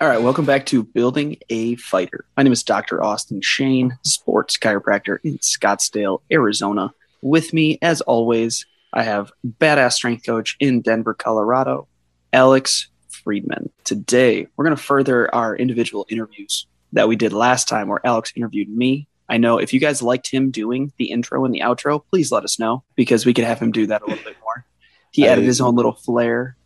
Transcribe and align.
All 0.00 0.08
right, 0.08 0.22
welcome 0.22 0.46
back 0.46 0.64
to 0.66 0.82
Building 0.82 1.36
a 1.50 1.74
Fighter. 1.74 2.24
My 2.34 2.42
name 2.42 2.54
is 2.54 2.62
Dr. 2.62 3.02
Austin 3.02 3.42
Shane, 3.42 3.98
sports 4.02 4.56
chiropractor 4.56 5.18
in 5.22 5.36
Scottsdale, 5.40 6.22
Arizona. 6.32 6.94
With 7.20 7.52
me, 7.52 7.78
as 7.82 8.00
always, 8.00 8.64
I 8.94 9.02
have 9.02 9.30
badass 9.46 9.92
strength 9.92 10.24
coach 10.24 10.56
in 10.58 10.80
Denver, 10.80 11.12
Colorado, 11.12 11.86
Alex 12.32 12.88
Friedman. 13.10 13.68
Today, 13.84 14.46
we're 14.56 14.64
going 14.64 14.74
to 14.74 14.82
further 14.82 15.34
our 15.34 15.54
individual 15.54 16.06
interviews 16.08 16.66
that 16.94 17.06
we 17.06 17.14
did 17.14 17.34
last 17.34 17.68
time 17.68 17.86
where 17.88 18.00
Alex 18.02 18.32
interviewed 18.34 18.70
me. 18.70 19.06
I 19.28 19.36
know 19.36 19.58
if 19.58 19.74
you 19.74 19.80
guys 19.80 20.00
liked 20.00 20.30
him 20.30 20.50
doing 20.50 20.94
the 20.96 21.10
intro 21.10 21.44
and 21.44 21.54
the 21.54 21.60
outro, 21.60 22.02
please 22.10 22.32
let 22.32 22.44
us 22.44 22.58
know 22.58 22.84
because 22.96 23.26
we 23.26 23.34
could 23.34 23.44
have 23.44 23.58
him 23.58 23.70
do 23.70 23.86
that 23.88 24.00
a 24.00 24.06
little 24.06 24.24
bit 24.24 24.38
more. 24.42 24.64
He 25.10 25.28
added 25.28 25.44
his 25.44 25.60
own 25.60 25.74
little 25.74 25.92
flair. 25.92 26.56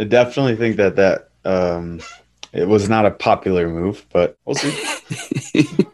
I 0.00 0.04
definitely 0.04 0.56
think 0.56 0.76
that 0.78 0.96
that 0.96 1.28
um, 1.44 2.00
it 2.52 2.68
was 2.68 2.88
not 2.88 3.06
a 3.06 3.10
popular 3.10 3.68
move, 3.68 4.04
but 4.12 4.36
we'll 4.44 4.54
see. 4.54 4.74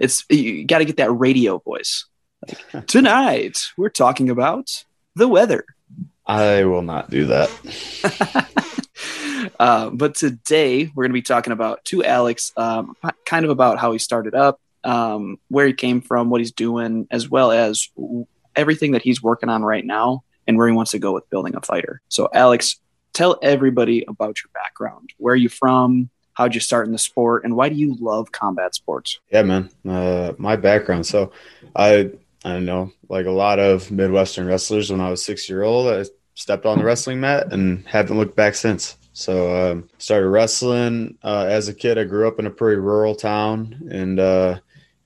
it's 0.00 0.24
you 0.28 0.64
got 0.64 0.78
to 0.78 0.84
get 0.84 0.96
that 0.96 1.10
radio 1.10 1.58
voice. 1.58 2.06
Like, 2.46 2.86
Tonight, 2.86 3.72
we're 3.76 3.90
talking 3.90 4.30
about 4.30 4.84
the 5.14 5.28
weather. 5.28 5.64
I 6.26 6.64
will 6.64 6.82
not 6.82 7.10
do 7.10 7.26
that. 7.26 7.50
uh, 9.60 9.90
but 9.90 10.14
today 10.14 10.90
we're 10.94 11.04
going 11.04 11.10
to 11.10 11.14
be 11.14 11.22
talking 11.22 11.52
about 11.52 11.84
to 11.86 12.04
Alex, 12.04 12.52
um, 12.56 12.94
kind 13.26 13.44
of 13.44 13.50
about 13.50 13.78
how 13.78 13.92
he 13.92 13.98
started 13.98 14.34
up, 14.34 14.60
um, 14.84 15.38
where 15.48 15.66
he 15.66 15.72
came 15.72 16.00
from, 16.00 16.30
what 16.30 16.40
he's 16.40 16.52
doing, 16.52 17.06
as 17.10 17.28
well 17.28 17.50
as 17.50 17.88
everything 18.54 18.92
that 18.92 19.02
he's 19.02 19.22
working 19.22 19.48
on 19.48 19.62
right 19.62 19.84
now 19.84 20.22
and 20.46 20.56
where 20.56 20.68
he 20.68 20.74
wants 20.74 20.92
to 20.92 20.98
go 20.98 21.12
with 21.12 21.28
building 21.30 21.54
a 21.56 21.60
fighter. 21.60 22.00
So, 22.08 22.28
Alex, 22.32 22.80
tell 23.12 23.38
everybody 23.42 24.04
about 24.06 24.42
your 24.42 24.50
background. 24.54 25.12
Where 25.18 25.34
are 25.34 25.36
you 25.36 25.48
from? 25.48 26.10
How'd 26.34 26.54
you 26.54 26.60
start 26.60 26.86
in 26.86 26.92
the 26.92 26.98
sport? 26.98 27.44
And 27.44 27.56
why 27.56 27.68
do 27.68 27.74
you 27.74 27.96
love 28.00 28.32
combat 28.32 28.74
sports? 28.74 29.20
Yeah, 29.30 29.42
man. 29.42 29.70
Uh, 29.86 30.32
my 30.38 30.56
background. 30.56 31.06
So, 31.06 31.32
I 31.74 32.10
I 32.44 32.52
don't 32.54 32.64
know, 32.64 32.92
like 33.08 33.26
a 33.26 33.30
lot 33.30 33.58
of 33.58 33.90
Midwestern 33.90 34.46
wrestlers, 34.46 34.90
when 34.90 35.00
I 35.00 35.10
was 35.10 35.24
six 35.24 35.48
year 35.48 35.62
old, 35.62 35.92
I 35.92 36.04
stepped 36.34 36.64
on 36.64 36.78
the 36.78 36.84
wrestling 36.84 37.20
mat 37.20 37.52
and 37.52 37.86
haven't 37.86 38.16
looked 38.16 38.36
back 38.36 38.54
since. 38.54 38.96
So 39.12 39.72
um, 39.72 39.90
started 39.98 40.28
wrestling 40.28 41.18
uh, 41.22 41.46
as 41.48 41.68
a 41.68 41.74
kid. 41.74 41.98
I 41.98 42.04
grew 42.04 42.26
up 42.26 42.38
in 42.38 42.46
a 42.46 42.50
pretty 42.50 42.80
rural 42.80 43.14
town 43.14 43.88
and 43.90 44.18
uh, 44.18 44.58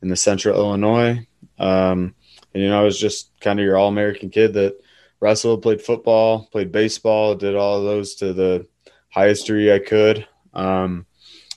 in 0.03 0.09
the 0.09 0.17
central 0.17 0.57
Illinois. 0.57 1.27
Um, 1.59 2.15
and 2.53 2.63
you 2.63 2.69
know, 2.69 2.81
I 2.81 2.85
was 2.85 3.01
just 3.01 3.31
kind 3.41 3.59
of 3.59 3.65
your 3.65 3.77
all 3.77 3.89
American 3.89 4.31
kid 4.31 4.55
that 4.55 4.81
wrestled, 5.25 5.63
played 5.63 5.81
football, 5.81 6.47
played 6.53 6.71
baseball, 6.71 7.35
did 7.35 7.57
all 7.57 7.79
of 7.79 7.85
those 7.85 8.15
to 8.17 8.35
the 8.35 8.67
highest 9.09 9.47
degree 9.47 9.73
I 9.73 9.79
could. 9.79 10.29
Um, 10.53 11.07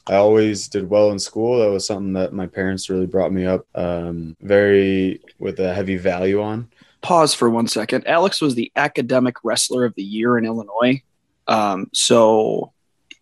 I 0.07 0.15
always 0.15 0.69
did 0.69 0.89
well 0.89 1.11
in 1.11 1.19
school. 1.19 1.59
That 1.59 1.69
was 1.69 1.85
something 1.85 2.13
that 2.13 2.31
my 2.31 2.47
parents 2.47 2.89
really 2.89 3.07
brought 3.07 3.33
me 3.33 3.45
up 3.45 3.67
um, 3.75 4.37
very 4.39 5.19
with 5.37 5.59
a 5.59 5.73
heavy 5.73 5.97
value 5.97 6.41
on. 6.41 6.69
Pause 7.01 7.33
for 7.33 7.49
one 7.49 7.67
second. 7.67 8.07
Alex 8.07 8.39
was 8.39 8.55
the 8.55 8.71
academic 8.77 9.35
wrestler 9.43 9.83
of 9.83 9.93
the 9.95 10.03
year 10.03 10.37
in 10.37 10.45
Illinois. 10.45 11.03
Um, 11.49 11.89
so 11.93 12.71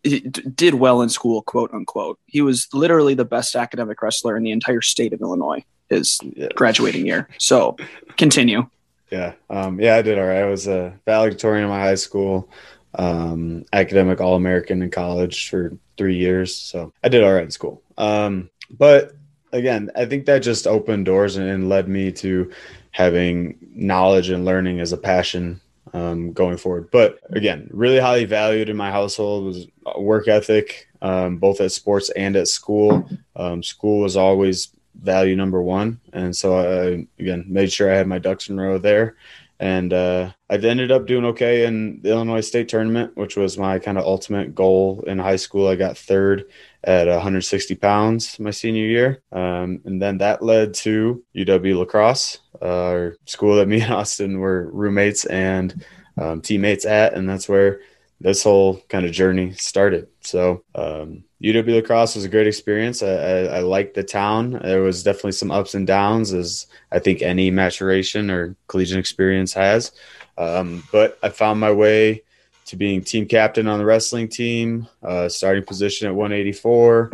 did 0.04 0.76
well 0.76 1.02
in 1.02 1.10
school, 1.10 1.42
quote 1.42 1.74
unquote. 1.74 2.20
He 2.28 2.44
was 2.44 2.68
literally 2.72 3.16
the 3.16 3.26
best 3.26 3.56
academic 3.56 4.00
wrestler 4.00 4.38
in 4.38 4.44
the 4.44 4.52
entire 4.52 4.82
state 4.82 5.12
of 5.12 5.22
Illinois 5.22 5.66
his 5.90 6.20
yeah. 6.36 6.48
graduating 6.56 7.06
year. 7.06 7.28
So 7.40 7.78
continue. 8.18 8.70
Yeah. 9.12 9.34
Um, 9.50 9.80
yeah, 9.80 9.96
I 9.96 10.02
did 10.02 10.18
all 10.18 10.26
right. 10.26 10.42
I 10.42 10.46
was 10.46 10.68
a 10.68 10.94
valedictorian 11.06 11.66
in 11.66 11.70
my 11.70 11.80
high 11.80 11.96
school, 11.96 12.50
um, 12.96 13.66
academic 13.72 14.20
All 14.20 14.36
American 14.36 14.82
in 14.82 14.90
college 14.90 15.50
for 15.50 15.78
three 15.98 16.18
years. 16.18 16.56
So 16.56 16.92
I 17.04 17.10
did 17.10 17.24
all 17.24 17.34
right 17.34 17.44
in 17.44 17.52
school. 17.52 17.82
Um, 17.98 18.50
but 18.70 19.14
again, 19.52 19.92
I 19.96 20.06
think 20.06 20.26
that 20.26 20.40
just 20.40 20.68
opened 20.68 21.06
doors 21.06 21.38
and, 21.38 21.48
and, 21.48 21.70
led 21.70 21.88
me 21.88 22.12
to 22.12 22.52
having 22.92 23.58
knowledge 23.74 24.30
and 24.30 24.44
learning 24.44 24.80
as 24.80 24.92
a 24.92 24.98
passion 24.98 25.62
um, 25.94 26.34
going 26.34 26.58
forward. 26.58 26.90
But 26.92 27.20
again, 27.30 27.70
really 27.72 28.00
highly 28.00 28.26
valued 28.26 28.70
in 28.70 28.76
my 28.76 28.92
household 28.92 29.46
was 29.46 29.68
work 29.98 30.28
ethic, 30.28 30.88
um, 31.02 31.38
both 31.38 31.62
at 31.62 31.72
sports 31.72 32.10
and 32.12 32.36
at 32.36 32.48
school. 32.48 33.08
Um, 33.36 33.64
school 33.64 34.00
was 34.00 34.18
always 34.18 34.75
value 35.02 35.36
number 35.36 35.62
one. 35.62 36.00
And 36.14 36.36
so 36.36 36.58
I, 36.58 37.08
again, 37.20 37.46
made 37.48 37.72
sure 37.72 37.92
I 37.92 37.98
had 37.98 38.08
my 38.08 38.20
ducks 38.20 38.50
in 38.50 38.60
a 38.60 38.62
row 38.62 38.78
there. 38.78 39.16
And 39.60 39.94
uh, 39.94 40.32
I 40.50 40.56
ended 40.56 40.92
up 40.92 41.08
doing 41.08 41.26
okay 41.26 41.66
in 41.66 42.02
the 42.02 42.10
Illinois 42.10 42.42
State 42.42 42.68
Tournament, 42.68 43.16
which 43.16 43.38
was 43.38 43.58
my 43.58 43.80
kind 43.80 43.98
of 43.98 44.04
ultimate 44.04 44.54
goal 44.54 45.04
in 45.08 45.18
high 45.18 45.38
school. 45.38 45.68
I 45.68 45.76
got 45.76 45.98
third 45.98 46.50
at 46.84 47.08
160 47.08 47.76
pounds 47.76 48.38
my 48.40 48.52
senior 48.52 48.86
year. 48.86 49.22
Um, 49.32 49.82
and 49.86 50.02
then 50.02 50.18
that 50.18 50.44
led 50.44 50.74
to 50.76 51.24
UW 51.36 51.78
La 51.80 51.86
Crosse, 51.86 52.40
uh, 52.62 53.12
school 53.26 53.56
that 53.56 53.68
me 53.68 53.82
and 53.82 53.94
Austin 53.94 54.40
were 54.40 54.70
roommates 54.72 55.26
and 55.26 55.86
um, 56.18 56.42
teammates 56.42 56.86
at. 56.86 57.14
And 57.14 57.28
that's 57.28 57.48
where 57.48 57.80
this 58.22 58.44
whole 58.44 58.82
kind 58.90 59.06
of 59.06 59.12
journey 59.12 59.52
started. 59.54 60.08
So 60.22 60.64
um, 60.74 61.24
UW 61.44 61.76
La 61.76 61.82
Crosse 61.82 62.16
was 62.16 62.24
a 62.24 62.30
great 62.30 62.48
experience. 62.48 63.04
I, 63.04 63.08
I, 63.08 63.40
I 63.44 63.60
liked 63.60 63.94
the 63.94 64.04
town. 64.04 64.60
There 64.64 64.82
was 64.82 65.04
definitely 65.04 65.34
some 65.34 65.52
ups 65.52 65.76
and 65.76 65.86
downs, 65.86 66.34
as 66.34 66.68
I 66.92 67.00
think 67.00 67.22
any 67.22 67.52
maturation 67.52 68.32
or 68.32 68.56
collegiate 68.68 69.00
experience 69.00 69.54
has. 69.54 69.92
Um, 70.38 70.84
but 70.92 71.18
I 71.22 71.30
found 71.30 71.60
my 71.60 71.72
way 71.72 72.24
to 72.66 72.76
being 72.76 73.04
team 73.04 73.28
captain 73.28 73.68
on 73.68 73.80
the 73.80 73.86
wrestling 73.86 74.28
team, 74.28 74.88
uh, 75.04 75.30
starting 75.30 75.64
position 75.64 76.08
at 76.08 76.16
184. 76.16 77.12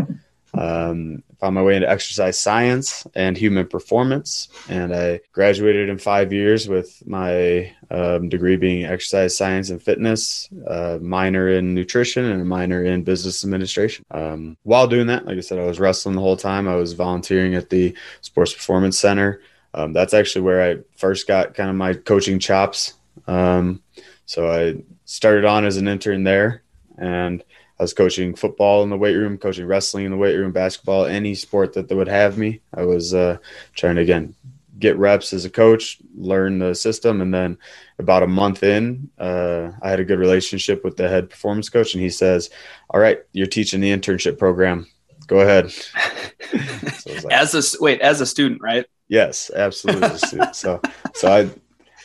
Um, 0.53 1.23
found 1.39 1.56
my 1.56 1.63
way 1.63 1.75
into 1.75 1.89
exercise 1.89 2.38
science 2.38 3.07
and 3.16 3.35
human 3.35 3.67
performance, 3.67 4.50
and 4.69 4.94
I 4.94 5.22
graduated 5.31 5.89
in 5.89 5.97
five 5.97 6.31
years 6.31 6.67
with 6.67 7.01
my 7.07 7.73
um, 7.89 8.29
degree 8.29 8.57
being 8.57 8.85
exercise 8.85 9.35
science 9.35 9.69
and 9.69 9.81
fitness, 9.81 10.50
uh, 10.67 11.00
minor 11.01 11.50
in 11.50 11.73
nutrition, 11.73 12.25
and 12.25 12.41
a 12.41 12.45
minor 12.45 12.84
in 12.84 13.03
business 13.03 13.44
administration. 13.44 14.06
Um, 14.12 14.57
while 14.63 14.88
doing 14.88 15.07
that, 15.07 15.25
like 15.25 15.38
I 15.38 15.41
said, 15.41 15.57
I 15.57 15.66
was 15.66 15.79
wrestling 15.79 16.16
the 16.16 16.22
whole 16.22 16.38
time. 16.38 16.68
I 16.68 16.75
was 16.75 16.94
volunteering 16.94 17.56
at 17.56 17.69
the 17.69 17.95
Sports 18.22 18.53
Performance 18.53 19.00
Center. 19.00 19.41
Um, 19.73 19.94
that's 19.94 20.13
actually 20.13 20.41
where 20.41 20.62
I 20.62 20.79
first 20.97 21.28
got 21.28 21.53
kind 21.53 21.69
of 21.69 21.75
my 21.75 21.94
coaching 21.94 22.39
chops. 22.39 22.94
Um, 23.25 23.81
so 24.25 24.51
I 24.51 24.83
started 25.06 25.45
on 25.45 25.66
as 25.66 25.78
an 25.78 25.88
intern 25.88 26.23
there, 26.23 26.63
and 26.97 27.44
I 27.81 27.84
was 27.84 27.96
coaching 27.96 28.36
football 28.36 28.84
in 28.84 28.92
the 28.92 28.97
weight 28.97 29.16
room, 29.16 29.40
coaching 29.40 29.66
wrestling 29.66 30.06
in 30.06 30.12
the 30.12 30.18
weight 30.18 30.36
room, 30.36 30.52
basketball, 30.52 31.06
any 31.06 31.34
sport 31.34 31.74
that 31.74 31.90
they 31.90 31.96
would 31.96 32.08
have 32.08 32.38
me. 32.38 32.62
I 32.75 32.84
was 32.84 33.12
uh, 33.12 33.40
trying 33.74 33.96
to 33.96 34.03
again 34.03 34.36
get 34.78 35.00
reps 35.00 35.34
as 35.34 35.46
a 35.46 35.50
coach, 35.50 35.97
learn 36.16 36.59
the 36.59 36.75
system, 36.75 37.22
and 37.22 37.34
then 37.34 37.58
about 37.97 38.22
a 38.22 38.28
month 38.28 38.62
in, 38.62 39.09
uh, 39.18 39.72
I 39.81 39.90
had 39.90 40.00
a 40.00 40.06
good 40.06 40.19
relationship 40.19 40.84
with 40.84 40.96
the 40.96 41.09
head 41.09 41.31
performance 41.31 41.69
coach, 41.69 41.96
and 41.96 42.03
he 42.03 42.12
says, 42.12 42.52
"All 42.92 43.00
right, 43.00 43.18
you're 43.34 43.47
teaching 43.47 43.81
the 43.81 43.90
internship 43.90 44.38
program. 44.38 44.86
Go 45.25 45.40
ahead." 45.40 45.72
so 47.00 47.13
like, 47.13 47.34
as 47.34 47.56
a 47.56 47.81
wait, 47.81 48.00
as 48.02 48.22
a 48.22 48.28
student, 48.28 48.62
right? 48.62 48.86
Yes, 49.08 49.50
absolutely. 49.56 50.03
As 50.03 50.22
a 50.22 50.28
student. 50.28 50.56
So, 50.56 50.80
so 51.16 51.31
I, 51.31 51.50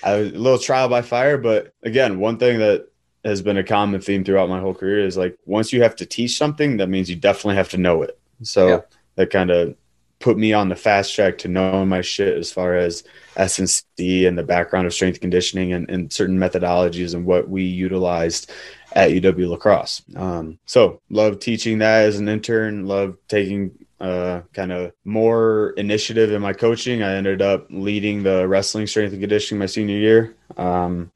I 0.03 0.17
was 0.17 0.33
a 0.33 0.39
little 0.39 0.59
trial 0.59 0.89
by 0.89 1.03
fire, 1.03 1.37
but 1.37 1.75
again, 1.83 2.19
one 2.19 2.39
thing 2.39 2.61
that 2.61 2.89
has 3.27 3.43
been 3.43 3.57
a 3.57 3.65
common 3.65 4.01
theme 4.01 4.25
throughout 4.25 4.49
my 4.49 4.61
whole 4.61 4.75
career 4.75 5.01
is 5.01 5.17
like 5.17 5.37
once 5.45 5.73
you 5.73 5.83
have 5.83 5.97
to 5.97 6.07
teach 6.07 6.39
something, 6.39 6.77
that 6.79 6.89
means 6.89 7.11
you 7.11 7.17
definitely 7.17 7.57
have 7.57 7.69
to 7.71 7.77
know 7.77 8.03
it. 8.03 8.19
So 8.43 8.69
yeah. 8.69 8.81
that 9.17 9.31
kind 9.31 9.51
of 9.51 9.77
put 10.19 10.39
me 10.39 10.53
on 10.53 10.69
the 10.69 10.77
fast 10.77 11.15
track 11.15 11.39
to 11.39 11.49
knowing 11.49 11.89
my 11.89 12.01
shit 12.01 12.39
as 12.39 12.51
far 12.51 12.75
as 12.75 13.05
S&C 13.37 14.27
and 14.27 14.39
the 14.39 14.43
background 14.43 14.87
of 14.87 14.95
strength 14.95 15.21
conditioning 15.21 15.73
and, 15.73 15.91
and 15.91 16.13
certain 16.13 16.39
methodologies 16.39 17.15
and 17.15 17.27
what 17.27 17.49
we 17.49 17.65
utilized 17.65 18.51
at 18.93 19.11
UW 19.11 19.51
La 19.51 19.57
Crosse. 19.57 20.03
Um, 20.15 20.59
so 20.65 21.01
love 21.11 21.39
teaching 21.39 21.79
that 21.79 22.07
as 22.07 22.19
an 22.19 22.29
intern, 22.29 22.87
love 22.87 23.19
taking 23.29 23.73
uh, 24.01 24.43
kind 24.53 24.73
of 24.73 24.93
more 25.05 25.75
initiative 25.77 26.33
in 26.33 26.41
my 26.41 26.53
coaching. 26.53 27.03
I 27.03 27.15
ended 27.15 27.43
up 27.43 27.67
leading 27.71 28.23
the 28.23 28.49
wrestling 28.49 28.87
strength 28.87 29.13
and 29.13 29.21
conditioning 29.21 29.59
my 29.59 29.67
senior 29.67 29.97
year. 29.97 30.37
Um, 30.57 31.11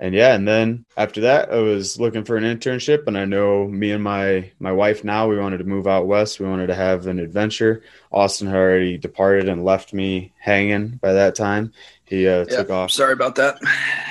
and 0.00 0.14
yeah, 0.14 0.34
and 0.34 0.46
then 0.46 0.84
after 0.96 1.22
that, 1.22 1.52
I 1.52 1.58
was 1.58 2.00
looking 2.00 2.24
for 2.24 2.36
an 2.36 2.44
internship, 2.44 3.06
and 3.06 3.16
I 3.16 3.24
know 3.24 3.68
me 3.68 3.92
and 3.92 4.02
my 4.02 4.50
my 4.58 4.72
wife 4.72 5.04
now 5.04 5.28
we 5.28 5.38
wanted 5.38 5.58
to 5.58 5.64
move 5.64 5.86
out 5.86 6.06
west. 6.06 6.40
We 6.40 6.46
wanted 6.46 6.66
to 6.66 6.74
have 6.74 7.06
an 7.06 7.20
adventure. 7.20 7.82
Austin 8.10 8.48
had 8.48 8.56
already 8.56 8.98
departed 8.98 9.48
and 9.48 9.64
left 9.64 9.92
me 9.92 10.32
hanging 10.38 10.88
by 10.96 11.12
that 11.12 11.36
time. 11.36 11.72
He 12.04 12.26
uh, 12.26 12.44
took 12.44 12.70
off. 12.70 12.90
Sorry 12.90 13.12
about 13.12 13.36
that. 13.36 13.58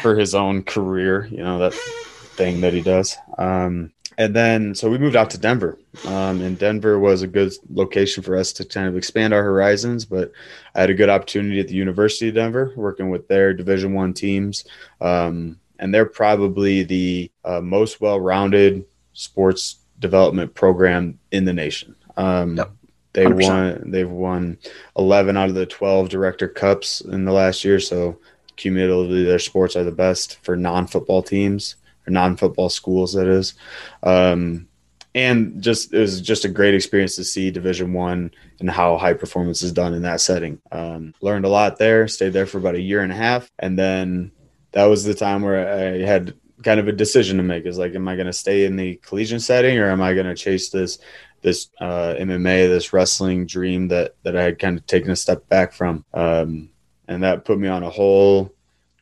For 0.01 0.15
his 0.15 0.33
own 0.33 0.63
career, 0.63 1.25
you 1.25 1.43
know 1.43 1.59
that 1.59 1.73
thing 1.73 2.61
that 2.61 2.73
he 2.73 2.81
does. 2.81 3.17
Um, 3.37 3.91
and 4.17 4.35
then 4.35 4.75
so 4.75 4.89
we 4.89 4.97
moved 4.97 5.15
out 5.15 5.31
to 5.31 5.37
Denver. 5.37 5.77
Um, 6.05 6.41
and 6.41 6.57
Denver 6.57 6.97
was 6.97 7.21
a 7.21 7.27
good 7.27 7.51
location 7.69 8.23
for 8.23 8.37
us 8.37 8.53
to 8.53 8.65
kind 8.65 8.87
of 8.87 8.95
expand 8.95 9.33
our 9.33 9.43
horizons. 9.43 10.05
But 10.05 10.31
I 10.75 10.81
had 10.81 10.89
a 10.89 10.95
good 10.95 11.09
opportunity 11.09 11.59
at 11.59 11.67
the 11.67 11.75
University 11.75 12.29
of 12.29 12.35
Denver, 12.35 12.73
working 12.75 13.09
with 13.09 13.27
their 13.27 13.53
Division 13.53 13.93
One 13.93 14.13
teams. 14.13 14.65
Um, 15.01 15.59
and 15.83 15.93
they're 15.93 16.05
probably 16.05 16.83
the 16.83 17.29
uh, 17.43 17.59
most 17.59 17.99
well-rounded 17.99 18.85
sports 19.11 19.79
development 19.99 20.55
program 20.55 21.19
in 21.31 21.43
the 21.43 21.53
nation. 21.53 21.93
Um, 22.15 22.55
Yep. 22.55 22.71
They 23.11 23.27
won. 23.27 23.91
They've 23.91 24.09
won 24.09 24.57
eleven 24.97 25.37
out 25.37 25.49
of 25.49 25.55
the 25.55 25.67
twelve 25.67 26.09
director 26.09 26.47
cups 26.47 27.01
in 27.01 27.25
the 27.25 27.31
last 27.31 27.63
year. 27.63 27.79
So 27.79 28.17
cumulatively, 28.55 29.23
their 29.23 29.37
sports 29.37 29.75
are 29.75 29.83
the 29.83 29.91
best 29.91 30.39
for 30.43 30.55
non-football 30.55 31.21
teams 31.21 31.75
or 32.07 32.11
non-football 32.11 32.69
schools. 32.69 33.13
That 33.13 33.27
is, 33.27 33.53
um, 34.01 34.67
and 35.13 35.61
just 35.61 35.93
it 35.93 35.99
was 35.99 36.21
just 36.21 36.43
a 36.43 36.49
great 36.49 36.73
experience 36.73 37.15
to 37.17 37.23
see 37.23 37.51
Division 37.51 37.93
One 37.93 38.31
and 38.59 38.67
how 38.67 38.97
high 38.97 39.13
performance 39.13 39.61
is 39.61 39.73
done 39.73 39.93
in 39.93 40.01
that 40.01 40.21
setting. 40.21 40.59
Um, 40.71 41.13
learned 41.21 41.45
a 41.45 41.49
lot 41.49 41.77
there. 41.77 42.07
Stayed 42.07 42.33
there 42.33 42.47
for 42.47 42.57
about 42.57 42.73
a 42.73 42.81
year 42.81 43.01
and 43.01 43.11
a 43.11 43.15
half, 43.15 43.47
and 43.59 43.77
then 43.77 44.31
that 44.73 44.85
was 44.85 45.03
the 45.03 45.13
time 45.13 45.41
where 45.41 45.67
I 45.67 46.05
had 46.05 46.33
kind 46.63 46.79
of 46.79 46.87
a 46.87 46.91
decision 46.91 47.37
to 47.37 47.43
make. 47.43 47.65
Is 47.65 47.77
like, 47.77 47.95
am 47.95 48.07
I 48.07 48.15
going 48.15 48.27
to 48.27 48.33
stay 48.33 48.65
in 48.65 48.75
the 48.75 48.95
collegiate 48.97 49.41
setting, 49.41 49.77
or 49.79 49.89
am 49.89 50.01
I 50.01 50.13
going 50.13 50.25
to 50.25 50.35
chase 50.35 50.69
this 50.69 50.99
this 51.41 51.69
uh, 51.79 52.15
MMA, 52.17 52.67
this 52.67 52.93
wrestling 52.93 53.45
dream 53.45 53.87
that 53.89 54.15
that 54.23 54.35
I 54.35 54.43
had 54.43 54.59
kind 54.59 54.77
of 54.77 54.85
taken 54.85 55.11
a 55.11 55.15
step 55.15 55.47
back 55.49 55.73
from? 55.73 56.05
Um, 56.13 56.69
and 57.07 57.23
that 57.23 57.45
put 57.45 57.59
me 57.59 57.67
on 57.67 57.83
a 57.83 57.89
whole 57.89 58.53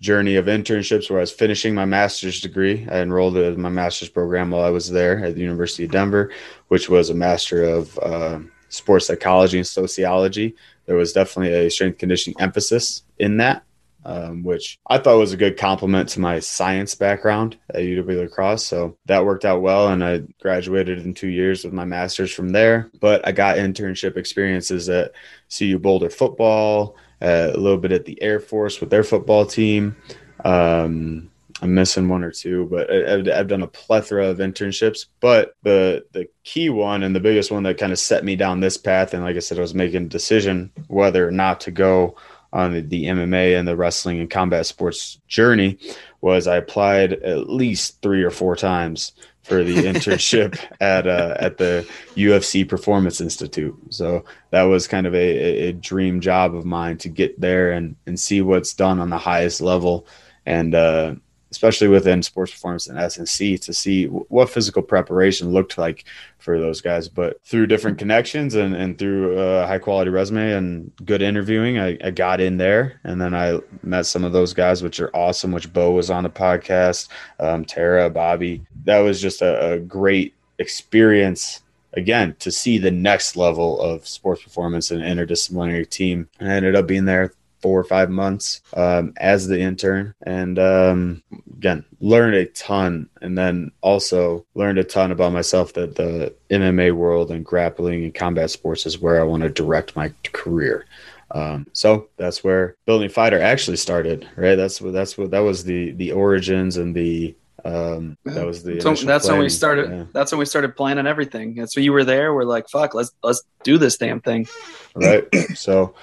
journey 0.01 0.35
of 0.35 0.45
internships 0.45 1.09
where 1.09 1.19
I 1.19 1.21
was 1.21 1.31
finishing 1.31 1.75
my 1.75 1.85
master's 1.85 2.41
degree. 2.41 2.87
I 2.89 3.01
enrolled 3.01 3.37
in 3.37 3.61
my 3.61 3.69
master's 3.69 4.09
program 4.09 4.49
while 4.49 4.63
I 4.63 4.71
was 4.71 4.89
there 4.89 5.23
at 5.23 5.35
the 5.35 5.41
University 5.41 5.85
of 5.85 5.91
Denver, 5.91 6.31
which 6.69 6.89
was 6.89 7.09
a 7.09 7.13
master 7.13 7.63
of 7.63 7.97
uh, 7.99 8.39
sports 8.69 9.07
psychology 9.07 9.59
and 9.59 9.67
sociology. 9.67 10.55
There 10.87 10.95
was 10.95 11.13
definitely 11.13 11.53
a 11.53 11.69
strength 11.69 11.99
conditioning 11.99 12.41
emphasis 12.41 13.03
in 13.19 13.37
that, 13.37 13.63
um, 14.05 14.43
which 14.43 14.79
I 14.87 14.97
thought 14.97 15.19
was 15.19 15.33
a 15.33 15.37
good 15.37 15.57
complement 15.57 16.09
to 16.09 16.19
my 16.19 16.39
science 16.39 16.95
background 16.95 17.57
at 17.69 17.81
UW 17.81 18.21
La 18.21 18.27
Crosse. 18.27 18.65
So 18.65 18.97
that 19.05 19.25
worked 19.25 19.45
out 19.45 19.61
well, 19.61 19.89
and 19.89 20.03
I 20.03 20.21
graduated 20.41 20.99
in 20.99 21.13
two 21.13 21.27
years 21.27 21.63
with 21.63 21.73
my 21.73 21.85
master's 21.85 22.31
from 22.31 22.49
there. 22.49 22.89
But 22.99 23.25
I 23.27 23.31
got 23.31 23.57
internship 23.57 24.17
experiences 24.17 24.89
at 24.89 25.11
CU 25.55 25.77
Boulder 25.77 26.09
football, 26.09 26.95
uh, 27.21 27.51
a 27.53 27.57
little 27.57 27.77
bit 27.77 27.91
at 27.91 28.05
the 28.05 28.21
Air 28.21 28.39
Force 28.39 28.79
with 28.79 28.89
their 28.89 29.03
football 29.03 29.45
team. 29.45 29.95
Um, 30.43 31.29
I'm 31.61 31.75
missing 31.75 32.09
one 32.09 32.23
or 32.23 32.31
two, 32.31 32.65
but 32.71 32.89
I, 32.91 33.13
I've, 33.13 33.29
I've 33.29 33.47
done 33.47 33.61
a 33.61 33.67
plethora 33.67 34.27
of 34.27 34.39
internships. 34.39 35.05
But 35.19 35.55
the 35.61 36.05
the 36.11 36.27
key 36.43 36.69
one 36.69 37.03
and 37.03 37.15
the 37.15 37.19
biggest 37.19 37.51
one 37.51 37.63
that 37.63 37.77
kind 37.77 37.91
of 37.91 37.99
set 37.99 38.25
me 38.25 38.35
down 38.35 38.59
this 38.59 38.77
path, 38.77 39.13
and 39.13 39.23
like 39.23 39.35
I 39.35 39.39
said, 39.39 39.59
I 39.59 39.61
was 39.61 39.75
making 39.75 40.05
a 40.05 40.09
decision 40.09 40.71
whether 40.87 41.27
or 41.27 41.31
not 41.31 41.61
to 41.61 41.71
go 41.71 42.15
on 42.53 42.73
the, 42.73 42.81
the 42.81 43.05
MMA 43.05 43.57
and 43.57 43.67
the 43.67 43.75
wrestling 43.75 44.19
and 44.19 44.29
combat 44.29 44.65
sports 44.65 45.19
journey, 45.27 45.77
was 46.21 46.47
I 46.47 46.57
applied 46.57 47.13
at 47.13 47.49
least 47.49 48.01
three 48.01 48.23
or 48.23 48.31
four 48.31 48.55
times 48.55 49.13
for 49.43 49.63
the 49.63 49.75
internship 49.83 50.59
at 50.79 51.07
uh, 51.07 51.35
at 51.39 51.57
the 51.57 51.87
UFC 52.15 52.67
Performance 52.67 53.21
Institute. 53.21 53.75
So 53.89 54.23
that 54.51 54.63
was 54.63 54.87
kind 54.87 55.07
of 55.07 55.15
a, 55.15 55.17
a, 55.17 55.69
a 55.69 55.73
dream 55.73 56.21
job 56.21 56.55
of 56.55 56.65
mine 56.65 56.97
to 56.99 57.09
get 57.09 57.39
there 57.39 57.71
and 57.71 57.95
and 58.05 58.19
see 58.19 58.41
what's 58.41 58.73
done 58.73 58.99
on 58.99 59.09
the 59.09 59.17
highest 59.17 59.61
level, 59.61 60.05
and 60.45 60.75
uh, 60.75 61.15
especially 61.51 61.89
within 61.89 62.23
sports 62.23 62.51
performance 62.51 62.87
and 62.87 62.97
S&C 62.97 63.57
to 63.57 63.73
see 63.73 64.05
what 64.05 64.49
physical 64.49 64.81
preparation 64.81 65.51
looked 65.51 65.77
like 65.77 66.05
for 66.39 66.59
those 66.59 66.81
guys. 66.81 67.09
But 67.09 67.41
through 67.43 67.67
different 67.67 67.97
connections 67.97 68.55
and, 68.55 68.73
and 68.73 68.97
through 68.97 69.37
a 69.37 69.67
high 69.67 69.77
quality 69.77 70.09
resume 70.09 70.53
and 70.53 70.91
good 71.05 71.21
interviewing, 71.21 71.77
I, 71.77 71.97
I 72.03 72.11
got 72.11 72.39
in 72.39 72.57
there 72.57 72.99
and 73.03 73.19
then 73.19 73.35
I 73.35 73.59
met 73.83 74.05
some 74.05 74.23
of 74.23 74.31
those 74.31 74.53
guys, 74.53 74.81
which 74.81 74.99
are 74.99 75.15
awesome, 75.15 75.51
which 75.51 75.71
Bo 75.71 75.91
was 75.91 76.09
on 76.09 76.23
the 76.23 76.29
podcast, 76.29 77.09
um, 77.39 77.65
Tara, 77.65 78.09
Bobby. 78.09 78.65
That 78.85 78.99
was 78.99 79.21
just 79.21 79.41
a, 79.41 79.73
a 79.73 79.79
great 79.79 80.33
experience 80.57 81.61
again 81.93 82.35
to 82.39 82.51
see 82.51 82.77
the 82.77 82.91
next 82.91 83.35
level 83.35 83.79
of 83.81 84.07
sports 84.07 84.43
performance 84.43 84.91
and 84.91 85.01
interdisciplinary 85.01 85.89
team. 85.89 86.29
I 86.39 86.45
ended 86.45 86.75
up 86.75 86.87
being 86.87 87.05
there 87.05 87.33
four 87.61 87.79
or 87.79 87.83
five 87.83 88.09
months 88.09 88.61
um, 88.75 89.13
as 89.17 89.47
the 89.47 89.59
intern 89.59 90.13
and 90.23 90.59
um, 90.59 91.23
again 91.53 91.83
learned 91.99 92.35
a 92.35 92.45
ton 92.45 93.09
and 93.21 93.37
then 93.37 93.71
also 93.81 94.45
learned 94.55 94.77
a 94.77 94.83
ton 94.83 95.11
about 95.11 95.33
myself 95.33 95.73
that 95.73 95.95
the 95.95 96.33
mma 96.49 96.91
world 96.93 97.31
and 97.31 97.45
grappling 97.45 98.03
and 98.03 98.15
combat 98.15 98.49
sports 98.49 98.85
is 98.85 98.99
where 98.99 99.19
i 99.19 99.23
want 99.23 99.43
to 99.43 99.49
direct 99.49 99.95
my 99.95 100.11
career 100.33 100.85
um, 101.33 101.65
so 101.71 102.09
that's 102.17 102.43
where 102.43 102.75
building 102.85 103.09
fighter 103.09 103.39
actually 103.39 103.77
started 103.77 104.27
right 104.35 104.55
that's 104.55 104.81
what 104.81 104.93
that's 104.93 105.17
what 105.17 105.31
that 105.31 105.39
was 105.39 105.63
the 105.63 105.91
the 105.91 106.11
origins 106.11 106.77
and 106.77 106.95
the 106.95 107.35
um 107.65 108.17
that 108.25 108.45
was 108.45 108.63
the 108.63 108.81
So 108.81 108.93
that's 108.95 109.27
when 109.27 109.39
we 109.39 109.49
started. 109.49 109.89
Yeah. 109.89 110.03
That's 110.13 110.31
when 110.31 110.39
we 110.39 110.45
started 110.45 110.75
planning 110.75 111.05
everything. 111.05 111.55
That's 111.55 111.75
when 111.75 111.85
you 111.85 111.93
were 111.93 112.03
there. 112.03 112.33
We're 112.33 112.43
like, 112.43 112.69
fuck, 112.69 112.93
let's 112.93 113.11
let's 113.23 113.43
do 113.63 113.77
this 113.77 113.97
damn 113.97 114.21
thing. 114.21 114.47
right 114.95 115.27
so 115.55 115.93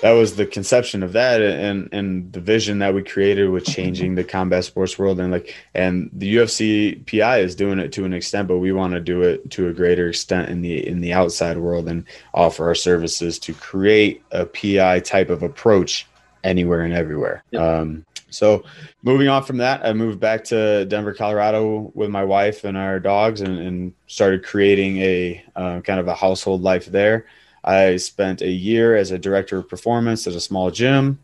that 0.00 0.12
was 0.12 0.36
the 0.36 0.46
conception 0.46 1.02
of 1.02 1.12
that 1.12 1.40
and 1.42 1.88
and 1.92 2.32
the 2.32 2.40
vision 2.40 2.78
that 2.78 2.94
we 2.94 3.02
created 3.02 3.50
with 3.50 3.64
changing 3.64 4.14
the 4.14 4.24
combat 4.24 4.64
sports 4.64 4.98
world 4.98 5.18
and 5.20 5.32
like 5.32 5.54
and 5.74 6.10
the 6.12 6.36
UFC 6.36 7.04
PI 7.06 7.38
is 7.40 7.54
doing 7.54 7.78
it 7.78 7.92
to 7.92 8.04
an 8.04 8.12
extent 8.12 8.48
but 8.48 8.58
we 8.58 8.72
want 8.72 8.94
to 8.94 9.00
do 9.00 9.22
it 9.22 9.50
to 9.50 9.68
a 9.68 9.72
greater 9.72 10.08
extent 10.08 10.48
in 10.48 10.60
the 10.62 10.86
in 10.86 11.00
the 11.00 11.12
outside 11.12 11.58
world 11.58 11.88
and 11.88 12.04
offer 12.34 12.66
our 12.66 12.74
services 12.74 13.38
to 13.40 13.52
create 13.54 14.22
a 14.30 14.46
PI 14.46 15.00
type 15.00 15.30
of 15.30 15.42
approach 15.42 16.06
anywhere 16.44 16.82
and 16.82 16.94
everywhere 16.94 17.42
Yep. 17.50 17.60
um 17.62 18.04
so 18.30 18.62
moving 19.02 19.26
on 19.26 19.42
from 19.42 19.56
that 19.56 19.84
i 19.84 19.92
moved 19.92 20.20
back 20.20 20.44
to 20.44 20.84
denver 20.84 21.12
colorado 21.12 21.90
with 21.94 22.10
my 22.10 22.22
wife 22.22 22.62
and 22.64 22.76
our 22.76 23.00
dogs 23.00 23.40
and, 23.40 23.58
and 23.58 23.92
started 24.06 24.44
creating 24.44 24.98
a 24.98 25.44
uh, 25.56 25.80
kind 25.80 25.98
of 25.98 26.06
a 26.06 26.14
household 26.14 26.62
life 26.62 26.86
there 26.86 27.26
I 27.68 27.98
spent 27.98 28.40
a 28.40 28.50
year 28.50 28.96
as 28.96 29.10
a 29.10 29.18
director 29.18 29.58
of 29.58 29.68
performance 29.68 30.26
at 30.26 30.32
a 30.32 30.40
small 30.40 30.70
gym. 30.70 31.18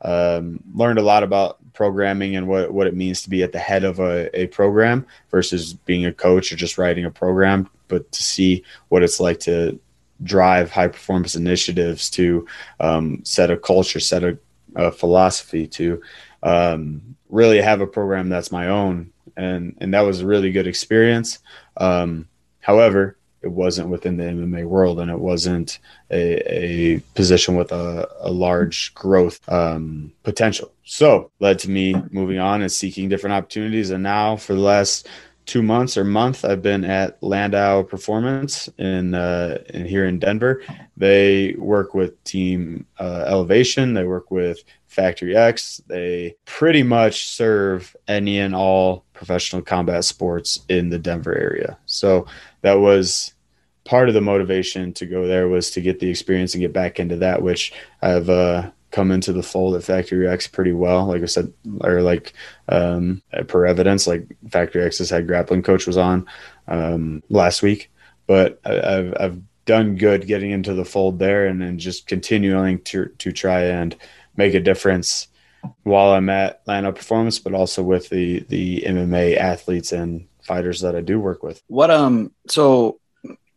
Um, 0.00 0.60
learned 0.74 0.98
a 0.98 1.02
lot 1.02 1.22
about 1.22 1.58
programming 1.74 2.36
and 2.36 2.48
what, 2.48 2.72
what 2.72 2.86
it 2.86 2.96
means 2.96 3.22
to 3.22 3.28
be 3.28 3.42
at 3.42 3.52
the 3.52 3.58
head 3.58 3.84
of 3.84 4.00
a, 4.00 4.34
a 4.34 4.46
program 4.46 5.06
versus 5.30 5.74
being 5.74 6.06
a 6.06 6.12
coach 6.12 6.50
or 6.50 6.56
just 6.56 6.78
writing 6.78 7.04
a 7.04 7.10
program, 7.10 7.68
but 7.88 8.10
to 8.12 8.22
see 8.22 8.64
what 8.88 9.02
it's 9.02 9.20
like 9.20 9.40
to 9.40 9.78
drive 10.22 10.70
high 10.70 10.88
performance 10.88 11.36
initiatives, 11.36 12.08
to 12.08 12.46
um, 12.80 13.20
set 13.22 13.50
a 13.50 13.58
culture, 13.58 14.00
set 14.00 14.24
a, 14.24 14.38
a 14.76 14.90
philosophy, 14.90 15.66
to 15.66 16.00
um, 16.42 17.14
really 17.28 17.60
have 17.60 17.82
a 17.82 17.86
program 17.86 18.30
that's 18.30 18.50
my 18.50 18.68
own. 18.68 19.12
And, 19.36 19.76
and 19.82 19.92
that 19.92 20.00
was 20.00 20.22
a 20.22 20.26
really 20.26 20.50
good 20.50 20.66
experience. 20.66 21.40
Um, 21.76 22.26
however, 22.60 23.18
it 23.42 23.50
wasn't 23.50 23.88
within 23.88 24.16
the 24.16 24.24
MMA 24.24 24.66
world 24.66 25.00
and 25.00 25.10
it 25.10 25.18
wasn't 25.18 25.78
a, 26.10 26.54
a 26.54 27.00
position 27.14 27.56
with 27.56 27.72
a, 27.72 28.08
a 28.20 28.30
large 28.30 28.94
growth 28.94 29.40
um, 29.48 30.12
potential. 30.22 30.72
So 30.84 31.30
led 31.40 31.58
to 31.60 31.70
me 31.70 31.94
moving 32.10 32.38
on 32.38 32.62
and 32.62 32.70
seeking 32.70 33.08
different 33.08 33.34
opportunities. 33.34 33.90
And 33.90 34.02
now 34.02 34.36
for 34.36 34.54
the 34.54 34.60
last 34.60 35.08
two 35.46 35.62
months 35.62 35.96
or 35.96 36.04
month, 36.04 36.44
I've 36.44 36.62
been 36.62 36.84
at 36.84 37.20
Landow 37.22 37.82
Performance 37.82 38.68
in, 38.78 39.14
uh, 39.14 39.58
in 39.70 39.86
here 39.86 40.04
in 40.06 40.18
Denver. 40.18 40.62
They 40.96 41.54
work 41.58 41.94
with 41.94 42.22
Team 42.24 42.86
uh, 42.98 43.24
Elevation. 43.26 43.94
They 43.94 44.04
work 44.04 44.30
with 44.30 44.62
Factory 44.86 45.36
X. 45.36 45.80
They 45.86 46.36
pretty 46.44 46.82
much 46.82 47.28
serve 47.28 47.96
any 48.06 48.38
and 48.40 48.54
all 48.54 49.04
professional 49.12 49.62
combat 49.62 50.04
sports 50.04 50.60
in 50.68 50.90
the 50.90 50.98
Denver 50.98 51.36
area. 51.36 51.78
So 51.86 52.26
that 52.62 52.74
was 52.74 53.32
part 53.84 54.08
of 54.08 54.14
the 54.14 54.20
motivation 54.20 54.92
to 54.94 55.06
go 55.06 55.26
there 55.26 55.48
was 55.48 55.70
to 55.72 55.80
get 55.80 56.00
the 56.00 56.08
experience 56.08 56.54
and 56.54 56.60
get 56.60 56.72
back 56.72 57.00
into 57.00 57.16
that, 57.16 57.42
which 57.42 57.72
I've 58.02 58.28
uh, 58.28 58.70
come 58.90 59.10
into 59.10 59.32
the 59.32 59.42
fold 59.42 59.74
at 59.76 59.84
Factory 59.84 60.28
X 60.28 60.46
pretty 60.46 60.72
well. 60.72 61.06
Like 61.06 61.22
I 61.22 61.26
said, 61.26 61.52
or 61.82 62.02
like 62.02 62.32
um, 62.68 63.22
per 63.48 63.66
evidence, 63.66 64.06
like 64.06 64.26
Factory 64.50 64.84
X's 64.84 65.10
head 65.10 65.26
grappling 65.26 65.62
coach 65.62 65.86
was 65.86 65.96
on 65.96 66.26
um, 66.68 67.22
last 67.28 67.62
week, 67.62 67.90
but 68.26 68.60
I, 68.64 68.80
I've, 68.80 69.14
I've 69.18 69.42
done 69.64 69.96
good 69.96 70.26
getting 70.26 70.50
into 70.50 70.74
the 70.74 70.84
fold 70.84 71.18
there 71.18 71.46
and 71.46 71.60
then 71.60 71.78
just 71.78 72.06
continuing 72.06 72.80
to, 72.82 73.06
to 73.18 73.32
try 73.32 73.62
and 73.62 73.96
make 74.36 74.54
a 74.54 74.60
difference 74.60 75.28
while 75.82 76.12
I'm 76.12 76.30
at 76.30 76.62
Landow 76.66 76.92
Performance, 76.92 77.38
but 77.38 77.54
also 77.54 77.82
with 77.82 78.08
the, 78.08 78.40
the 78.48 78.82
MMA 78.86 79.36
athletes 79.36 79.92
and 79.92 80.26
fighters 80.50 80.80
that 80.80 80.96
I 80.96 81.00
do 81.00 81.20
work 81.20 81.42
with. 81.44 81.62
What 81.68 81.90
um? 81.92 82.32
So 82.48 82.98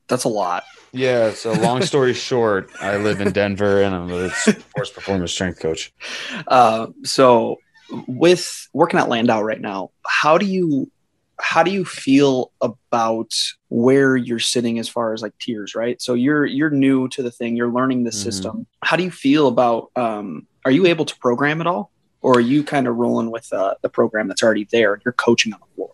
that's 0.08 0.26
a 0.26 0.30
lot. 0.30 0.64
Yeah. 0.92 1.32
So 1.34 1.52
long 1.54 1.82
story 1.82 2.14
short, 2.30 2.70
I 2.80 2.98
live 2.98 3.20
in 3.20 3.32
Denver 3.32 3.82
and 3.82 3.96
I'm 3.96 4.12
a 4.12 4.30
sports 4.30 4.92
performance 4.92 5.32
strength 5.32 5.60
coach. 5.60 5.92
Uh, 6.48 6.88
so 7.04 7.58
with 8.08 8.68
working 8.74 9.00
at 9.00 9.10
Landow 9.10 9.42
right 9.42 9.60
now, 9.60 9.90
how 10.06 10.38
do 10.38 10.46
you 10.46 10.90
how 11.40 11.64
do 11.64 11.72
you 11.72 11.84
feel 11.84 12.52
about 12.62 13.34
where 13.70 14.16
you're 14.16 14.38
sitting 14.40 14.78
as 14.78 14.88
far 14.88 15.14
as 15.14 15.22
like 15.24 15.36
tiers, 15.40 15.74
right? 15.74 16.00
So 16.00 16.14
you're 16.14 16.46
you're 16.46 16.70
new 16.70 17.08
to 17.10 17.24
the 17.24 17.32
thing, 17.32 17.56
you're 17.56 17.72
learning 17.72 18.04
the 18.04 18.12
Mhm. 18.12 18.24
system. 18.26 18.68
How 18.84 18.98
do 18.98 19.04
you 19.04 19.12
feel 19.12 19.48
about 19.48 19.90
um 19.96 20.46
are 20.64 20.72
you 20.72 20.86
able 20.86 21.06
to 21.06 21.16
program 21.18 21.60
at 21.60 21.66
all? 21.68 21.90
Or 22.22 22.38
are 22.38 22.48
you 22.54 22.64
kind 22.64 22.88
of 22.88 22.96
rolling 22.96 23.32
with 23.32 23.52
uh, 23.52 23.74
the 23.82 23.90
program 23.90 24.30
that's 24.30 24.42
already 24.44 24.66
there? 24.72 25.02
You're 25.04 25.12
coaching 25.28 25.52
on 25.54 25.60
the 25.60 25.76
floor. 25.76 25.90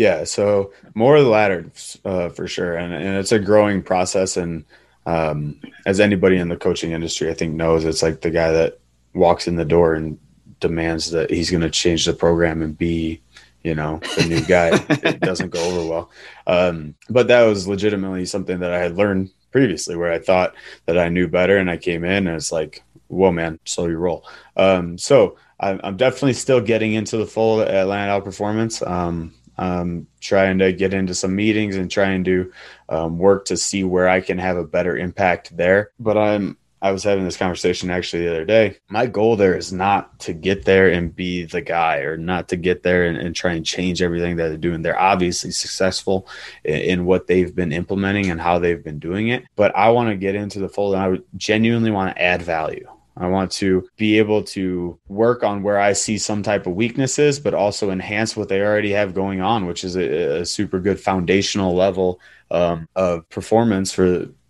Yeah, 0.00 0.24
so 0.24 0.72
more 0.94 1.16
of 1.16 1.24
the 1.24 1.30
latter 1.30 1.70
uh, 2.06 2.30
for 2.30 2.48
sure, 2.48 2.74
and, 2.74 2.94
and 2.94 3.18
it's 3.18 3.32
a 3.32 3.38
growing 3.38 3.82
process. 3.82 4.38
And 4.38 4.64
um, 5.04 5.60
as 5.84 6.00
anybody 6.00 6.38
in 6.38 6.48
the 6.48 6.56
coaching 6.56 6.92
industry, 6.92 7.28
I 7.28 7.34
think 7.34 7.52
knows, 7.52 7.84
it's 7.84 8.02
like 8.02 8.22
the 8.22 8.30
guy 8.30 8.50
that 8.50 8.78
walks 9.12 9.46
in 9.46 9.56
the 9.56 9.64
door 9.66 9.92
and 9.92 10.18
demands 10.58 11.10
that 11.10 11.28
he's 11.28 11.50
going 11.50 11.60
to 11.60 11.68
change 11.68 12.06
the 12.06 12.14
program 12.14 12.62
and 12.62 12.78
be, 12.78 13.20
you 13.62 13.74
know, 13.74 14.00
the 14.16 14.24
new 14.26 14.40
guy. 14.40 14.70
it 14.88 15.20
doesn't 15.20 15.50
go 15.50 15.62
over 15.62 15.86
well. 15.86 16.10
Um, 16.46 16.94
but 17.10 17.28
that 17.28 17.42
was 17.42 17.68
legitimately 17.68 18.24
something 18.24 18.58
that 18.60 18.72
I 18.72 18.78
had 18.78 18.96
learned 18.96 19.30
previously, 19.50 19.96
where 19.96 20.12
I 20.12 20.18
thought 20.18 20.54
that 20.86 20.96
I 20.96 21.10
knew 21.10 21.28
better, 21.28 21.58
and 21.58 21.68
I 21.68 21.76
came 21.76 22.06
in 22.06 22.26
and 22.26 22.36
it's 22.36 22.52
like, 22.52 22.82
whoa, 23.08 23.32
man, 23.32 23.58
slow 23.66 23.86
your 23.86 23.98
roll. 23.98 24.26
Um, 24.56 24.96
so 24.96 25.36
I'm, 25.60 25.78
I'm, 25.84 25.98
definitely 25.98 26.32
still 26.32 26.62
getting 26.62 26.94
into 26.94 27.18
the 27.18 27.26
full 27.26 27.60
at 27.60 27.86
Landow 27.86 28.22
Performance. 28.22 28.80
Um, 28.80 29.34
um, 29.60 30.06
trying 30.20 30.58
to 30.58 30.72
get 30.72 30.94
into 30.94 31.14
some 31.14 31.36
meetings 31.36 31.76
and 31.76 31.90
trying 31.90 32.24
to 32.24 32.50
um, 32.88 33.18
work 33.18 33.44
to 33.44 33.56
see 33.56 33.84
where 33.84 34.08
I 34.08 34.20
can 34.20 34.38
have 34.38 34.56
a 34.56 34.64
better 34.64 34.96
impact 34.96 35.56
there. 35.56 35.92
But 36.00 36.16
I'm 36.16 36.56
I 36.82 36.92
was 36.92 37.04
having 37.04 37.24
this 37.24 37.36
conversation 37.36 37.90
actually 37.90 38.24
the 38.24 38.30
other 38.30 38.46
day. 38.46 38.78
My 38.88 39.04
goal 39.04 39.36
there 39.36 39.54
is 39.54 39.70
not 39.70 40.18
to 40.20 40.32
get 40.32 40.64
there 40.64 40.90
and 40.90 41.14
be 41.14 41.44
the 41.44 41.60
guy 41.60 41.98
or 41.98 42.16
not 42.16 42.48
to 42.48 42.56
get 42.56 42.82
there 42.82 43.04
and, 43.04 43.18
and 43.18 43.36
try 43.36 43.52
and 43.52 43.66
change 43.66 44.00
everything 44.00 44.36
that 44.36 44.48
they're 44.48 44.56
doing. 44.56 44.80
They're 44.80 44.98
obviously 44.98 45.50
successful 45.50 46.26
in, 46.64 46.78
in, 46.78 47.04
what 47.04 47.26
they've 47.26 47.54
been 47.54 47.70
implementing 47.72 48.30
and 48.30 48.40
how 48.40 48.58
they've 48.58 48.82
been 48.82 48.98
doing 48.98 49.28
it. 49.28 49.44
But 49.56 49.76
I 49.76 49.90
want 49.90 50.08
to 50.08 50.16
get 50.16 50.34
into 50.34 50.58
the 50.58 50.70
fold 50.70 50.94
and 50.94 51.02
I 51.02 51.18
genuinely 51.36 51.90
want 51.90 52.16
to 52.16 52.22
add 52.22 52.40
value. 52.40 52.88
I 53.20 53.28
want 53.28 53.52
to 53.52 53.86
be 53.96 54.18
able 54.18 54.42
to 54.44 54.98
work 55.08 55.44
on 55.44 55.62
where 55.62 55.78
I 55.78 55.92
see 55.92 56.16
some 56.16 56.42
type 56.42 56.66
of 56.66 56.74
weaknesses, 56.74 57.38
but 57.38 57.52
also 57.52 57.90
enhance 57.90 58.34
what 58.34 58.48
they 58.48 58.62
already 58.62 58.92
have 58.92 59.14
going 59.14 59.42
on, 59.42 59.66
which 59.66 59.84
is 59.84 59.94
a, 59.96 60.40
a 60.40 60.46
super 60.46 60.80
good 60.80 60.98
foundational 60.98 61.74
level 61.74 62.18
um, 62.50 62.88
of 62.96 63.28
performance 63.28 63.92
for 63.92 64.08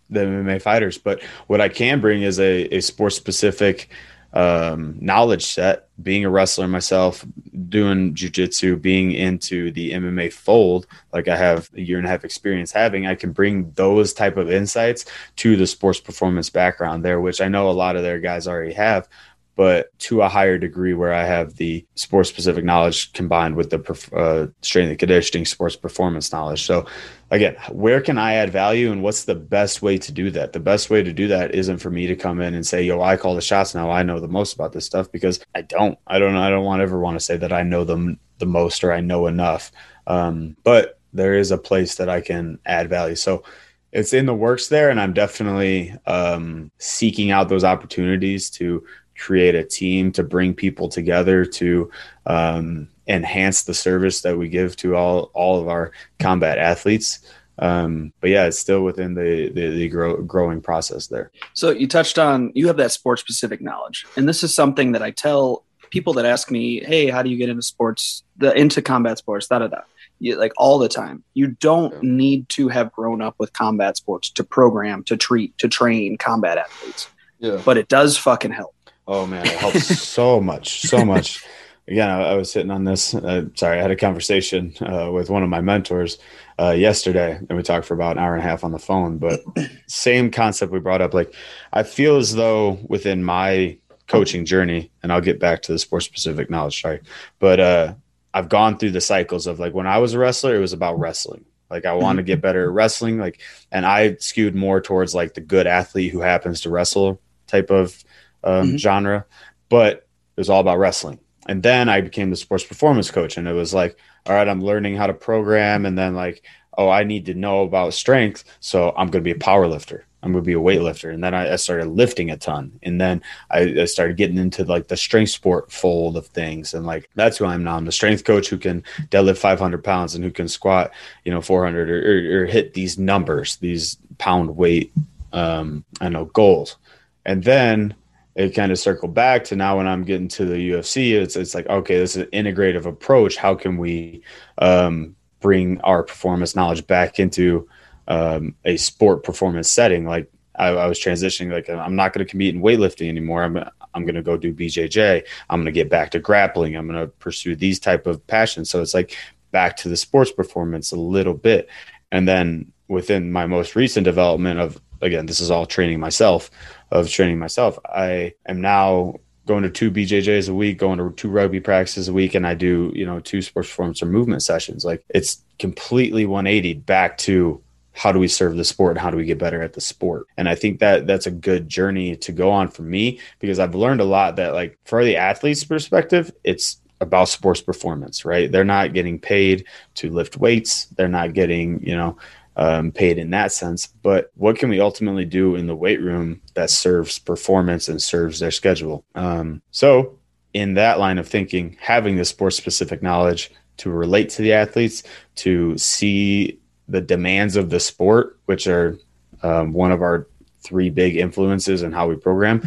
the 0.09 0.19
MMA 0.19 0.61
fighters. 0.61 0.97
But 0.97 1.21
what 1.47 1.61
I 1.61 1.69
can 1.69 1.99
bring 1.99 2.21
is 2.21 2.39
a, 2.39 2.63
a 2.75 2.81
sports 2.81 3.17
specific 3.17 3.89
um, 4.33 4.97
knowledge 4.99 5.45
set. 5.45 5.87
Being 6.01 6.25
a 6.25 6.29
wrestler 6.29 6.67
myself, 6.67 7.25
doing 7.69 8.15
jujitsu, 8.15 8.81
being 8.81 9.11
into 9.11 9.71
the 9.71 9.91
MMA 9.91 10.33
fold, 10.33 10.87
like 11.13 11.27
I 11.27 11.35
have 11.35 11.69
a 11.75 11.81
year 11.81 11.99
and 11.99 12.07
a 12.07 12.09
half 12.09 12.25
experience 12.25 12.71
having, 12.71 13.05
I 13.05 13.13
can 13.13 13.31
bring 13.31 13.71
those 13.75 14.13
type 14.13 14.37
of 14.37 14.51
insights 14.51 15.05
to 15.37 15.55
the 15.55 15.67
sports 15.67 15.99
performance 15.99 16.49
background 16.49 17.05
there, 17.05 17.21
which 17.21 17.39
I 17.39 17.49
know 17.49 17.69
a 17.69 17.71
lot 17.71 17.95
of 17.95 18.01
their 18.01 18.19
guys 18.19 18.47
already 18.47 18.73
have 18.73 19.07
but 19.55 19.97
to 19.99 20.21
a 20.21 20.29
higher 20.29 20.57
degree 20.57 20.93
where 20.93 21.13
I 21.13 21.23
have 21.25 21.55
the 21.55 21.85
sports 21.95 22.29
specific 22.29 22.63
knowledge 22.63 23.13
combined 23.13 23.55
with 23.55 23.69
the 23.69 23.79
uh, 24.15 24.47
strength 24.61 24.89
and 24.89 24.97
conditioning 24.97 25.45
sports 25.45 25.75
performance 25.75 26.31
knowledge. 26.31 26.63
So, 26.63 26.87
again, 27.31 27.55
where 27.71 28.01
can 28.01 28.17
I 28.17 28.33
add 28.33 28.51
value 28.51 28.91
and 28.91 29.01
what's 29.01 29.23
the 29.23 29.35
best 29.35 29.81
way 29.81 29.97
to 29.97 30.11
do 30.11 30.29
that? 30.31 30.53
The 30.53 30.59
best 30.59 30.89
way 30.89 31.01
to 31.01 31.13
do 31.13 31.27
that 31.29 31.55
isn't 31.55 31.79
for 31.79 31.89
me 31.89 32.05
to 32.07 32.15
come 32.15 32.41
in 32.41 32.53
and 32.53 32.67
say, 32.67 32.83
yo, 32.83 33.01
I 33.01 33.17
call 33.17 33.35
the 33.35 33.41
shots 33.41 33.73
now. 33.73 33.89
I 33.89 34.03
know 34.03 34.19
the 34.19 34.27
most 34.27 34.53
about 34.53 34.73
this 34.73 34.85
stuff 34.85 35.11
because 35.11 35.39
I 35.55 35.61
don't. 35.61 35.97
I 36.05 36.19
don't 36.19 36.35
I 36.35 36.49
don't 36.49 36.65
want 36.65 36.81
ever 36.81 36.99
want 36.99 37.15
to 37.15 37.25
say 37.25 37.37
that 37.37 37.53
I 37.53 37.63
know 37.63 37.83
them 37.83 38.19
the 38.37 38.45
most 38.45 38.83
or 38.83 38.91
I 38.91 38.99
know 38.99 39.27
enough. 39.27 39.71
Um, 40.07 40.57
but 40.63 40.99
there 41.13 41.33
is 41.33 41.51
a 41.51 41.57
place 41.57 41.95
that 41.95 42.09
I 42.09 42.21
can 42.21 42.59
add 42.65 42.89
value. 42.89 43.15
So, 43.15 43.43
it's 43.91 44.13
in 44.13 44.25
the 44.25 44.33
works 44.33 44.69
there 44.69 44.89
and 44.89 45.01
i'm 45.01 45.11
definitely 45.11 45.93
um, 46.07 46.71
seeking 46.77 47.31
out 47.31 47.49
those 47.49 47.65
opportunities 47.65 48.49
to 48.49 48.81
create 49.21 49.53
a 49.53 49.63
team 49.63 50.11
to 50.11 50.23
bring 50.23 50.53
people 50.53 50.89
together 50.89 51.45
to 51.45 51.89
um, 52.25 52.89
enhance 53.07 53.63
the 53.63 53.73
service 53.73 54.21
that 54.21 54.37
we 54.37 54.49
give 54.49 54.75
to 54.77 54.95
all 54.95 55.29
all 55.33 55.61
of 55.61 55.67
our 55.67 55.91
combat 56.19 56.57
athletes. 56.57 57.19
Um, 57.59 58.11
but 58.19 58.31
yeah, 58.31 58.45
it's 58.45 58.57
still 58.57 58.83
within 58.83 59.13
the 59.13 59.49
the, 59.49 59.69
the 59.69 59.87
grow, 59.89 60.21
growing 60.23 60.61
process 60.61 61.07
there. 61.07 61.31
So 61.53 61.69
you 61.69 61.87
touched 61.87 62.17
on 62.17 62.51
you 62.55 62.67
have 62.67 62.77
that 62.77 62.91
sports 62.91 63.21
specific 63.21 63.61
knowledge, 63.61 64.05
and 64.15 64.27
this 64.27 64.43
is 64.43 64.53
something 64.53 64.93
that 64.93 65.03
I 65.03 65.11
tell 65.11 65.63
people 65.91 66.13
that 66.13 66.25
ask 66.25 66.49
me, 66.49 66.83
"Hey, 66.83 67.09
how 67.09 67.21
do 67.21 67.29
you 67.29 67.37
get 67.37 67.49
into 67.49 67.61
sports? 67.61 68.23
The 68.37 68.57
into 68.57 68.81
combat 68.81 69.19
sports?" 69.19 69.47
Da 69.47 69.59
da 69.59 69.67
da. 69.67 69.81
You, 70.19 70.37
like 70.37 70.53
all 70.57 70.79
the 70.79 70.89
time. 70.89 71.23
You 71.33 71.47
don't 71.47 71.93
yeah. 71.93 71.99
need 72.03 72.49
to 72.49 72.69
have 72.69 72.91
grown 72.91 73.21
up 73.21 73.35
with 73.37 73.53
combat 73.53 73.97
sports 73.97 74.29
to 74.31 74.43
program, 74.43 75.03
to 75.05 75.17
treat, 75.17 75.57
to 75.57 75.67
train 75.67 76.17
combat 76.17 76.57
athletes. 76.57 77.09
Yeah. 77.39 77.59
But 77.65 77.77
it 77.77 77.87
does 77.87 78.17
fucking 78.17 78.51
help. 78.51 78.75
Oh 79.13 79.25
man, 79.25 79.45
it 79.45 79.51
helps 79.51 79.99
so 79.99 80.39
much, 80.39 80.83
so 80.83 81.03
much. 81.03 81.43
Again, 81.85 82.09
I, 82.09 82.33
was 82.35 82.49
sitting 82.49 82.71
on 82.71 82.85
this. 82.85 83.13
Uh, 83.13 83.47
sorry, 83.55 83.77
I 83.77 83.81
had 83.81 83.91
a 83.91 83.95
conversation 83.97 84.73
uh, 84.79 85.11
with 85.11 85.29
one 85.29 85.43
of 85.43 85.49
my 85.49 85.59
mentors 85.59 86.17
uh, 86.57 86.69
yesterday, 86.69 87.35
and 87.35 87.57
we 87.57 87.61
talked 87.61 87.85
for 87.85 87.93
about 87.93 88.15
an 88.15 88.23
hour 88.23 88.33
and 88.33 88.41
a 88.41 88.47
half 88.47 88.63
on 88.63 88.71
the 88.71 88.79
phone. 88.79 89.17
But 89.17 89.41
same 89.87 90.31
concept 90.31 90.71
we 90.71 90.79
brought 90.79 91.01
up. 91.01 91.13
Like, 91.13 91.35
I 91.73 91.83
feel 91.83 92.15
as 92.15 92.35
though 92.35 92.79
within 92.87 93.21
my 93.21 93.77
coaching 94.07 94.45
journey, 94.45 94.91
and 95.03 95.11
I'll 95.11 95.19
get 95.19 95.41
back 95.41 95.61
to 95.63 95.73
the 95.73 95.79
sports 95.79 96.05
specific 96.05 96.49
knowledge. 96.49 96.81
Sorry, 96.81 97.01
but 97.39 97.59
uh, 97.59 97.93
I've 98.33 98.47
gone 98.47 98.77
through 98.77 98.91
the 98.91 99.01
cycles 99.01 99.45
of 99.45 99.59
like 99.59 99.73
when 99.73 99.87
I 99.87 99.97
was 99.97 100.13
a 100.13 100.19
wrestler, 100.19 100.55
it 100.55 100.59
was 100.59 100.71
about 100.71 100.99
wrestling. 100.99 101.43
Like 101.69 101.83
I 101.83 101.95
want 101.95 102.15
to 102.17 102.23
get 102.23 102.39
better 102.39 102.63
at 102.63 102.73
wrestling. 102.73 103.17
Like, 103.17 103.41
and 103.73 103.85
I 103.85 104.15
skewed 104.21 104.55
more 104.55 104.79
towards 104.79 105.13
like 105.13 105.33
the 105.33 105.41
good 105.41 105.67
athlete 105.67 106.13
who 106.13 106.21
happens 106.21 106.61
to 106.61 106.69
wrestle 106.69 107.19
type 107.47 107.71
of 107.71 108.05
um, 108.43 108.67
mm-hmm. 108.67 108.77
genre, 108.77 109.25
but 109.69 109.97
it 109.97 110.37
was 110.37 110.49
all 110.49 110.61
about 110.61 110.79
wrestling. 110.79 111.19
And 111.47 111.63
then 111.63 111.89
I 111.89 112.01
became 112.01 112.29
the 112.29 112.35
sports 112.35 112.63
performance 112.63 113.09
coach, 113.09 113.37
and 113.37 113.47
it 113.47 113.53
was 113.53 113.73
like, 113.73 113.97
all 114.25 114.35
right, 114.35 114.47
I'm 114.47 114.61
learning 114.61 114.95
how 114.95 115.07
to 115.07 115.13
program, 115.13 115.85
and 115.85 115.97
then 115.97 116.15
like, 116.15 116.43
oh, 116.77 116.89
I 116.89 117.03
need 117.03 117.25
to 117.25 117.33
know 117.33 117.63
about 117.63 117.93
strength, 117.93 118.43
so 118.59 118.89
I'm 118.89 119.07
going 119.07 119.23
to 119.23 119.27
be 119.27 119.31
a 119.31 119.43
power 119.43 119.67
lifter. 119.67 120.05
I'm 120.23 120.31
going 120.31 120.43
to 120.43 120.47
be 120.47 120.53
a 120.53 120.57
weightlifter. 120.57 121.13
And 121.13 121.23
then 121.23 121.33
I, 121.33 121.53
I 121.53 121.55
started 121.55 121.87
lifting 121.87 122.29
a 122.29 122.37
ton. 122.37 122.79
And 122.83 123.01
then 123.01 123.23
I, 123.49 123.61
I, 123.81 123.85
started 123.85 124.17
getting 124.17 124.37
into 124.37 124.63
like 124.63 124.87
the 124.87 124.97
strength 124.97 125.31
sport 125.31 125.71
fold 125.71 126.15
of 126.15 126.27
things. 126.27 126.73
And 126.73 126.85
like, 126.85 127.09
that's 127.15 127.37
who 127.37 127.45
I 127.45 127.55
am 127.55 127.63
now. 127.63 127.75
I'm 127.75 127.85
the 127.85 127.91
strength 127.91 128.23
coach 128.23 128.47
who 128.47 128.57
can 128.57 128.83
deadlift 129.09 129.39
500 129.39 129.83
pounds 129.83 130.13
and 130.13 130.23
who 130.23 130.31
can 130.31 130.47
squat, 130.47 130.91
you 131.25 131.31
know, 131.31 131.41
400 131.41 131.89
or, 131.89 132.39
or, 132.39 132.43
or 132.43 132.45
hit 132.45 132.73
these 132.73 132.99
numbers, 132.99 133.55
these 133.57 133.97
pound 134.19 134.55
weight, 134.55 134.91
um, 135.33 135.83
I 135.99 136.09
know 136.09 136.25
goals. 136.25 136.77
And 137.25 137.43
then 137.43 137.95
it 138.41 138.55
kind 138.55 138.71
of 138.71 138.79
circled 138.79 139.13
back 139.13 139.43
to 139.45 139.55
now 139.55 139.77
when 139.77 139.87
I'm 139.87 140.03
getting 140.03 140.27
to 140.29 140.45
the 140.45 140.71
UFC, 140.71 141.13
it's 141.13 141.35
it's 141.35 141.53
like 141.53 141.67
okay, 141.67 141.97
this 141.97 142.15
is 142.15 142.23
an 142.23 142.29
integrative 142.31 142.85
approach. 142.85 143.37
How 143.37 143.55
can 143.55 143.77
we 143.77 144.23
um, 144.57 145.15
bring 145.39 145.79
our 145.81 146.03
performance 146.03 146.55
knowledge 146.55 146.85
back 146.87 147.19
into 147.19 147.69
um, 148.07 148.55
a 148.65 148.77
sport 148.77 149.23
performance 149.23 149.69
setting? 149.69 150.05
Like 150.05 150.31
I, 150.55 150.69
I 150.69 150.87
was 150.87 150.99
transitioning, 150.99 151.51
like 151.51 151.69
I'm 151.69 151.95
not 151.95 152.13
going 152.13 152.25
to 152.25 152.29
compete 152.29 152.55
in 152.55 152.61
weightlifting 152.61 153.09
anymore. 153.09 153.43
I'm 153.43 153.57
I'm 153.93 154.05
going 154.05 154.15
to 154.15 154.23
go 154.23 154.37
do 154.37 154.53
BJJ. 154.53 155.23
I'm 155.49 155.59
going 155.59 155.65
to 155.65 155.71
get 155.71 155.89
back 155.89 156.11
to 156.11 156.19
grappling. 156.19 156.75
I'm 156.75 156.87
going 156.87 156.99
to 156.99 157.07
pursue 157.07 157.55
these 157.55 157.79
type 157.79 158.07
of 158.07 158.25
passions. 158.25 158.69
So 158.69 158.81
it's 158.81 158.93
like 158.93 159.15
back 159.51 159.77
to 159.77 159.89
the 159.89 159.97
sports 159.97 160.31
performance 160.31 160.91
a 160.91 160.97
little 160.97 161.35
bit, 161.35 161.69
and 162.11 162.27
then 162.27 162.71
within 162.87 163.31
my 163.31 163.45
most 163.45 163.75
recent 163.75 164.03
development 164.03 164.59
of 164.59 164.81
again, 165.01 165.25
this 165.25 165.39
is 165.39 165.51
all 165.51 165.65
training 165.65 165.99
myself 165.99 166.49
of 166.91 167.09
training 167.09 167.39
myself. 167.39 167.79
I 167.85 168.33
am 168.45 168.61
now 168.61 169.15
going 169.47 169.63
to 169.63 169.69
two 169.69 169.91
BJJs 169.91 170.49
a 170.49 170.53
week, 170.53 170.77
going 170.77 170.99
to 170.99 171.11
two 171.11 171.29
rugby 171.29 171.59
practices 171.59 172.07
a 172.07 172.13
week, 172.13 172.35
and 172.35 172.45
I 172.45 172.53
do, 172.53 172.91
you 172.93 173.05
know, 173.05 173.19
two 173.19 173.41
sports 173.41 173.69
performance 173.69 174.01
or 174.03 174.05
movement 174.05 174.43
sessions. 174.43 174.85
Like 174.85 175.03
it's 175.09 175.43
completely 175.57 176.25
180 176.25 176.75
back 176.75 177.17
to 177.19 177.61
how 177.93 178.11
do 178.11 178.19
we 178.19 178.27
serve 178.27 178.55
the 178.55 178.63
sport 178.63 178.91
and 178.91 178.99
how 178.99 179.11
do 179.11 179.17
we 179.17 179.25
get 179.25 179.37
better 179.37 179.61
at 179.61 179.73
the 179.73 179.81
sport 179.81 180.25
and 180.37 180.47
i 180.47 180.55
think 180.55 180.79
that 180.79 181.05
that's 181.05 181.27
a 181.27 181.31
good 181.31 181.67
journey 181.67 182.15
to 182.15 182.31
go 182.31 182.49
on 182.49 182.69
for 182.69 182.83
me 182.83 183.19
because 183.39 183.59
i've 183.59 183.75
learned 183.75 183.99
a 183.99 184.05
lot 184.05 184.37
that 184.37 184.53
like 184.53 184.77
for 184.85 185.03
the 185.03 185.17
athlete's 185.17 185.63
perspective 185.63 186.31
it's 186.43 186.79
about 187.01 187.27
sports 187.27 187.61
performance 187.61 188.23
right 188.23 188.51
they're 188.51 188.63
not 188.63 188.93
getting 188.93 189.19
paid 189.19 189.65
to 189.93 190.09
lift 190.09 190.37
weights 190.37 190.85
they're 190.97 191.09
not 191.09 191.33
getting 191.33 191.83
you 191.85 191.95
know 191.95 192.15
um, 192.61 192.91
paid 192.91 193.17
in 193.17 193.31
that 193.31 193.51
sense. 193.51 193.87
But 193.87 194.31
what 194.35 194.55
can 194.55 194.69
we 194.69 194.79
ultimately 194.79 195.25
do 195.25 195.55
in 195.55 195.65
the 195.65 195.75
weight 195.75 195.99
room 195.99 196.39
that 196.53 196.69
serves 196.69 197.17
performance 197.17 197.89
and 197.89 197.99
serves 197.99 198.39
their 198.39 198.51
schedule? 198.51 199.03
Um, 199.15 199.63
so, 199.71 200.19
in 200.53 200.75
that 200.75 200.99
line 200.99 201.17
of 201.17 201.27
thinking, 201.27 201.75
having 201.79 202.17
the 202.17 202.25
sports 202.25 202.57
specific 202.57 203.01
knowledge 203.01 203.51
to 203.77 203.89
relate 203.89 204.29
to 204.29 204.43
the 204.43 204.53
athletes, 204.53 205.01
to 205.37 205.75
see 205.75 206.59
the 206.87 207.01
demands 207.01 207.55
of 207.55 207.71
the 207.71 207.79
sport, 207.79 208.37
which 208.45 208.67
are 208.67 208.95
um, 209.41 209.73
one 209.73 209.91
of 209.91 210.03
our 210.03 210.27
three 210.59 210.91
big 210.91 211.15
influences 211.15 211.81
in 211.81 211.91
how 211.91 212.07
we 212.07 212.15
program, 212.15 212.61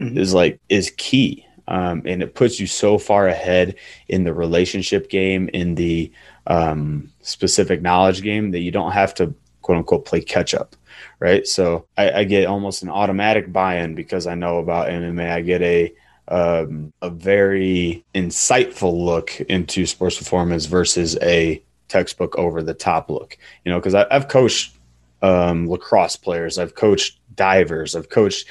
mm-hmm. 0.00 0.18
is 0.18 0.34
like 0.34 0.58
is 0.68 0.92
key. 0.96 1.46
Um, 1.68 2.02
and 2.04 2.20
it 2.20 2.34
puts 2.34 2.58
you 2.58 2.66
so 2.66 2.98
far 2.98 3.28
ahead 3.28 3.76
in 4.08 4.24
the 4.24 4.34
relationship 4.34 5.08
game, 5.08 5.48
in 5.52 5.76
the 5.76 6.10
um, 6.46 7.10
specific 7.22 7.82
knowledge 7.82 8.22
game 8.22 8.50
that 8.52 8.60
you 8.60 8.70
don't 8.70 8.92
have 8.92 9.14
to 9.14 9.34
quote 9.62 9.78
unquote 9.78 10.04
play 10.04 10.20
catch 10.20 10.54
up. 10.54 10.76
Right. 11.18 11.46
So 11.46 11.86
I, 11.96 12.10
I 12.20 12.24
get 12.24 12.46
almost 12.46 12.82
an 12.82 12.90
automatic 12.90 13.52
buy 13.52 13.78
in 13.78 13.94
because 13.94 14.26
I 14.26 14.34
know 14.34 14.58
about 14.58 14.88
MMA. 14.88 15.30
I 15.30 15.40
get 15.40 15.62
a, 15.62 15.92
um, 16.28 16.92
a 17.02 17.10
very 17.10 18.04
insightful 18.14 19.04
look 19.04 19.40
into 19.42 19.86
sports 19.86 20.18
performance 20.18 20.66
versus 20.66 21.16
a 21.22 21.62
textbook 21.88 22.36
over 22.36 22.62
the 22.62 22.74
top 22.74 23.10
look. 23.10 23.36
You 23.64 23.72
know, 23.72 23.78
because 23.78 23.94
I've 23.94 24.28
coached 24.28 24.76
um, 25.22 25.68
lacrosse 25.68 26.16
players, 26.16 26.58
I've 26.58 26.74
coached 26.74 27.18
divers, 27.34 27.94
I've 27.94 28.08
coached 28.08 28.46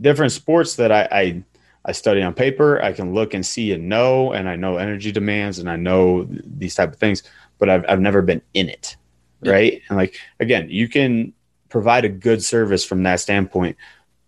different 0.00 0.32
sports 0.32 0.76
that 0.76 0.92
I, 0.92 1.08
I 1.10 1.42
I 1.86 1.92
study 1.92 2.20
on 2.20 2.34
paper. 2.34 2.82
I 2.82 2.92
can 2.92 3.14
look 3.14 3.32
and 3.32 3.46
see 3.46 3.72
and 3.72 3.88
know, 3.88 4.32
and 4.32 4.48
I 4.48 4.56
know 4.56 4.76
energy 4.76 5.12
demands, 5.12 5.58
and 5.58 5.70
I 5.70 5.76
know 5.76 6.26
these 6.28 6.74
type 6.74 6.92
of 6.92 6.98
things. 6.98 7.22
But 7.58 7.70
I've 7.70 7.84
I've 7.88 8.00
never 8.00 8.20
been 8.20 8.42
in 8.52 8.68
it, 8.68 8.96
right? 9.40 9.80
And 9.88 9.96
like 9.96 10.18
again, 10.40 10.68
you 10.68 10.88
can 10.88 11.32
provide 11.68 12.04
a 12.04 12.10
good 12.10 12.42
service 12.42 12.84
from 12.84 13.04
that 13.04 13.20
standpoint, 13.20 13.76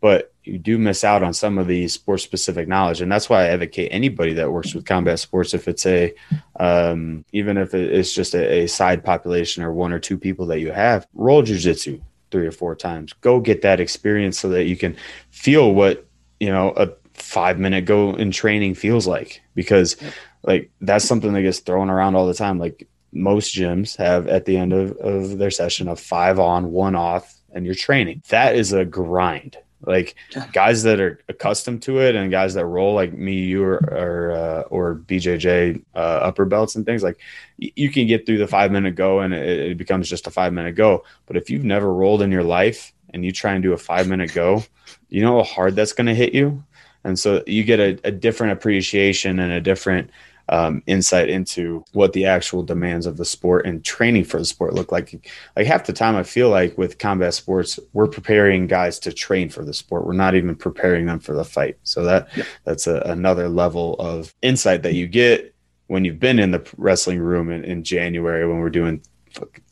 but 0.00 0.32
you 0.48 0.58
do 0.58 0.78
miss 0.78 1.04
out 1.04 1.22
on 1.22 1.34
some 1.34 1.58
of 1.58 1.66
the 1.66 1.86
sports 1.88 2.22
specific 2.22 2.66
knowledge 2.66 3.00
and 3.00 3.12
that's 3.12 3.28
why 3.28 3.42
i 3.42 3.48
advocate 3.48 3.88
anybody 3.92 4.32
that 4.32 4.50
works 4.50 4.74
with 4.74 4.86
combat 4.86 5.18
sports 5.18 5.52
if 5.52 5.68
it's 5.68 5.84
a 5.86 6.14
um, 6.58 7.24
even 7.32 7.56
if 7.58 7.74
it's 7.74 8.12
just 8.12 8.34
a, 8.34 8.62
a, 8.62 8.66
side 8.66 9.04
population 9.04 9.62
or 9.62 9.72
one 9.72 9.92
or 9.92 9.98
two 9.98 10.18
people 10.18 10.46
that 10.46 10.60
you 10.60 10.72
have 10.72 11.06
roll 11.14 11.42
jiu-jitsu 11.42 12.00
three 12.30 12.46
or 12.46 12.50
four 12.50 12.74
times 12.74 13.12
go 13.20 13.38
get 13.40 13.62
that 13.62 13.78
experience 13.78 14.38
so 14.38 14.48
that 14.48 14.64
you 14.64 14.76
can 14.76 14.96
feel 15.30 15.74
what 15.74 16.06
you 16.40 16.50
know 16.50 16.72
a 16.76 16.88
five 17.18 17.58
minute 17.58 17.84
go 17.84 18.14
in 18.14 18.30
training 18.30 18.74
feels 18.74 19.06
like 19.06 19.42
because 19.54 19.96
like 20.42 20.70
that's 20.80 21.04
something 21.04 21.32
that 21.32 21.42
gets 21.42 21.60
thrown 21.60 21.90
around 21.90 22.14
all 22.14 22.26
the 22.26 22.34
time. 22.34 22.58
Like 22.58 22.88
most 23.12 23.54
gyms 23.54 23.96
have 23.96 24.28
at 24.28 24.44
the 24.44 24.56
end 24.56 24.72
of, 24.72 24.92
of 24.98 25.38
their 25.38 25.50
session 25.50 25.88
of 25.88 25.98
five 25.98 26.38
on 26.38 26.70
one 26.70 26.94
off 26.94 27.34
and 27.52 27.64
you're 27.64 27.74
training. 27.74 28.22
That 28.28 28.56
is 28.56 28.72
a 28.72 28.84
grind. 28.84 29.56
Like 29.80 30.16
guys 30.52 30.82
that 30.82 31.00
are 31.00 31.20
accustomed 31.28 31.82
to 31.82 32.00
it 32.00 32.16
and 32.16 32.32
guys 32.32 32.54
that 32.54 32.66
roll 32.66 32.94
like 32.94 33.12
me, 33.12 33.34
you, 33.34 33.62
or 33.62 33.76
or, 33.76 34.32
uh, 34.32 34.60
or 34.62 34.96
BJJ 34.96 35.84
uh, 35.94 35.98
upper 35.98 36.44
belts 36.46 36.74
and 36.74 36.84
things 36.84 37.02
like 37.02 37.20
you 37.58 37.90
can 37.90 38.08
get 38.08 38.26
through 38.26 38.38
the 38.38 38.48
five 38.48 38.72
minute 38.72 38.96
go 38.96 39.20
and 39.20 39.32
it, 39.32 39.70
it 39.70 39.78
becomes 39.78 40.08
just 40.08 40.26
a 40.26 40.30
five 40.30 40.52
minute 40.52 40.74
go. 40.74 41.04
But 41.26 41.36
if 41.36 41.48
you've 41.48 41.64
never 41.64 41.92
rolled 41.92 42.22
in 42.22 42.32
your 42.32 42.42
life 42.42 42.92
and 43.10 43.24
you 43.24 43.30
try 43.30 43.52
and 43.52 43.62
do 43.62 43.72
a 43.72 43.78
five 43.78 44.08
minute 44.08 44.34
go, 44.34 44.64
you 45.08 45.22
know 45.22 45.36
how 45.38 45.44
hard 45.44 45.76
that's 45.76 45.92
going 45.92 46.06
to 46.08 46.14
hit 46.14 46.34
you. 46.34 46.64
And 47.04 47.18
so 47.18 47.42
you 47.46 47.64
get 47.64 47.80
a, 47.80 47.98
a 48.04 48.10
different 48.10 48.52
appreciation 48.52 49.38
and 49.38 49.52
a 49.52 49.60
different 49.60 50.10
um, 50.50 50.82
insight 50.86 51.28
into 51.28 51.84
what 51.92 52.12
the 52.12 52.24
actual 52.24 52.62
demands 52.62 53.06
of 53.06 53.16
the 53.16 53.24
sport 53.24 53.66
and 53.66 53.84
training 53.84 54.24
for 54.24 54.38
the 54.38 54.44
sport 54.44 54.72
look 54.72 54.90
like. 54.90 55.14
Like 55.56 55.66
half 55.66 55.84
the 55.84 55.92
time, 55.92 56.16
I 56.16 56.22
feel 56.22 56.48
like 56.48 56.78
with 56.78 56.98
combat 56.98 57.34
sports, 57.34 57.78
we're 57.92 58.06
preparing 58.06 58.66
guys 58.66 58.98
to 59.00 59.12
train 59.12 59.50
for 59.50 59.64
the 59.64 59.74
sport. 59.74 60.06
We're 60.06 60.14
not 60.14 60.34
even 60.34 60.56
preparing 60.56 61.06
them 61.06 61.20
for 61.20 61.34
the 61.34 61.44
fight. 61.44 61.76
So 61.82 62.02
that 62.04 62.28
yeah. 62.36 62.44
that's 62.64 62.86
a, 62.86 63.00
another 63.06 63.48
level 63.48 63.94
of 63.96 64.34
insight 64.40 64.82
that 64.82 64.94
you 64.94 65.06
get 65.06 65.54
when 65.88 66.04
you've 66.04 66.20
been 66.20 66.38
in 66.38 66.50
the 66.50 66.66
wrestling 66.76 67.18
room 67.18 67.50
in, 67.50 67.64
in 67.64 67.84
January 67.84 68.46
when 68.46 68.58
we're 68.58 68.70
doing 68.70 69.02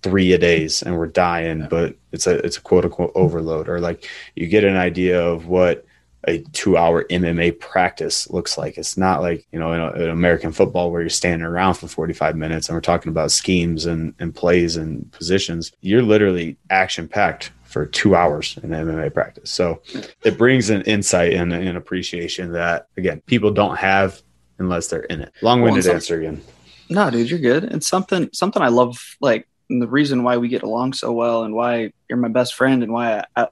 three 0.03 0.33
a 0.33 0.39
days 0.39 0.83
and 0.83 0.97
we're 0.99 1.07
dying, 1.07 1.61
yeah. 1.61 1.69
but 1.69 1.97
it's 2.13 2.27
a 2.27 2.37
it's 2.45 2.59
a 2.59 2.61
quote 2.61 2.85
unquote 2.85 3.13
overload, 3.15 3.69
or 3.69 3.81
like 3.81 4.09
you 4.35 4.47
get 4.47 4.65
an 4.65 4.77
idea 4.77 5.23
of 5.23 5.47
what 5.47 5.86
a 6.27 6.39
two 6.53 6.77
hour 6.77 7.05
MMA 7.05 7.59
practice 7.59 8.29
looks 8.31 8.59
like. 8.59 8.79
It's 8.79 8.97
not 8.97 9.21
like, 9.21 9.47
you 9.53 9.59
know, 9.59 9.73
in, 9.73 9.81
a, 9.81 9.91
in, 10.05 10.11
American 10.11 10.53
football 10.53 10.91
where 10.91 11.01
you're 11.01 11.11
standing 11.11 11.47
around 11.47 11.75
for 11.75 11.89
45 11.89 12.37
minutes 12.37 12.69
and 12.69 12.77
we're 12.77 12.81
talking 12.81 13.11
about 13.11 13.31
schemes 13.31 13.87
and, 13.87 14.15
and 14.19 14.35
plays 14.35 14.77
and 14.77 15.11
positions. 15.13 15.73
You're 15.81 16.03
literally 16.03 16.57
action 16.71 17.09
packed 17.09 17.53
for 17.65 17.87
two 17.87 18.17
hours 18.17 18.59
in 18.63 18.71
MMA 18.71 19.13
practice. 19.13 19.51
So 19.51 19.83
it 20.23 20.39
brings 20.39 20.71
an 20.71 20.83
insight 20.83 21.35
and 21.35 21.53
an 21.53 21.77
appreciation 21.77 22.53
that, 22.53 22.89
again, 22.97 23.21
people 23.27 23.51
don't 23.51 23.77
have 23.77 24.23
unless 24.59 24.89
they're 24.89 25.03
in 25.03 25.21
it. 25.21 25.33
Long 25.43 25.61
winded 25.61 25.85
well, 25.85 25.95
answer 25.95 26.19
again. 26.19 26.43
No, 26.89 27.11
dude, 27.11 27.29
you're 27.29 27.39
good. 27.39 27.65
And 27.65 27.83
something, 27.85 28.31
something 28.33 28.63
I 28.63 28.69
love, 28.69 28.99
like, 29.21 29.47
the 29.69 29.89
reason 29.89 30.23
why 30.23 30.37
we 30.37 30.49
get 30.49 30.63
along 30.63 30.93
so 30.93 31.13
well 31.13 31.43
and 31.43 31.55
why 31.55 31.93
you're 32.09 32.19
my 32.19 32.29
best 32.29 32.55
friend 32.55 32.83
and 32.83 32.93
why 32.93 33.19
I, 33.19 33.43
I 33.43 33.49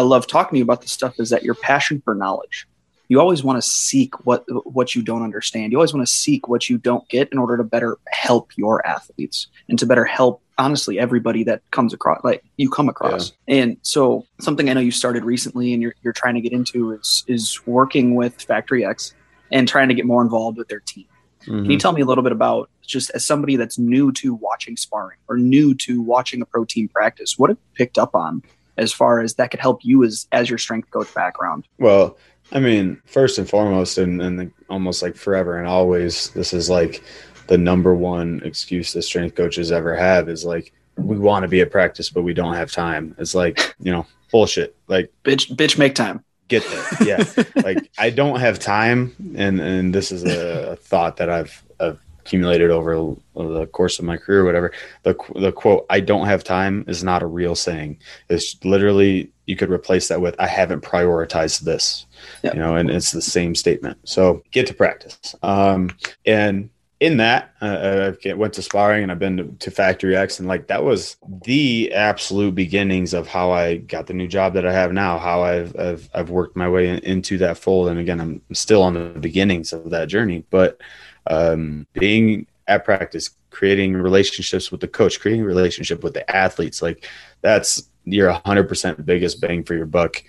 love 0.00 0.26
talking 0.26 0.56
to 0.56 0.58
you 0.58 0.64
about 0.64 0.80
this 0.80 0.92
stuff 0.92 1.20
is 1.20 1.30
that 1.30 1.42
your 1.42 1.54
passion 1.54 2.00
for 2.04 2.14
knowledge. 2.14 2.66
You 3.08 3.20
always 3.20 3.44
want 3.44 3.62
to 3.62 3.68
seek 3.68 4.24
what 4.24 4.44
what 4.64 4.94
you 4.94 5.02
don't 5.02 5.22
understand. 5.22 5.70
You 5.70 5.78
always 5.78 5.92
want 5.92 6.06
to 6.06 6.12
seek 6.12 6.48
what 6.48 6.70
you 6.70 6.78
don't 6.78 7.06
get 7.10 7.28
in 7.30 7.38
order 7.38 7.58
to 7.58 7.64
better 7.64 7.98
help 8.08 8.56
your 8.56 8.86
athletes 8.86 9.48
and 9.68 9.78
to 9.78 9.86
better 9.86 10.04
help 10.04 10.40
honestly 10.56 10.98
everybody 10.98 11.44
that 11.44 11.60
comes 11.72 11.92
across 11.92 12.22
like 12.24 12.42
you 12.56 12.70
come 12.70 12.88
across. 12.88 13.32
Yeah. 13.46 13.56
And 13.56 13.76
so 13.82 14.24
something 14.40 14.70
I 14.70 14.72
know 14.72 14.80
you 14.80 14.90
started 14.90 15.24
recently 15.24 15.74
and 15.74 15.82
you're 15.82 15.94
you're 16.02 16.14
trying 16.14 16.36
to 16.36 16.40
get 16.40 16.52
into 16.52 16.92
is 16.92 17.24
is 17.26 17.66
working 17.66 18.14
with 18.14 18.40
Factory 18.40 18.84
X 18.84 19.14
and 19.50 19.68
trying 19.68 19.88
to 19.88 19.94
get 19.94 20.06
more 20.06 20.22
involved 20.22 20.56
with 20.56 20.68
their 20.68 20.80
team. 20.80 21.04
Mm-hmm. 21.42 21.50
Can 21.50 21.64
you 21.64 21.70
mm-hmm. 21.72 21.78
tell 21.78 21.92
me 21.92 22.00
a 22.00 22.06
little 22.06 22.24
bit 22.24 22.32
about 22.32 22.70
just 22.80 23.10
as 23.10 23.26
somebody 23.26 23.56
that's 23.56 23.78
new 23.78 24.12
to 24.12 24.34
watching 24.34 24.76
sparring 24.76 25.18
or 25.28 25.36
new 25.36 25.74
to 25.74 26.00
watching 26.00 26.40
a 26.40 26.46
pro 26.46 26.64
team 26.64 26.88
practice, 26.88 27.38
what 27.38 27.50
have 27.50 27.58
you 27.58 27.76
picked 27.76 27.98
up 27.98 28.14
on 28.14 28.42
as 28.76 28.92
far 28.92 29.20
as 29.20 29.34
that 29.34 29.50
could 29.50 29.60
help 29.60 29.84
you 29.84 30.04
as 30.04 30.26
as 30.32 30.48
your 30.48 30.58
strength 30.58 30.90
coach 30.90 31.12
background? 31.14 31.66
Well, 31.78 32.16
I 32.52 32.60
mean, 32.60 33.00
first 33.06 33.38
and 33.38 33.48
foremost, 33.48 33.98
and, 33.98 34.20
and 34.20 34.52
almost 34.68 35.02
like 35.02 35.16
forever 35.16 35.58
and 35.58 35.66
always, 35.66 36.30
this 36.30 36.52
is 36.52 36.68
like 36.68 37.02
the 37.46 37.58
number 37.58 37.94
one 37.94 38.42
excuse 38.44 38.92
that 38.92 39.02
strength 39.02 39.36
coaches 39.36 39.72
ever 39.72 39.96
have 39.96 40.28
is 40.28 40.44
like, 40.44 40.72
we 40.96 41.18
want 41.18 41.44
to 41.44 41.48
be 41.48 41.62
at 41.62 41.70
practice, 41.70 42.10
but 42.10 42.22
we 42.22 42.34
don't 42.34 42.54
have 42.54 42.70
time. 42.70 43.14
It's 43.18 43.34
like, 43.34 43.74
you 43.80 43.90
know, 43.90 44.06
bullshit. 44.30 44.76
Like, 44.88 45.10
bitch, 45.24 45.54
bitch, 45.56 45.78
make 45.78 45.94
time. 45.94 46.24
Get 46.48 46.64
there. 46.66 47.08
Yeah. 47.08 47.44
like, 47.64 47.90
I 47.96 48.10
don't 48.10 48.40
have 48.40 48.58
time. 48.58 49.16
And, 49.34 49.58
and 49.58 49.94
this 49.94 50.12
is 50.12 50.24
a, 50.24 50.72
a 50.72 50.76
thought 50.76 51.16
that 51.16 51.30
I've, 51.30 51.62
I've 51.80 51.98
accumulated 52.24 52.70
over 52.70 53.16
the 53.34 53.66
course 53.72 53.98
of 53.98 54.04
my 54.04 54.16
career, 54.16 54.44
whatever. 54.44 54.72
The 55.02 55.14
the 55.34 55.52
quote 55.52 55.86
"I 55.90 56.00
don't 56.00 56.26
have 56.26 56.44
time" 56.44 56.84
is 56.88 57.02
not 57.02 57.22
a 57.22 57.26
real 57.26 57.54
saying. 57.54 57.98
It's 58.28 58.62
literally 58.64 59.30
you 59.46 59.56
could 59.56 59.70
replace 59.70 60.08
that 60.08 60.20
with 60.20 60.36
"I 60.38 60.46
haven't 60.46 60.82
prioritized 60.82 61.60
this," 61.60 62.06
yep. 62.42 62.54
you 62.54 62.60
know, 62.60 62.76
and 62.76 62.90
it's 62.90 63.12
the 63.12 63.22
same 63.22 63.54
statement. 63.54 63.98
So 64.04 64.42
get 64.52 64.66
to 64.68 64.74
practice. 64.74 65.34
Um, 65.42 65.90
and 66.24 66.70
in 67.00 67.16
that, 67.16 67.52
uh, 67.60 68.12
I 68.24 68.32
went 68.34 68.52
to 68.54 68.62
sparring 68.62 69.02
and 69.02 69.10
I've 69.10 69.18
been 69.18 69.36
to, 69.36 69.44
to, 69.58 69.72
Factory 69.72 70.14
X, 70.14 70.38
and 70.38 70.46
like 70.46 70.68
that 70.68 70.84
was 70.84 71.16
the 71.44 71.92
absolute 71.92 72.54
beginnings 72.54 73.12
of 73.12 73.26
how 73.26 73.50
I 73.50 73.78
got 73.78 74.06
the 74.06 74.14
new 74.14 74.28
job 74.28 74.54
that 74.54 74.64
I 74.64 74.72
have 74.72 74.92
now. 74.92 75.18
How 75.18 75.42
I've 75.42 75.76
I've, 75.76 76.08
I've 76.14 76.30
worked 76.30 76.54
my 76.54 76.68
way 76.68 76.88
in, 76.88 76.98
into 77.00 77.38
that 77.38 77.58
fold, 77.58 77.88
and 77.88 77.98
again, 77.98 78.20
I'm 78.20 78.40
still 78.52 78.84
on 78.84 78.94
the 78.94 79.18
beginnings 79.18 79.72
of 79.72 79.90
that 79.90 80.06
journey, 80.06 80.44
but 80.50 80.80
um, 81.26 81.86
being 81.92 82.46
at 82.66 82.84
practice, 82.84 83.30
creating 83.50 83.94
relationships 83.94 84.70
with 84.70 84.80
the 84.80 84.88
coach, 84.88 85.20
creating 85.20 85.44
relationship 85.44 86.02
with 86.02 86.14
the 86.14 86.28
athletes, 86.34 86.82
like 86.82 87.08
that's 87.40 87.88
your 88.04 88.32
100% 88.32 89.04
biggest 89.04 89.40
bang 89.40 89.62
for 89.62 89.74
your 89.74 89.86
buck 89.86 90.22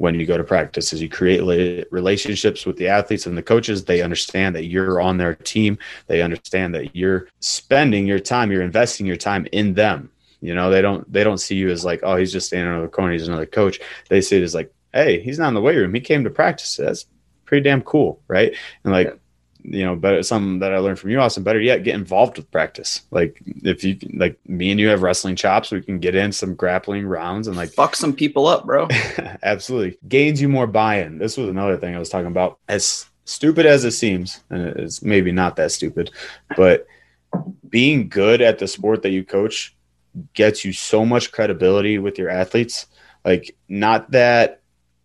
when 0.00 0.18
you 0.18 0.24
go 0.24 0.38
to 0.38 0.44
practice 0.44 0.94
is 0.94 1.02
you 1.02 1.10
create 1.10 1.86
relationships 1.92 2.64
with 2.64 2.78
the 2.78 2.88
athletes 2.88 3.26
and 3.26 3.36
the 3.36 3.42
coaches. 3.42 3.84
They 3.84 4.00
understand 4.00 4.56
that 4.56 4.64
you're 4.64 4.98
on 4.98 5.18
their 5.18 5.34
team. 5.34 5.76
They 6.06 6.22
understand 6.22 6.74
that 6.74 6.96
you're 6.96 7.28
spending 7.40 8.06
your 8.06 8.18
time 8.18 8.50
you're 8.50 8.62
investing 8.62 9.04
your 9.04 9.16
time 9.16 9.46
in 9.52 9.74
them. 9.74 10.10
You 10.40 10.54
know 10.54 10.70
they 10.70 10.80
don't 10.80 11.10
they 11.12 11.22
don't 11.22 11.36
see 11.36 11.54
you 11.54 11.68
as 11.68 11.84
like 11.84 12.00
oh 12.02 12.16
he's 12.16 12.32
just 12.32 12.46
standing 12.46 12.72
on 12.72 12.80
the 12.80 12.88
corner 12.88 13.12
he's 13.12 13.28
another 13.28 13.44
coach. 13.44 13.78
They 14.08 14.22
see 14.22 14.38
it 14.38 14.42
as 14.42 14.54
like 14.54 14.72
hey 14.94 15.20
he's 15.20 15.38
not 15.38 15.48
in 15.48 15.54
the 15.54 15.60
weight 15.60 15.76
room. 15.76 15.92
He 15.92 16.00
came 16.00 16.24
to 16.24 16.30
practice. 16.30 16.76
That's 16.76 17.04
pretty 17.44 17.64
damn 17.64 17.82
cool 17.82 18.22
right? 18.26 18.54
And 18.84 18.94
like 18.94 19.20
you 19.64 19.84
know, 19.84 19.96
better 19.96 20.22
something 20.22 20.58
that 20.60 20.72
I 20.72 20.78
learned 20.78 20.98
from 20.98 21.10
you, 21.10 21.20
Austin. 21.20 21.42
Better 21.42 21.60
yet, 21.60 21.84
get 21.84 21.94
involved 21.94 22.36
with 22.36 22.50
practice. 22.50 23.02
Like 23.10 23.40
if 23.62 23.84
you 23.84 23.98
like 24.14 24.38
me 24.46 24.70
and 24.70 24.80
you 24.80 24.88
have 24.88 25.02
wrestling 25.02 25.36
chops, 25.36 25.70
we 25.70 25.82
can 25.82 25.98
get 25.98 26.14
in 26.14 26.32
some 26.32 26.54
grappling 26.54 27.06
rounds 27.06 27.46
and 27.48 27.56
like 27.56 27.70
fuck 27.70 27.96
some 27.96 28.12
people 28.12 28.46
up, 28.46 28.66
bro. 28.66 28.88
absolutely 29.42 29.98
gains 30.08 30.40
you 30.40 30.48
more 30.48 30.66
buy-in. 30.66 31.18
This 31.18 31.36
was 31.36 31.48
another 31.48 31.76
thing 31.76 31.94
I 31.94 31.98
was 31.98 32.08
talking 32.08 32.26
about. 32.26 32.58
As 32.68 33.06
stupid 33.24 33.66
as 33.66 33.84
it 33.84 33.92
seems, 33.92 34.42
and 34.50 34.66
it's 34.66 35.02
maybe 35.02 35.32
not 35.32 35.56
that 35.56 35.72
stupid, 35.72 36.10
but 36.56 36.86
being 37.68 38.08
good 38.08 38.40
at 38.40 38.58
the 38.58 38.66
sport 38.66 39.02
that 39.02 39.10
you 39.10 39.24
coach 39.24 39.74
gets 40.34 40.64
you 40.64 40.72
so 40.72 41.04
much 41.04 41.32
credibility 41.32 41.98
with 41.98 42.18
your 42.18 42.28
athletes. 42.28 42.86
Like 43.24 43.56
not 43.68 44.10
that 44.10 44.59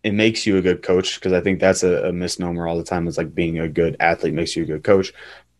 it 0.06 0.14
makes 0.14 0.46
you 0.46 0.56
a 0.56 0.62
good 0.62 0.84
coach 0.84 1.16
because 1.16 1.32
I 1.32 1.40
think 1.40 1.58
that's 1.58 1.82
a, 1.82 2.10
a, 2.10 2.12
misnomer 2.12 2.68
all 2.68 2.78
the 2.78 2.84
time. 2.84 3.08
It's 3.08 3.18
like 3.18 3.34
being 3.34 3.58
a 3.58 3.68
good 3.68 3.96
athlete 3.98 4.34
makes 4.34 4.54
you 4.54 4.62
a 4.62 4.66
good 4.66 4.84
coach, 4.84 5.12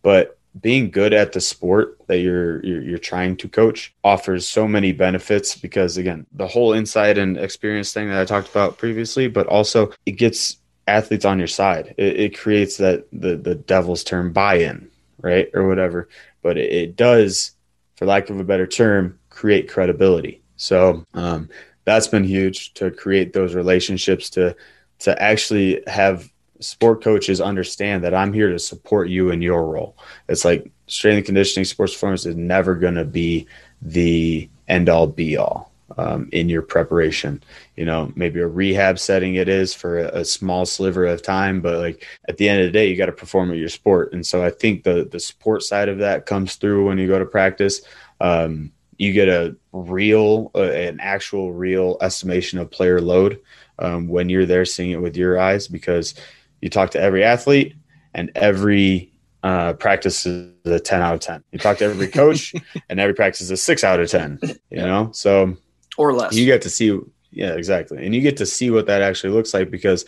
but 0.03 0.37
being 0.61 0.89
good 0.89 1.11
at 1.11 1.33
the 1.33 1.41
sport 1.41 1.97
that 2.07 2.19
you're, 2.19 2.65
you're 2.65 2.81
you're, 2.81 2.97
trying 2.97 3.35
to 3.37 3.49
coach 3.49 3.93
offers 4.05 4.47
so 4.47 4.65
many 4.65 4.93
benefits 4.93 5.53
because 5.53 5.97
again, 5.97 6.25
the 6.31 6.47
whole 6.47 6.71
insight 6.71 7.17
and 7.17 7.37
experience 7.37 7.91
thing 7.91 8.07
that 8.07 8.21
I 8.21 8.23
talked 8.23 8.49
about 8.49 8.77
previously, 8.77 9.27
but 9.27 9.47
also 9.47 9.91
it 10.05 10.13
gets 10.13 10.55
athletes 10.87 11.25
on 11.25 11.39
your 11.39 11.49
side. 11.49 11.93
It, 11.97 12.17
it 12.17 12.39
creates 12.39 12.77
that 12.77 13.05
the 13.11 13.35
the 13.35 13.55
devil's 13.55 14.05
term 14.05 14.31
buy-in, 14.31 14.89
right, 15.19 15.49
or 15.53 15.67
whatever. 15.67 16.07
But 16.41 16.57
it, 16.57 16.71
it 16.71 16.95
does, 16.95 17.51
for 17.97 18.05
lack 18.05 18.29
of 18.29 18.39
a 18.39 18.45
better 18.45 18.65
term, 18.65 19.19
create 19.29 19.67
credibility. 19.67 20.41
So 20.55 21.03
um, 21.13 21.49
that's 21.87 22.07
been 22.07 22.25
huge 22.25 22.73
to 22.73 22.91
create 22.91 23.31
those 23.31 23.55
relationships 23.55 24.29
to 24.31 24.53
to 24.99 25.21
actually 25.21 25.81
have 25.87 26.29
sport 26.59 27.01
coaches 27.01 27.39
understand 27.39 28.03
that 28.03 28.13
I'm 28.13 28.33
here 28.33 28.49
to 28.49 28.59
support 28.59 29.07
you 29.07 29.29
in 29.29 29.41
your 29.41 29.63
role. 29.63 29.95
It's 30.27 30.43
like 30.43 30.69
strength 30.87 31.17
and 31.17 31.25
conditioning 31.27 31.63
sports 31.63 31.93
performance 31.93 32.25
is 32.25 32.35
never 32.35 32.75
going 32.75 32.95
to 32.95 33.05
be 33.05 33.47
the 33.81 34.49
end 34.67 34.89
all 34.89 35.07
be 35.07 35.37
all 35.37 35.71
um, 35.97 36.27
in 36.33 36.49
your 36.49 36.61
preparation. 36.61 37.41
You 37.77 37.85
know, 37.85 38.11
maybe 38.17 38.41
a 38.41 38.47
rehab 38.47 38.99
setting 38.99 39.35
it 39.35 39.47
is 39.47 39.73
for 39.73 39.99
a, 39.99 40.19
a, 40.19 40.25
small 40.25 40.65
sliver 40.65 41.05
of 41.05 41.21
time, 41.21 41.61
but 41.61 41.79
like 41.79 42.05
at 42.27 42.35
the 42.35 42.49
end 42.49 42.59
of 42.59 42.65
the 42.65 42.71
day, 42.73 42.89
you 42.89 42.97
got 42.97 43.05
to 43.05 43.13
perform 43.13 43.51
at 43.51 43.57
your 43.57 43.69
sport. 43.69 44.11
And 44.11 44.25
so 44.25 44.43
I 44.43 44.49
think 44.49 44.83
the 44.83 45.07
the 45.09 45.21
sport 45.21 45.63
side 45.63 45.87
of 45.87 45.99
that 45.99 46.25
comes 46.25 46.55
through 46.55 46.87
when 46.87 46.97
you 46.97 47.07
go 47.07 47.17
to 47.17 47.25
practice. 47.25 47.79
Um, 48.19 48.73
you 48.97 49.13
get 49.13 49.29
a 49.29 49.55
real, 49.71 50.51
uh, 50.55 50.63
an 50.63 50.99
actual 50.99 51.53
real 51.53 51.97
estimation 52.01 52.59
of 52.59 52.71
player 52.71 52.99
load 52.99 53.39
um, 53.79 54.07
when 54.07 54.29
you're 54.29 54.45
there 54.45 54.65
seeing 54.65 54.91
it 54.91 55.01
with 55.01 55.15
your 55.15 55.39
eyes 55.39 55.67
because 55.67 56.15
you 56.61 56.69
talk 56.69 56.91
to 56.91 56.99
every 56.99 57.23
athlete 57.23 57.75
and 58.13 58.31
every 58.35 59.11
uh, 59.43 59.73
practice 59.73 60.25
is 60.25 60.51
a 60.65 60.79
10 60.79 61.01
out 61.01 61.13
of 61.13 61.19
10. 61.19 61.43
You 61.51 61.59
talk 61.59 61.77
to 61.77 61.85
every 61.85 62.07
coach 62.07 62.53
and 62.89 62.99
every 62.99 63.13
practice 63.13 63.41
is 63.41 63.51
a 63.51 63.57
six 63.57 63.83
out 63.83 63.99
of 63.99 64.09
10, 64.09 64.39
you 64.41 64.55
yeah. 64.71 64.85
know? 64.85 65.11
So, 65.13 65.55
or 65.97 66.13
less. 66.13 66.33
You 66.33 66.45
get 66.45 66.61
to 66.63 66.69
see, 66.69 66.99
yeah, 67.31 67.53
exactly. 67.53 68.03
And 68.03 68.15
you 68.15 68.21
get 68.21 68.37
to 68.37 68.45
see 68.45 68.71
what 68.71 68.87
that 68.87 69.01
actually 69.01 69.33
looks 69.33 69.53
like 69.53 69.69
because 69.69 70.05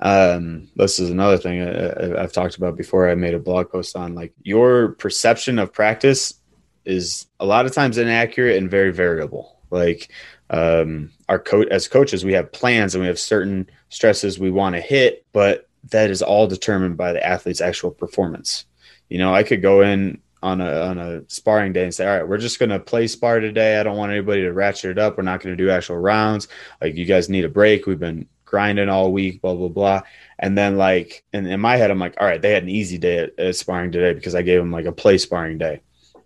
um, 0.00 0.68
this 0.76 0.98
is 0.98 1.10
another 1.10 1.36
thing 1.36 1.60
I, 1.60 2.22
I've 2.22 2.32
talked 2.32 2.56
about 2.56 2.76
before. 2.76 3.10
I 3.10 3.14
made 3.14 3.34
a 3.34 3.38
blog 3.38 3.70
post 3.70 3.96
on 3.96 4.14
like 4.14 4.32
your 4.42 4.92
perception 4.92 5.58
of 5.58 5.72
practice 5.72 6.39
is 6.90 7.26
a 7.38 7.46
lot 7.46 7.66
of 7.66 7.72
times 7.72 7.98
inaccurate 7.98 8.56
and 8.56 8.70
very 8.70 8.92
variable. 8.92 9.58
Like, 9.70 10.10
um, 10.50 11.10
our 11.28 11.38
coach 11.38 11.68
as 11.70 11.88
coaches, 11.88 12.24
we 12.24 12.32
have 12.32 12.52
plans 12.52 12.94
and 12.94 13.02
we 13.02 13.08
have 13.08 13.18
certain 13.18 13.70
stresses 13.88 14.38
we 14.38 14.50
want 14.50 14.74
to 14.74 14.80
hit, 14.80 15.24
but 15.32 15.68
that 15.90 16.10
is 16.10 16.22
all 16.22 16.46
determined 16.46 16.96
by 16.96 17.12
the 17.12 17.24
athlete's 17.24 17.60
actual 17.60 17.90
performance. 17.90 18.66
You 19.08 19.18
know, 19.18 19.34
I 19.34 19.42
could 19.44 19.62
go 19.62 19.82
in 19.82 20.20
on 20.42 20.60
a 20.60 20.80
on 20.82 20.98
a 20.98 21.22
sparring 21.28 21.72
day 21.72 21.84
and 21.84 21.94
say, 21.94 22.06
all 22.06 22.16
right, 22.16 22.28
we're 22.28 22.38
just 22.38 22.58
gonna 22.58 22.80
play 22.80 23.06
spar 23.06 23.40
today. 23.40 23.78
I 23.78 23.82
don't 23.82 23.96
want 23.96 24.12
anybody 24.12 24.42
to 24.42 24.52
ratchet 24.52 24.92
it 24.92 24.98
up. 24.98 25.16
We're 25.16 25.22
not 25.22 25.40
gonna 25.40 25.56
do 25.56 25.70
actual 25.70 25.98
rounds. 25.98 26.48
Like 26.80 26.96
you 26.96 27.04
guys 27.04 27.28
need 27.28 27.44
a 27.44 27.48
break. 27.48 27.86
We've 27.86 27.98
been 27.98 28.26
grinding 28.44 28.88
all 28.88 29.12
week, 29.12 29.40
blah 29.42 29.54
blah 29.54 29.68
blah. 29.68 30.02
And 30.38 30.56
then 30.56 30.76
like, 30.76 31.24
and 31.32 31.46
in 31.46 31.60
my 31.60 31.76
head, 31.76 31.90
I'm 31.90 31.98
like, 31.98 32.14
all 32.18 32.26
right, 32.26 32.40
they 32.40 32.52
had 32.52 32.62
an 32.62 32.68
easy 32.68 32.98
day 32.98 33.18
at, 33.18 33.38
at 33.38 33.56
sparring 33.56 33.92
today 33.92 34.14
because 34.14 34.34
I 34.34 34.42
gave 34.42 34.60
them 34.60 34.72
like 34.72 34.86
a 34.86 34.92
play 34.92 35.18
sparring 35.18 35.58
day. 35.58 35.82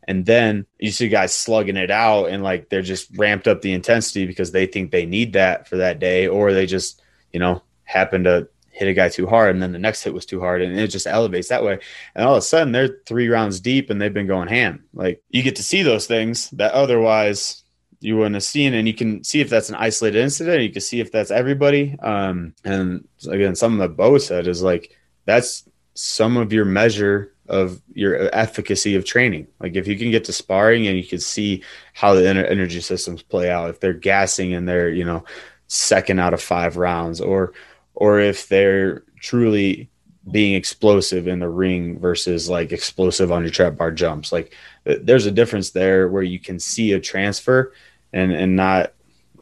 And 0.07 0.27
then 0.27 0.67
you 0.79 0.91
see 0.91 1.09
guys 1.09 1.35
slugging 1.35 1.77
it 1.77 1.91
out 1.91 2.27
and 2.27 2.43
like 2.43 2.69
they're 2.69 2.83
just 2.83 3.09
ramped 3.17 3.49
up 3.49 3.63
the 3.63 3.73
intensity 3.73 4.27
because 4.27 4.53
they 4.53 4.67
think 4.67 4.91
they 4.91 5.07
need 5.07 5.33
that 5.33 5.69
for 5.69 5.77
that 5.79 5.99
day, 5.99 6.29
or 6.29 6.53
they 6.53 6.67
just, 6.67 7.03
you 7.33 7.41
know, 7.41 7.63
happen 7.85 8.25
to 8.25 8.49
hit 8.75 8.89
a 8.89 8.93
guy 8.93 9.09
too 9.09 9.27
hard 9.27 9.55
and 9.55 9.63
then 9.63 9.71
the 9.71 9.79
next 9.79 10.03
hit 10.03 10.13
was 10.13 10.27
too 10.27 10.41
hard 10.41 10.61
and 10.61 10.79
it 10.79 10.89
just 10.89 11.07
elevates 11.07 11.49
that 11.49 11.63
way. 11.63 11.79
And 12.15 12.27
all 12.27 12.35
of 12.35 12.39
a 12.39 12.43
sudden 12.43 12.73
they're 12.73 12.99
three 13.07 13.29
rounds 13.29 13.61
deep 13.61 13.89
and 13.89 14.03
they've 14.03 14.13
been 14.13 14.27
going 14.27 14.49
ham. 14.49 14.85
Like 14.93 15.23
you 15.31 15.43
get 15.43 15.57
to 15.57 15.63
see 15.63 15.83
those 15.83 16.07
things 16.09 16.51
that 16.51 16.73
otherwise 16.73 17.63
you 18.01 18.17
wouldn't 18.17 18.35
have 18.35 18.43
seen 18.43 18.75
and 18.75 18.89
you 18.89 18.95
can 18.95 19.23
see 19.23 19.41
if 19.41 19.49
that's 19.49 19.69
an 19.69 19.77
isolated 19.77 20.21
incident 20.21 20.63
you 20.63 20.73
can 20.73 20.83
see 20.83 21.01
if 21.01 21.13
that's 21.13 21.31
everybody. 21.31 21.97
Um 22.03 22.55
and 22.65 23.07
again 23.29 23.55
something 23.55 23.79
that 23.79 23.97
bo 23.97 24.19
said 24.19 24.49
is 24.49 24.61
like 24.61 24.91
that's 25.25 25.69
some 25.95 26.37
of 26.37 26.53
your 26.53 26.65
measure 26.65 27.34
of 27.49 27.81
your 27.93 28.31
efficacy 28.35 28.95
of 28.95 29.05
training 29.05 29.47
like 29.61 29.77
if 29.77 29.87
you 29.87 29.99
can 29.99 30.11
get 30.11 30.25
to 30.25 30.33
sparring 30.33 30.87
and 30.87 30.97
you 30.97 31.05
can 31.05 31.21
see 31.21 31.63
how 31.93 32.15
the 32.15 32.27
energy 32.27 32.81
systems 32.81 33.23
play 33.23 33.51
out 33.51 33.69
if 33.69 33.81
they're 33.81 33.93
gassing 33.93 34.55
and 34.55 34.67
they're 34.67 34.89
you 34.89 35.05
know 35.05 35.23
second 35.67 36.19
out 36.19 36.35
of 36.35 36.41
five 36.41 36.77
rounds 36.77 37.21
or 37.21 37.53
or 37.95 38.19
if 38.19 38.49
they're 38.49 39.03
truly 39.21 39.89
being 40.31 40.55
explosive 40.55 41.29
in 41.29 41.39
the 41.39 41.49
ring 41.49 41.99
versus 41.99 42.49
like 42.49 42.73
explosive 42.73 43.31
on 43.31 43.43
your 43.43 43.51
trap 43.51 43.77
bar 43.77 43.91
jumps. 43.91 44.33
Like 44.33 44.55
there's 44.85 45.27
a 45.27 45.31
difference 45.31 45.71
there 45.71 46.09
where 46.09 46.23
you 46.23 46.39
can 46.39 46.59
see 46.59 46.93
a 46.93 47.01
transfer 47.01 47.73
and 48.13 48.33
and 48.33 48.57
not 48.57 48.93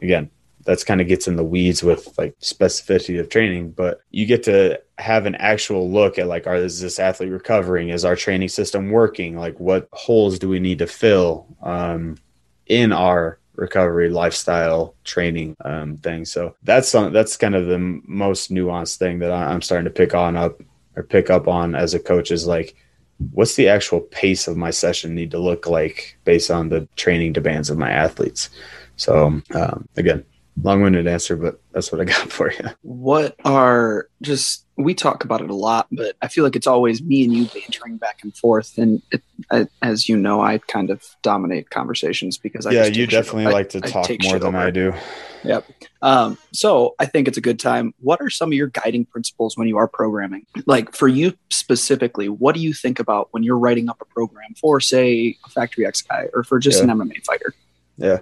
again 0.01 0.29
that's 0.65 0.83
kind 0.83 1.01
of 1.01 1.07
gets 1.07 1.27
in 1.27 1.35
the 1.35 1.43
weeds 1.43 1.83
with 1.83 2.17
like 2.17 2.37
specificity 2.39 3.19
of 3.19 3.29
training 3.29 3.71
but 3.71 4.01
you 4.11 4.25
get 4.25 4.43
to 4.43 4.79
have 4.97 5.25
an 5.25 5.35
actual 5.35 5.89
look 5.91 6.17
at 6.17 6.27
like 6.27 6.47
are 6.47 6.55
is 6.55 6.79
this 6.79 6.99
athlete 6.99 7.31
recovering 7.31 7.89
is 7.89 8.05
our 8.05 8.15
training 8.15 8.49
system 8.49 8.89
working 8.89 9.37
like 9.37 9.59
what 9.59 9.87
holes 9.91 10.39
do 10.39 10.47
we 10.47 10.59
need 10.59 10.79
to 10.79 10.87
fill 10.87 11.47
um, 11.61 12.15
in 12.67 12.91
our 12.91 13.39
recovery 13.55 14.09
lifestyle 14.09 14.95
training 15.03 15.55
um, 15.63 15.97
thing. 15.97 16.25
So 16.25 16.55
that's 16.63 16.89
some, 16.89 17.13
that's 17.13 17.37
kind 17.37 17.55
of 17.55 17.67
the 17.67 17.79
most 18.05 18.51
nuanced 18.51 18.97
thing 18.97 19.19
that 19.19 19.31
I'm 19.31 19.61
starting 19.61 19.85
to 19.85 19.91
pick 19.91 20.15
on 20.15 20.35
up 20.35 20.61
or 20.95 21.03
pick 21.03 21.29
up 21.29 21.47
on 21.47 21.75
as 21.75 21.93
a 21.93 21.99
coach 21.99 22.31
is 22.31 22.47
like, 22.47 22.75
what's 23.31 23.55
the 23.55 23.69
actual 23.69 24.01
pace 24.01 24.47
of 24.47 24.57
my 24.57 24.71
session 24.71 25.15
need 25.15 25.31
to 25.31 25.39
look 25.39 25.67
like 25.67 26.17
based 26.25 26.51
on 26.51 26.69
the 26.69 26.87
training 26.95 27.33
demands 27.33 27.69
of 27.69 27.77
my 27.77 27.91
athletes? 27.91 28.49
So 28.95 29.41
um, 29.53 29.87
again, 29.95 30.23
long-winded 30.61 31.07
answer, 31.07 31.35
but 31.35 31.59
that's 31.71 31.91
what 31.91 32.01
I 32.01 32.05
got 32.05 32.15
for 32.31 32.51
you. 32.51 32.69
What 32.81 33.35
are 33.45 34.07
just 34.21 34.63
we 34.75 34.95
talk 34.95 35.23
about 35.23 35.41
it 35.41 35.49
a 35.49 35.55
lot, 35.55 35.87
but 35.91 36.15
I 36.21 36.27
feel 36.27 36.43
like 36.43 36.55
it's 36.55 36.65
always 36.65 37.01
me 37.01 37.23
and 37.23 37.33
you 37.33 37.45
bantering 37.45 37.97
back 37.97 38.21
and 38.23 38.35
forth. 38.35 38.77
And 38.77 39.03
it, 39.11 39.21
I, 39.51 39.67
as 39.83 40.09
you 40.09 40.17
know, 40.17 40.41
I 40.41 40.57
kind 40.57 40.89
of 40.89 41.03
dominate 41.21 41.69
conversations 41.69 42.39
because 42.39 42.65
I 42.65 42.71
yeah, 42.71 42.85
you 42.85 43.05
definitely 43.05 43.51
like 43.51 43.69
to 43.69 43.81
talk 43.81 44.09
more 44.23 44.39
than 44.39 44.55
over. 44.55 44.57
I 44.57 44.71
do. 44.71 44.93
Yep. 45.43 45.65
Um, 46.01 46.37
so 46.53 46.95
I 46.99 47.05
think 47.05 47.27
it's 47.27 47.37
a 47.37 47.41
good 47.41 47.59
time. 47.59 47.93
What 47.99 48.19
are 48.19 48.29
some 48.29 48.49
of 48.49 48.53
your 48.53 48.67
guiding 48.67 49.05
principles 49.05 49.55
when 49.57 49.67
you 49.67 49.77
are 49.77 49.87
programming? 49.87 50.47
Like 50.65 50.95
for 50.95 51.07
you 51.07 51.33
specifically, 51.51 52.29
what 52.29 52.55
do 52.55 52.61
you 52.61 52.73
think 52.73 52.99
about 52.99 53.27
when 53.31 53.43
you're 53.43 53.59
writing 53.59 53.89
up 53.89 54.01
a 54.01 54.05
program 54.05 54.55
for, 54.59 54.79
say, 54.79 55.37
a 55.45 55.49
Factory 55.49 55.85
X 55.85 56.01
guy 56.01 56.29
or 56.33 56.43
for 56.43 56.57
just 56.57 56.83
yeah. 56.83 56.91
an 56.91 56.97
MMA 56.97 57.23
fighter? 57.25 57.53
Yeah. 57.97 58.19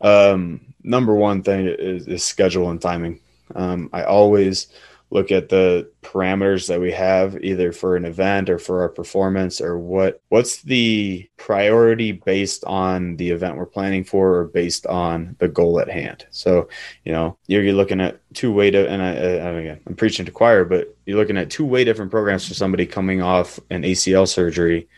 Um, 0.00 0.74
number 0.82 1.14
one 1.14 1.42
thing 1.42 1.66
is, 1.66 2.06
is 2.06 2.24
schedule 2.24 2.70
and 2.70 2.80
timing. 2.80 3.20
Um, 3.54 3.90
I 3.92 4.04
always 4.04 4.68
look 5.10 5.32
at 5.32 5.48
the 5.48 5.90
parameters 6.02 6.68
that 6.68 6.80
we 6.80 6.92
have 6.92 7.36
either 7.42 7.72
for 7.72 7.96
an 7.96 8.04
event 8.04 8.48
or 8.48 8.58
for 8.58 8.82
our 8.82 8.88
performance 8.88 9.60
or 9.60 9.78
what 9.78 10.22
what's 10.28 10.62
the 10.62 11.28
priority 11.36 12.12
based 12.12 12.64
on 12.64 13.16
the 13.16 13.30
event 13.30 13.56
we're 13.56 13.66
planning 13.66 14.04
for 14.04 14.36
or 14.36 14.44
based 14.44 14.86
on 14.86 15.34
the 15.38 15.48
goal 15.48 15.80
at 15.80 15.88
hand 15.88 16.26
so 16.30 16.68
you 17.04 17.12
know 17.12 17.36
you're, 17.48 17.62
you're 17.62 17.74
looking 17.74 18.00
at 18.00 18.20
two 18.34 18.52
way 18.52 18.70
to 18.70 18.88
and 18.88 19.02
I, 19.02 19.08
I, 19.08 19.50
again 19.50 19.80
i'm 19.86 19.96
preaching 19.96 20.26
to 20.26 20.32
choir 20.32 20.64
but 20.64 20.96
you're 21.06 21.18
looking 21.18 21.36
at 21.36 21.50
two 21.50 21.66
way 21.66 21.84
different 21.84 22.10
programs 22.10 22.46
for 22.46 22.54
somebody 22.54 22.86
coming 22.86 23.20
off 23.20 23.58
an 23.70 23.82
acl 23.82 24.28
surgery 24.28 24.88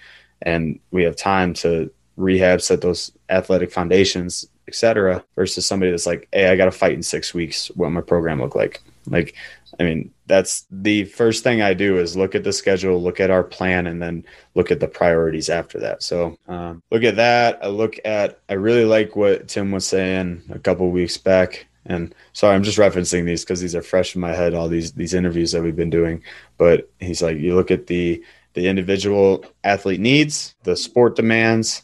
and 0.42 0.78
we 0.90 1.04
have 1.04 1.16
time 1.16 1.54
to 1.54 1.90
rehab 2.16 2.60
set 2.60 2.80
those 2.80 3.12
athletic 3.30 3.72
foundations 3.72 4.46
etc 4.68 5.24
versus 5.34 5.66
somebody 5.66 5.90
that's 5.90 6.06
like 6.06 6.28
hey 6.32 6.48
i 6.48 6.56
got 6.56 6.66
to 6.66 6.70
fight 6.70 6.92
in 6.92 7.02
six 7.02 7.34
weeks 7.34 7.68
what 7.74 7.90
my 7.90 8.00
program 8.00 8.40
look 8.40 8.54
like. 8.54 8.82
Like 9.06 9.34
i 9.80 9.82
mean 9.82 10.12
that's 10.26 10.66
the 10.70 11.04
first 11.04 11.42
thing 11.42 11.60
i 11.60 11.74
do 11.74 11.98
is 11.98 12.16
look 12.16 12.34
at 12.34 12.44
the 12.44 12.52
schedule 12.52 13.02
look 13.02 13.18
at 13.20 13.30
our 13.30 13.42
plan 13.42 13.86
and 13.86 14.00
then 14.00 14.24
look 14.54 14.70
at 14.70 14.80
the 14.80 14.88
priorities 14.88 15.48
after 15.48 15.80
that. 15.80 16.02
So 16.02 16.36
um, 16.46 16.82
look 16.90 17.02
at 17.02 17.16
that. 17.16 17.58
I 17.62 17.68
look 17.68 17.98
at 18.04 18.40
i 18.48 18.54
really 18.54 18.84
like 18.84 19.16
what 19.16 19.48
tim 19.48 19.72
was 19.72 19.86
saying 19.86 20.42
a 20.50 20.58
couple 20.58 20.90
weeks 20.90 21.16
back. 21.16 21.66
And 21.86 22.14
sorry 22.32 22.54
i'm 22.54 22.62
just 22.62 22.78
referencing 22.78 23.24
these 23.24 23.44
because 23.44 23.60
these 23.60 23.74
are 23.74 23.82
fresh 23.82 24.14
in 24.14 24.20
my 24.20 24.32
head 24.32 24.54
all 24.54 24.68
these 24.68 24.92
these 24.92 25.14
interviews 25.14 25.50
that 25.52 25.62
we've 25.62 25.76
been 25.76 25.90
doing. 25.90 26.22
But 26.56 26.88
he's 27.00 27.22
like 27.22 27.38
you 27.38 27.56
look 27.56 27.72
at 27.72 27.88
the 27.88 28.22
the 28.54 28.68
individual 28.68 29.44
athlete 29.64 30.00
needs 30.00 30.54
the 30.62 30.76
sport 30.76 31.16
demands 31.16 31.82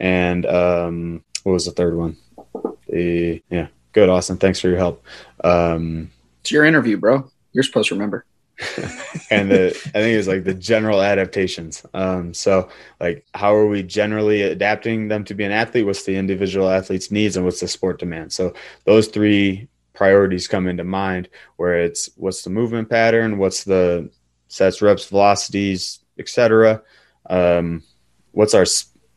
and 0.00 0.46
um, 0.46 1.24
what 1.44 1.52
was 1.52 1.66
the 1.66 1.72
third 1.72 1.96
one? 1.96 2.16
The 2.88 3.42
yeah, 3.50 3.68
good, 3.92 4.08
Austin. 4.08 4.38
Thanks 4.38 4.58
for 4.60 4.68
your 4.68 4.78
help. 4.78 5.04
Um, 5.44 6.10
it's 6.40 6.50
your 6.50 6.64
interview, 6.64 6.96
bro. 6.96 7.30
You're 7.52 7.64
supposed 7.64 7.88
to 7.88 7.94
remember. 7.94 8.24
and 9.30 9.50
the 9.50 9.68
I 9.68 10.00
think 10.00 10.18
it's 10.18 10.28
like 10.28 10.44
the 10.44 10.54
general 10.54 11.00
adaptations. 11.00 11.84
Um, 11.94 12.34
so 12.34 12.68
like 12.98 13.24
how 13.34 13.54
are 13.54 13.66
we 13.66 13.82
generally 13.82 14.42
adapting 14.42 15.08
them 15.08 15.24
to 15.24 15.34
be 15.34 15.44
an 15.44 15.52
athlete? 15.52 15.86
What's 15.86 16.04
the 16.04 16.16
individual 16.16 16.68
athlete's 16.68 17.10
needs 17.10 17.36
and 17.36 17.44
what's 17.44 17.60
the 17.60 17.68
sport 17.68 17.98
demand? 17.98 18.32
So 18.32 18.52
those 18.84 19.08
three 19.08 19.68
priorities 19.94 20.48
come 20.48 20.66
into 20.66 20.84
mind 20.84 21.28
where 21.56 21.80
it's 21.80 22.10
what's 22.16 22.42
the 22.42 22.50
movement 22.50 22.90
pattern, 22.90 23.38
what's 23.38 23.64
the 23.64 24.10
sets, 24.48 24.82
reps, 24.82 25.06
velocities, 25.06 26.00
etc. 26.18 26.82
Um, 27.28 27.82
what's 28.32 28.54
our 28.54 28.66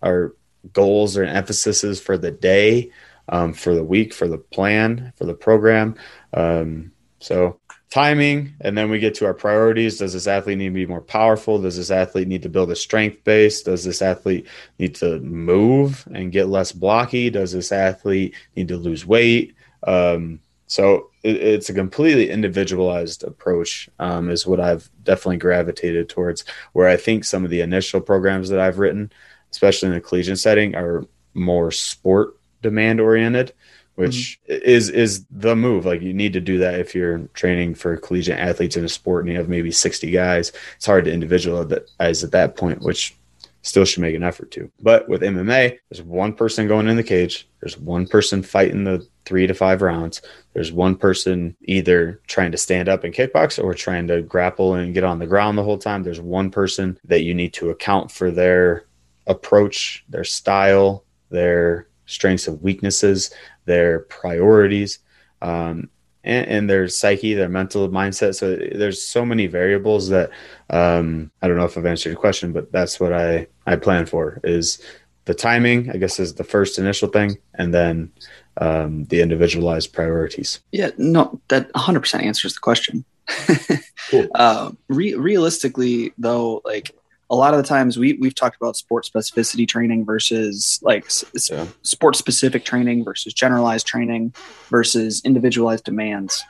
our 0.02 0.34
goals 0.72 1.18
or 1.18 1.24
emphases 1.24 2.00
for 2.00 2.18
the 2.18 2.32
day, 2.32 2.92
um, 3.30 3.54
for 3.54 3.76
the 3.76 3.84
week, 3.84 4.14
for 4.14 4.28
the 4.28 4.38
plan, 4.38 5.12
for 5.18 5.26
the 5.26 5.34
program. 5.34 5.96
Um, 6.34 6.92
so 7.20 7.60
timing, 7.94 8.56
and 8.62 8.76
then 8.76 8.90
we 8.90 8.98
get 8.98 9.14
to 9.14 9.26
our 9.26 9.36
priorities. 9.36 10.00
Does 10.00 10.14
this 10.14 10.26
athlete 10.26 10.58
need 10.58 10.70
to 10.70 10.74
be 10.74 10.86
more 10.88 11.00
powerful? 11.00 11.62
Does 11.62 11.78
this 11.78 11.92
athlete 11.92 12.28
need 12.28 12.42
to 12.42 12.50
build 12.50 12.72
a 12.72 12.76
strength 12.76 13.24
base? 13.24 13.62
Does 13.62 13.84
this 13.84 14.02
athlete 14.02 14.48
need 14.80 14.96
to 14.96 15.20
move 15.20 16.08
and 16.12 16.32
get 16.32 16.48
less 16.48 16.72
blocky? 16.72 17.30
Does 17.30 17.52
this 17.52 17.72
athlete 17.72 18.34
need 18.56 18.68
to 18.70 18.78
lose 18.78 19.06
weight? 19.06 19.56
Um, 19.86 20.40
so 20.66 21.12
it, 21.22 21.36
it's 21.36 21.70
a 21.70 21.74
completely 21.74 22.32
individualized 22.32 23.24
approach, 23.24 23.90
um, 24.00 24.32
is 24.32 24.48
what 24.48 24.60
I've 24.60 24.90
definitely 25.04 25.38
gravitated 25.38 26.10
towards. 26.10 26.46
Where 26.72 26.88
I 26.88 26.98
think 26.98 27.24
some 27.24 27.44
of 27.46 27.52
the 27.52 27.62
initial 27.62 28.02
programs 28.02 28.50
that 28.50 28.60
I've 28.60 28.80
written, 28.80 29.12
especially 29.54 29.88
in 29.88 29.94
the 29.94 30.02
collegiate 30.02 30.40
setting, 30.40 30.76
are 30.76 31.06
more 31.34 31.72
sport 31.72 32.38
demand 32.62 33.00
oriented 33.00 33.54
which 33.96 34.40
mm-hmm. 34.50 34.64
is 34.64 34.90
is 34.90 35.26
the 35.30 35.56
move. 35.56 35.86
Like 35.86 36.02
you 36.02 36.14
need 36.14 36.34
to 36.34 36.42
do 36.42 36.58
that 36.60 36.80
if 36.80 36.96
you're 36.96 37.20
training 37.34 37.76
for 37.76 37.98
collegiate 37.98 38.40
athletes 38.40 38.78
in 38.78 38.86
a 38.86 38.90
sport 38.90 39.26
and 39.26 39.32
you 39.32 39.38
have 39.38 39.50
maybe 39.50 39.72
60 39.72 40.10
guys. 40.12 40.52
It's 40.76 40.86
hard 40.86 41.06
to 41.06 41.14
individualize 41.14 42.24
at 42.24 42.32
that 42.32 42.56
point, 42.58 42.82
which 42.82 43.16
still 43.62 43.86
should 43.86 44.02
make 44.02 44.16
an 44.16 44.24
effort 44.24 44.52
to. 44.52 44.70
But 44.82 45.08
with 45.08 45.22
MMA, 45.22 45.78
there's 45.90 46.02
one 46.02 46.34
person 46.34 46.68
going 46.68 46.88
in 46.88 46.98
the 46.98 47.04
cage. 47.04 47.48
There's 47.62 47.78
one 47.78 48.08
person 48.08 48.44
fighting 48.44 48.84
the 48.84 49.08
three 49.26 49.48
to 49.48 49.54
five 49.54 49.82
rounds. 49.82 50.22
There's 50.54 50.74
one 50.74 50.98
person 50.98 51.56
either 51.62 52.20
trying 52.28 52.52
to 52.52 52.58
stand 52.58 52.90
up 52.90 53.06
and 53.06 53.14
kickbox 53.14 53.64
or 53.64 53.74
trying 53.74 54.08
to 54.08 54.22
grapple 54.22 54.74
and 54.74 54.94
get 54.94 55.06
on 55.06 55.20
the 55.20 55.28
ground 55.28 55.58
the 55.58 55.64
whole 55.64 55.78
time. 55.78 56.04
There's 56.04 56.20
one 56.20 56.52
person 56.52 57.00
that 57.06 57.22
you 57.22 57.34
need 57.34 57.54
to 57.54 57.70
account 57.70 58.12
for 58.12 58.32
their 58.32 58.86
approach, 59.28 60.04
their 60.10 60.24
style, 60.24 61.04
their 61.30 61.88
strengths 62.06 62.48
and 62.48 62.62
weaknesses, 62.62 63.32
their 63.66 64.00
priorities, 64.00 65.00
um, 65.42 65.90
and, 66.24 66.48
and, 66.48 66.70
their 66.70 66.88
psyche, 66.88 67.34
their 67.34 67.50
mental 67.50 67.90
mindset. 67.90 68.36
So 68.36 68.56
there's 68.56 69.02
so 69.02 69.26
many 69.26 69.48
variables 69.48 70.10
that 70.10 70.30
um, 70.70 71.32
I 71.42 71.48
don't 71.48 71.58
know 71.58 71.66
if 71.66 71.78
I've 71.78 71.86
answered 71.86 72.10
your 72.10 72.20
question, 72.20 72.54
but 72.54 72.72
that's 72.72 73.00
what 73.00 73.12
I 73.12 73.48
I 73.66 73.76
plan 73.76 74.06
for 74.06 74.40
is 74.44 74.82
the 75.26 75.34
timing. 75.34 75.92
I 75.92 75.98
guess 75.98 76.20
is 76.20 76.36
the 76.36 76.44
first 76.44 76.80
initial 76.80 77.10
thing, 77.10 77.38
and 77.56 77.74
then 77.74 78.12
um, 78.58 79.06
the 79.06 79.22
individualized 79.22 79.94
priorities. 79.94 80.60
Yeah, 80.72 80.92
no, 80.98 81.42
that 81.50 81.72
100% 81.74 82.24
answers 82.24 82.54
the 82.54 82.60
question. 82.60 83.06
cool. 84.12 84.28
uh, 84.36 84.72
re- 84.90 85.16
realistically, 85.16 86.14
though, 86.18 86.62
like 86.66 86.96
a 87.34 87.36
lot 87.36 87.56
of 87.56 87.58
the 87.58 87.68
times 87.68 87.98
we 87.98 88.14
we've 88.14 88.36
talked 88.36 88.56
about 88.56 88.78
sport 88.78 89.10
specificity 89.12 89.68
training 89.68 90.06
versus 90.06 90.80
like 90.84 91.10
yeah. 91.50 91.66
sport 91.82 92.16
specific 92.16 92.64
training 92.64 93.04
versus 93.04 93.34
generalized 93.34 93.88
training 93.88 94.36
versus 94.70 95.20
individualized 95.26 95.84
demands. 95.84 96.44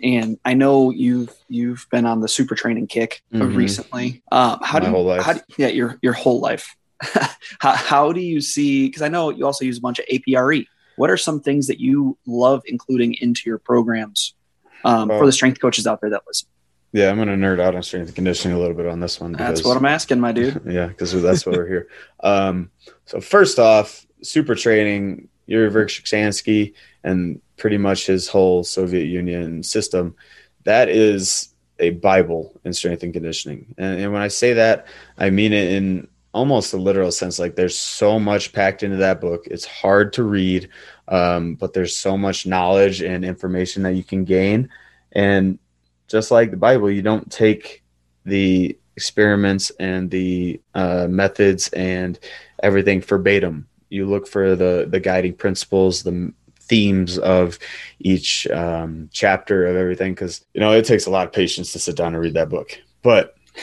And 0.00 0.38
I 0.44 0.54
know 0.54 0.90
you've 0.90 1.34
you've 1.48 1.88
been 1.90 2.06
on 2.06 2.20
the 2.20 2.28
super 2.28 2.54
training 2.54 2.86
kick 2.86 3.20
mm-hmm. 3.34 3.52
recently. 3.56 4.22
Um, 4.30 4.60
how, 4.62 4.78
do 4.78 4.88
you, 4.88 5.20
how 5.20 5.32
do 5.32 5.40
yeah 5.56 5.66
your 5.68 5.98
your 6.02 6.12
whole 6.12 6.38
life? 6.38 6.76
how, 7.58 7.72
how 7.72 8.12
do 8.12 8.20
you 8.20 8.40
see? 8.40 8.86
Because 8.86 9.02
I 9.02 9.08
know 9.08 9.30
you 9.30 9.44
also 9.44 9.64
use 9.64 9.78
a 9.78 9.80
bunch 9.80 9.98
of 9.98 10.06
APRE. 10.06 10.66
What 10.94 11.10
are 11.10 11.16
some 11.16 11.40
things 11.40 11.66
that 11.66 11.80
you 11.80 12.16
love 12.26 12.62
including 12.66 13.14
into 13.14 13.42
your 13.46 13.58
programs 13.58 14.34
um, 14.84 15.08
well, 15.08 15.18
for 15.18 15.26
the 15.26 15.32
strength 15.32 15.60
coaches 15.60 15.84
out 15.84 16.00
there 16.00 16.10
that 16.10 16.22
listen? 16.28 16.48
Yeah, 16.92 17.10
I'm 17.10 17.16
going 17.16 17.28
to 17.28 17.34
nerd 17.34 17.60
out 17.60 17.74
on 17.74 17.82
strength 17.82 18.06
and 18.06 18.14
conditioning 18.14 18.56
a 18.56 18.60
little 18.60 18.76
bit 18.76 18.86
on 18.86 19.00
this 19.00 19.20
one. 19.20 19.32
Because, 19.32 19.46
that's 19.46 19.64
what 19.64 19.76
I'm 19.76 19.84
asking, 19.84 20.20
my 20.20 20.32
dude. 20.32 20.62
yeah, 20.66 20.86
because 20.86 21.20
that's 21.20 21.44
why 21.44 21.52
we're 21.52 21.66
here. 21.66 21.88
Um, 22.20 22.70
so 23.04 23.20
first 23.20 23.58
off, 23.58 24.06
super 24.22 24.54
training, 24.54 25.28
Yuri 25.46 25.70
Verkhoshansky 25.70 26.74
and 27.04 27.40
pretty 27.56 27.78
much 27.78 28.06
his 28.06 28.28
whole 28.28 28.64
Soviet 28.64 29.04
Union 29.04 29.62
system, 29.62 30.14
that 30.64 30.88
is 30.88 31.54
a 31.78 31.90
Bible 31.90 32.58
in 32.64 32.72
strength 32.72 33.02
and 33.02 33.12
conditioning. 33.12 33.74
And, 33.78 34.00
and 34.00 34.12
when 34.12 34.22
I 34.22 34.28
say 34.28 34.54
that, 34.54 34.86
I 35.16 35.30
mean 35.30 35.52
it 35.52 35.72
in 35.72 36.08
almost 36.32 36.72
a 36.72 36.76
literal 36.76 37.12
sense. 37.12 37.38
Like 37.38 37.56
there's 37.56 37.76
so 37.76 38.18
much 38.18 38.52
packed 38.52 38.82
into 38.82 38.96
that 38.96 39.20
book. 39.20 39.46
It's 39.46 39.64
hard 39.64 40.12
to 40.14 40.22
read, 40.22 40.68
um, 41.08 41.54
but 41.54 41.72
there's 41.72 41.96
so 41.96 42.16
much 42.16 42.46
knowledge 42.46 43.00
and 43.02 43.24
information 43.24 43.82
that 43.84 43.94
you 43.94 44.04
can 44.04 44.24
gain. 44.24 44.68
And 45.12 45.58
just 46.08 46.30
like 46.30 46.50
the 46.50 46.56
Bible, 46.56 46.90
you 46.90 47.02
don't 47.02 47.30
take 47.30 47.84
the 48.24 48.76
experiments 48.96 49.70
and 49.78 50.10
the 50.10 50.60
uh, 50.74 51.06
methods 51.08 51.68
and 51.68 52.18
everything 52.62 53.00
verbatim. 53.00 53.68
You 53.90 54.06
look 54.06 54.26
for 54.26 54.56
the 54.56 54.86
the 54.90 55.00
guiding 55.00 55.34
principles, 55.34 56.02
the 56.02 56.32
themes 56.60 57.18
of 57.18 57.58
each 58.00 58.46
um, 58.48 59.08
chapter 59.12 59.66
of 59.66 59.76
everything, 59.76 60.12
because 60.12 60.44
you 60.52 60.60
know 60.60 60.72
it 60.72 60.84
takes 60.84 61.06
a 61.06 61.10
lot 61.10 61.26
of 61.26 61.32
patience 61.32 61.72
to 61.72 61.78
sit 61.78 61.96
down 61.96 62.14
and 62.14 62.22
read 62.22 62.34
that 62.34 62.48
book. 62.50 62.78
But 63.02 63.36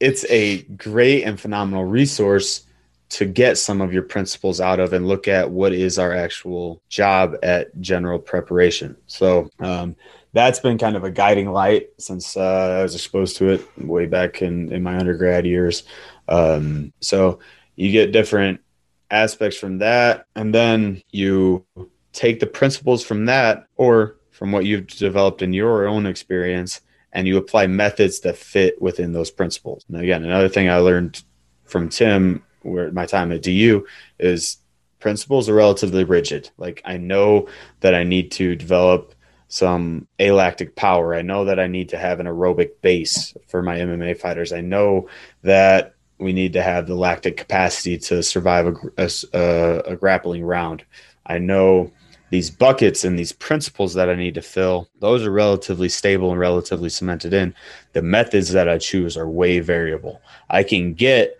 it's 0.00 0.24
a 0.28 0.62
great 0.62 1.24
and 1.24 1.40
phenomenal 1.40 1.84
resource 1.84 2.64
to 3.10 3.24
get 3.24 3.58
some 3.58 3.80
of 3.80 3.92
your 3.92 4.04
principles 4.04 4.60
out 4.60 4.78
of 4.78 4.92
and 4.92 5.06
look 5.06 5.26
at 5.26 5.50
what 5.50 5.72
is 5.72 5.98
our 5.98 6.14
actual 6.14 6.80
job 6.88 7.36
at 7.42 7.78
general 7.80 8.18
preparation. 8.20 8.96
So 9.08 9.50
um, 9.58 9.96
that's 10.32 10.60
been 10.60 10.78
kind 10.78 10.96
of 10.96 11.04
a 11.04 11.10
guiding 11.10 11.50
light 11.50 11.90
since 11.98 12.36
uh, 12.36 12.76
I 12.78 12.82
was 12.82 12.94
exposed 12.94 13.36
to 13.36 13.50
it 13.50 13.78
way 13.78 14.06
back 14.06 14.42
in, 14.42 14.72
in 14.72 14.82
my 14.82 14.96
undergrad 14.96 15.46
years. 15.46 15.82
Um, 16.28 16.92
so 17.00 17.40
you 17.76 17.90
get 17.90 18.12
different 18.12 18.60
aspects 19.10 19.58
from 19.58 19.78
that, 19.78 20.26
and 20.36 20.54
then 20.54 21.02
you 21.10 21.64
take 22.12 22.40
the 22.40 22.46
principles 22.46 23.04
from 23.04 23.26
that 23.26 23.66
or 23.76 24.16
from 24.30 24.52
what 24.52 24.64
you've 24.64 24.86
developed 24.86 25.42
in 25.42 25.52
your 25.52 25.86
own 25.86 26.06
experience 26.06 26.80
and 27.12 27.26
you 27.26 27.36
apply 27.36 27.66
methods 27.66 28.20
that 28.20 28.36
fit 28.36 28.80
within 28.80 29.12
those 29.12 29.30
principles. 29.30 29.84
And 29.88 30.00
again, 30.00 30.24
another 30.24 30.48
thing 30.48 30.68
I 30.68 30.76
learned 30.76 31.22
from 31.64 31.88
Tim 31.88 32.44
where 32.62 32.90
my 32.92 33.06
time 33.06 33.32
at 33.32 33.42
DU 33.42 33.86
is 34.18 34.58
principles 34.98 35.48
are 35.48 35.54
relatively 35.54 36.04
rigid. 36.04 36.50
Like 36.58 36.82
I 36.84 36.98
know 36.98 37.48
that 37.80 37.94
I 37.94 38.04
need 38.04 38.30
to 38.32 38.54
develop 38.54 39.14
some 39.50 40.06
alactic 40.20 40.76
power. 40.76 41.12
I 41.14 41.22
know 41.22 41.44
that 41.44 41.58
I 41.60 41.66
need 41.66 41.88
to 41.90 41.98
have 41.98 42.20
an 42.20 42.26
aerobic 42.26 42.70
base 42.82 43.34
for 43.48 43.62
my 43.62 43.78
MMA 43.78 44.18
fighters. 44.18 44.52
I 44.52 44.60
know 44.60 45.08
that 45.42 45.94
we 46.18 46.32
need 46.32 46.52
to 46.52 46.62
have 46.62 46.86
the 46.86 46.94
lactic 46.94 47.36
capacity 47.36 47.98
to 47.98 48.22
survive 48.22 48.66
a, 48.96 49.10
a, 49.32 49.78
a, 49.92 49.96
grappling 49.96 50.44
round. 50.44 50.84
I 51.26 51.38
know 51.38 51.90
these 52.30 52.48
buckets 52.48 53.04
and 53.04 53.18
these 53.18 53.32
principles 53.32 53.94
that 53.94 54.08
I 54.08 54.14
need 54.14 54.34
to 54.34 54.42
fill, 54.42 54.88
those 55.00 55.26
are 55.26 55.32
relatively 55.32 55.88
stable 55.88 56.30
and 56.30 56.38
relatively 56.38 56.88
cemented 56.88 57.32
in. 57.32 57.52
The 57.92 58.02
methods 58.02 58.50
that 58.52 58.68
I 58.68 58.78
choose 58.78 59.16
are 59.16 59.28
way 59.28 59.58
variable. 59.58 60.22
I 60.48 60.62
can 60.62 60.94
get 60.94 61.36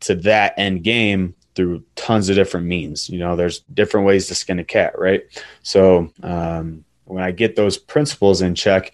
to 0.00 0.16
that 0.16 0.54
end 0.56 0.82
game 0.82 1.36
through 1.54 1.84
tons 1.94 2.28
of 2.28 2.34
different 2.34 2.66
means. 2.66 3.08
You 3.08 3.20
know, 3.20 3.36
there's 3.36 3.60
different 3.72 4.06
ways 4.06 4.26
to 4.28 4.34
skin 4.34 4.58
a 4.58 4.64
cat, 4.64 4.98
right? 4.98 5.22
So, 5.62 6.10
um, 6.24 6.84
when 7.04 7.22
I 7.22 7.30
get 7.30 7.56
those 7.56 7.78
principles 7.78 8.42
in 8.42 8.54
check, 8.54 8.92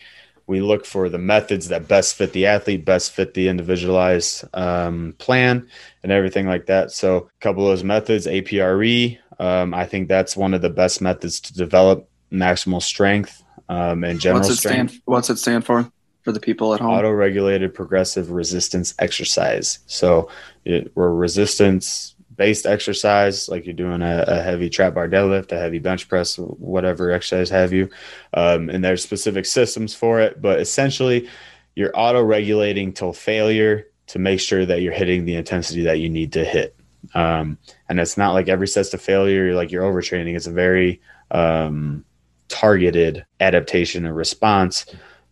we 0.48 0.60
look 0.62 0.86
for 0.86 1.08
the 1.08 1.18
methods 1.18 1.68
that 1.68 1.86
best 1.88 2.14
fit 2.16 2.32
the 2.32 2.46
athlete, 2.46 2.84
best 2.84 3.12
fit 3.12 3.34
the 3.34 3.48
individualized 3.48 4.44
um, 4.54 5.14
plan, 5.18 5.68
and 6.02 6.10
everything 6.10 6.46
like 6.46 6.66
that. 6.66 6.90
So, 6.90 7.16
a 7.16 7.40
couple 7.40 7.64
of 7.64 7.72
those 7.72 7.84
methods, 7.84 8.26
APRE, 8.26 9.18
um, 9.38 9.74
I 9.74 9.84
think 9.84 10.08
that's 10.08 10.36
one 10.36 10.54
of 10.54 10.62
the 10.62 10.70
best 10.70 11.02
methods 11.02 11.38
to 11.40 11.54
develop 11.54 12.08
maximal 12.32 12.82
strength 12.82 13.44
um, 13.68 14.04
and 14.04 14.18
general 14.18 14.40
what's 14.40 14.50
it 14.50 14.56
strength. 14.56 14.90
Stand, 14.90 15.02
what's 15.04 15.30
it 15.30 15.36
stand 15.36 15.66
for? 15.66 15.90
For 16.22 16.32
the 16.32 16.40
people 16.40 16.74
at 16.74 16.80
home, 16.80 16.94
auto-regulated 16.94 17.74
progressive 17.74 18.30
resistance 18.30 18.94
exercise. 18.98 19.80
So, 19.86 20.30
it, 20.64 20.92
we're 20.94 21.12
resistance 21.12 22.14
based 22.38 22.64
exercise, 22.64 23.48
like 23.48 23.66
you're 23.66 23.74
doing 23.74 24.00
a, 24.00 24.24
a, 24.28 24.40
heavy 24.40 24.70
trap 24.70 24.94
bar 24.94 25.08
deadlift, 25.08 25.50
a 25.50 25.58
heavy 25.58 25.80
bench 25.80 26.08
press, 26.08 26.38
whatever 26.38 27.10
exercise 27.10 27.50
have 27.50 27.72
you. 27.72 27.90
Um, 28.32 28.70
and 28.70 28.82
there's 28.82 29.02
specific 29.02 29.44
systems 29.44 29.92
for 29.92 30.20
it, 30.20 30.40
but 30.40 30.60
essentially 30.60 31.28
you're 31.74 31.90
auto 31.94 32.22
regulating 32.22 32.92
till 32.92 33.12
failure 33.12 33.88
to 34.06 34.20
make 34.20 34.38
sure 34.38 34.64
that 34.64 34.80
you're 34.80 34.92
hitting 34.92 35.24
the 35.24 35.34
intensity 35.34 35.82
that 35.82 35.98
you 35.98 36.08
need 36.08 36.32
to 36.32 36.44
hit. 36.44 36.76
Um, 37.12 37.58
and 37.88 37.98
it's 37.98 38.16
not 38.16 38.34
like 38.34 38.48
every 38.48 38.68
set's 38.68 38.90
to 38.90 38.98
failure, 38.98 39.46
you're 39.46 39.54
like 39.54 39.72
you're 39.72 39.82
overtraining. 39.82 40.36
It's 40.36 40.46
a 40.46 40.52
very 40.52 41.00
um, 41.32 42.04
targeted 42.46 43.26
adaptation 43.40 44.06
and 44.06 44.16
response, 44.16 44.86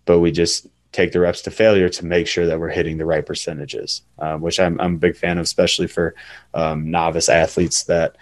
but 0.06 0.18
we 0.18 0.32
just 0.32 0.66
take 0.92 1.12
the 1.12 1.20
reps 1.20 1.42
to 1.42 1.50
failure 1.50 1.88
to 1.88 2.06
make 2.06 2.26
sure 2.26 2.46
that 2.46 2.58
we're 2.58 2.70
hitting 2.70 2.96
the 2.96 3.04
right 3.04 3.26
percentages, 3.26 4.02
uh, 4.18 4.36
which 4.36 4.58
I'm, 4.58 4.80
I'm 4.80 4.94
a 4.94 4.98
big 4.98 5.16
fan 5.16 5.38
of, 5.38 5.44
especially 5.44 5.86
for 5.86 6.14
um, 6.54 6.90
novice 6.90 7.28
athletes 7.28 7.84
that 7.84 8.16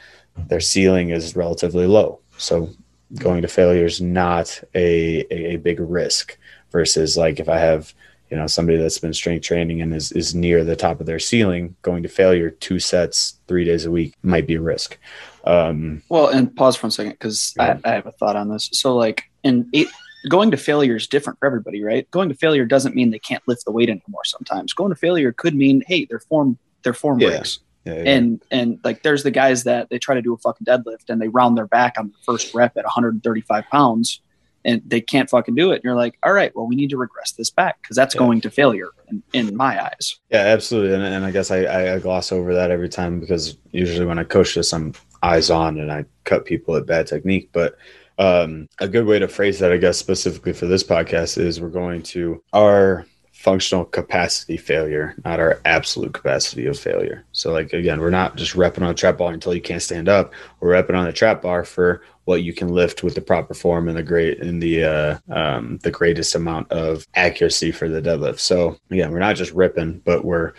their 0.48 0.60
ceiling 0.60 1.10
is 1.10 1.36
relatively 1.36 1.86
low. 1.86 2.20
So 2.38 2.70
going 3.16 3.42
to 3.42 3.48
failure 3.48 3.84
is 3.84 4.00
not 4.00 4.60
a, 4.74 5.24
a, 5.30 5.54
a 5.54 5.56
big 5.56 5.78
risk 5.80 6.36
versus 6.72 7.16
like 7.16 7.38
if 7.38 7.48
I 7.48 7.58
have, 7.58 7.94
you 8.30 8.36
know, 8.36 8.46
somebody 8.46 8.78
that's 8.78 8.98
been 8.98 9.14
strength 9.14 9.44
training 9.44 9.80
and 9.80 9.94
is, 9.94 10.10
is 10.12 10.34
near 10.34 10.64
the 10.64 10.74
top 10.74 10.98
of 10.98 11.06
their 11.06 11.20
ceiling, 11.20 11.76
going 11.82 12.02
to 12.02 12.08
failure 12.08 12.50
two 12.50 12.80
sets, 12.80 13.38
three 13.46 13.64
days 13.64 13.84
a 13.84 13.90
week 13.90 14.14
might 14.22 14.46
be 14.46 14.54
a 14.54 14.60
risk. 14.60 14.98
Um, 15.44 16.02
well, 16.08 16.28
and 16.28 16.54
pause 16.56 16.74
for 16.74 16.88
a 16.88 16.90
second 16.90 17.12
because 17.12 17.54
yeah. 17.56 17.78
I, 17.84 17.90
I 17.90 17.94
have 17.94 18.06
a 18.06 18.12
thought 18.12 18.34
on 18.34 18.48
this. 18.48 18.70
So, 18.72 18.96
like 18.96 19.24
in 19.44 19.68
eight, 19.74 19.88
going 20.28 20.50
to 20.50 20.56
failure 20.56 20.96
is 20.96 21.06
different 21.06 21.38
for 21.38 21.46
everybody, 21.46 21.82
right? 21.82 22.10
Going 22.10 22.28
to 22.28 22.34
failure 22.34 22.64
doesn't 22.64 22.94
mean 22.94 23.10
they 23.10 23.18
can't 23.18 23.42
lift 23.46 23.64
the 23.64 23.72
weight 23.72 23.88
anymore. 23.88 24.24
Sometimes 24.24 24.72
going 24.72 24.90
to 24.90 24.96
failure 24.96 25.32
could 25.32 25.54
mean, 25.54 25.82
hey, 25.86 26.04
their 26.04 26.20
form 26.20 26.58
their 26.82 26.94
form 26.94 27.20
yeah. 27.20 27.28
breaks. 27.30 27.60
Yeah, 27.84 27.94
yeah. 27.94 28.10
And 28.12 28.42
and 28.50 28.78
like 28.82 29.02
there's 29.02 29.22
the 29.22 29.30
guys 29.30 29.64
that 29.64 29.90
they 29.90 29.98
try 29.98 30.14
to 30.14 30.22
do 30.22 30.32
a 30.32 30.38
fucking 30.38 30.66
deadlift 30.66 31.10
and 31.10 31.20
they 31.20 31.28
round 31.28 31.56
their 31.56 31.66
back 31.66 31.94
on 31.98 32.08
the 32.08 32.14
first 32.24 32.54
rep 32.54 32.76
at 32.76 32.84
135 32.84 33.64
pounds, 33.70 34.20
and 34.64 34.80
they 34.86 35.02
can't 35.02 35.28
fucking 35.28 35.54
do 35.54 35.72
it. 35.72 35.76
And 35.76 35.84
you're 35.84 35.94
like, 35.94 36.16
all 36.22 36.32
right, 36.32 36.54
well, 36.56 36.66
we 36.66 36.76
need 36.76 36.90
to 36.90 36.96
regress 36.96 37.32
this 37.32 37.50
back 37.50 37.82
because 37.82 37.94
that's 37.96 38.14
yeah. 38.14 38.20
going 38.20 38.40
to 38.40 38.50
failure 38.50 38.88
in, 39.08 39.22
in, 39.34 39.54
my 39.54 39.84
eyes. 39.84 40.18
Yeah, 40.30 40.38
absolutely. 40.38 40.94
And, 40.94 41.02
and 41.02 41.24
I 41.26 41.30
guess 41.30 41.50
I, 41.50 41.94
I 41.94 41.98
gloss 41.98 42.32
over 42.32 42.54
that 42.54 42.70
every 42.70 42.88
time 42.88 43.20
because 43.20 43.58
usually 43.72 44.06
when 44.06 44.18
I 44.18 44.24
coach 44.24 44.54
this, 44.54 44.72
I'm 44.72 44.94
eyes 45.22 45.50
on 45.50 45.78
and 45.78 45.92
I 45.92 46.06
cut 46.24 46.46
people 46.46 46.76
at 46.76 46.86
bad 46.86 47.06
technique. 47.06 47.50
But 47.52 47.76
um, 48.18 48.68
a 48.80 48.88
good 48.88 49.06
way 49.06 49.18
to 49.18 49.28
phrase 49.28 49.58
that, 49.58 49.72
I 49.72 49.76
guess, 49.76 49.98
specifically 49.98 50.52
for 50.52 50.66
this 50.66 50.84
podcast 50.84 51.38
is 51.38 51.60
we're 51.60 51.68
going 51.68 52.02
to 52.04 52.42
our 52.52 53.06
functional 53.32 53.84
capacity 53.84 54.56
failure, 54.56 55.14
not 55.24 55.38
our 55.38 55.60
absolute 55.66 56.14
capacity 56.14 56.64
of 56.66 56.78
failure. 56.78 57.24
So, 57.32 57.52
like 57.52 57.72
again, 57.72 58.00
we're 58.00 58.10
not 58.10 58.36
just 58.36 58.54
repping 58.54 58.82
on 58.82 58.90
a 58.90 58.94
trap 58.94 59.18
bar 59.18 59.32
until 59.32 59.54
you 59.54 59.60
can't 59.60 59.82
stand 59.82 60.08
up. 60.08 60.32
We're 60.60 60.70
repping 60.70 60.96
on 60.96 61.04
the 61.04 61.12
trap 61.12 61.42
bar 61.42 61.64
for 61.64 62.02
what 62.24 62.42
you 62.42 62.54
can 62.54 62.68
lift 62.68 63.02
with 63.02 63.14
the 63.14 63.20
proper 63.20 63.52
form 63.52 63.88
and 63.88 63.98
the 63.98 64.02
great 64.02 64.38
in 64.38 64.60
the 64.60 64.84
uh, 64.84 65.18
um, 65.30 65.78
the 65.82 65.90
greatest 65.90 66.34
amount 66.34 66.72
of 66.72 67.06
accuracy 67.14 67.70
for 67.70 67.88
the 67.88 68.00
deadlift. 68.00 68.38
So 68.38 68.78
again, 68.90 69.12
we're 69.12 69.18
not 69.18 69.36
just 69.36 69.52
ripping, 69.52 70.00
but 70.04 70.24
we're 70.24 70.54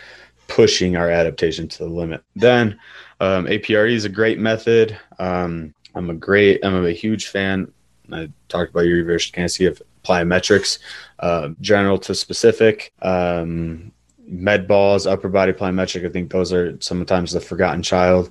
pushing 0.46 0.96
our 0.96 1.10
adaptation 1.10 1.66
to 1.66 1.78
the 1.78 1.90
limit. 1.90 2.22
Then 2.36 2.78
um, 3.20 3.46
APRE 3.46 3.92
is 3.92 4.04
a 4.04 4.08
great 4.08 4.38
method. 4.38 4.96
Um, 5.18 5.74
I'm 5.96 6.10
a 6.10 6.14
great, 6.14 6.64
I'm 6.64 6.84
a 6.84 6.92
huge 6.92 7.28
fan. 7.28 7.72
I 8.12 8.30
talked 8.48 8.70
about 8.70 8.86
your 8.86 8.98
reverse 8.98 9.28
of 9.28 9.82
plyometrics, 10.04 10.78
uh, 11.18 11.48
general 11.60 11.98
to 11.98 12.14
specific. 12.14 12.92
Um, 13.02 13.92
med 14.28 14.68
balls, 14.68 15.06
upper 15.06 15.28
body 15.28 15.52
plyometric. 15.52 16.06
I 16.06 16.12
think 16.12 16.30
those 16.30 16.52
are 16.52 16.80
sometimes 16.80 17.32
the 17.32 17.40
forgotten 17.40 17.82
child. 17.82 18.30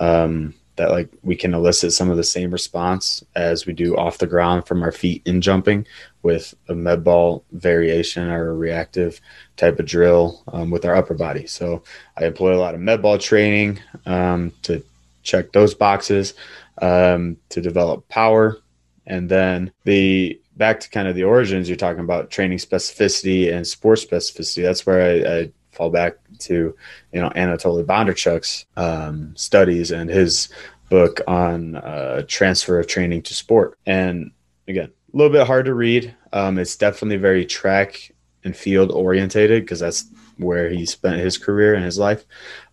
Um, 0.00 0.54
that 0.76 0.90
like 0.90 1.08
we 1.22 1.36
can 1.36 1.54
elicit 1.54 1.92
some 1.92 2.10
of 2.10 2.16
the 2.16 2.24
same 2.24 2.50
response 2.50 3.22
as 3.36 3.64
we 3.64 3.72
do 3.72 3.96
off 3.96 4.18
the 4.18 4.26
ground 4.26 4.66
from 4.66 4.82
our 4.82 4.90
feet 4.90 5.22
in 5.24 5.40
jumping 5.40 5.86
with 6.22 6.52
a 6.68 6.74
med 6.74 7.04
ball 7.04 7.44
variation 7.52 8.28
or 8.28 8.50
a 8.50 8.54
reactive 8.54 9.20
type 9.56 9.78
of 9.78 9.86
drill 9.86 10.42
um, 10.48 10.70
with 10.70 10.84
our 10.84 10.96
upper 10.96 11.14
body. 11.14 11.46
So 11.46 11.84
I 12.16 12.24
employ 12.24 12.56
a 12.56 12.58
lot 12.58 12.74
of 12.74 12.80
med 12.80 13.02
ball 13.02 13.18
training 13.18 13.78
um, 14.06 14.52
to 14.62 14.82
check 15.22 15.52
those 15.52 15.74
boxes 15.74 16.34
um, 16.82 17.36
to 17.50 17.60
develop 17.60 18.08
power, 18.08 18.58
and 19.06 19.28
then 19.28 19.72
the 19.84 20.40
back 20.56 20.80
to 20.80 20.90
kind 20.90 21.08
of 21.08 21.14
the 21.14 21.24
origins, 21.24 21.68
you're 21.68 21.76
talking 21.76 22.04
about 22.04 22.30
training 22.30 22.58
specificity 22.58 23.52
and 23.52 23.66
sport 23.66 23.98
specificity. 23.98 24.62
That's 24.62 24.86
where 24.86 25.02
I, 25.02 25.38
I 25.38 25.52
fall 25.72 25.90
back 25.90 26.14
to, 26.40 26.76
you 27.12 27.20
know, 27.20 27.30
Anatoly 27.30 27.84
Bondarchuk's 27.84 28.64
um, 28.76 29.34
studies 29.36 29.90
and 29.90 30.08
his 30.08 30.48
book 30.88 31.20
on 31.26 31.76
uh, 31.76 32.22
transfer 32.28 32.78
of 32.78 32.86
training 32.86 33.22
to 33.22 33.34
sport. 33.34 33.78
And 33.86 34.30
again, 34.68 34.90
a 35.12 35.16
little 35.16 35.32
bit 35.32 35.46
hard 35.46 35.66
to 35.66 35.74
read. 35.74 36.14
Um, 36.32 36.58
it's 36.58 36.76
definitely 36.76 37.16
very 37.16 37.44
track 37.44 38.12
and 38.44 38.56
field 38.56 38.90
orientated 38.92 39.62
because 39.62 39.80
that's 39.80 40.06
where 40.36 40.68
he 40.68 40.86
spent 40.86 41.20
his 41.20 41.38
career 41.38 41.74
and 41.74 41.84
his 41.84 41.98
life. 41.98 42.24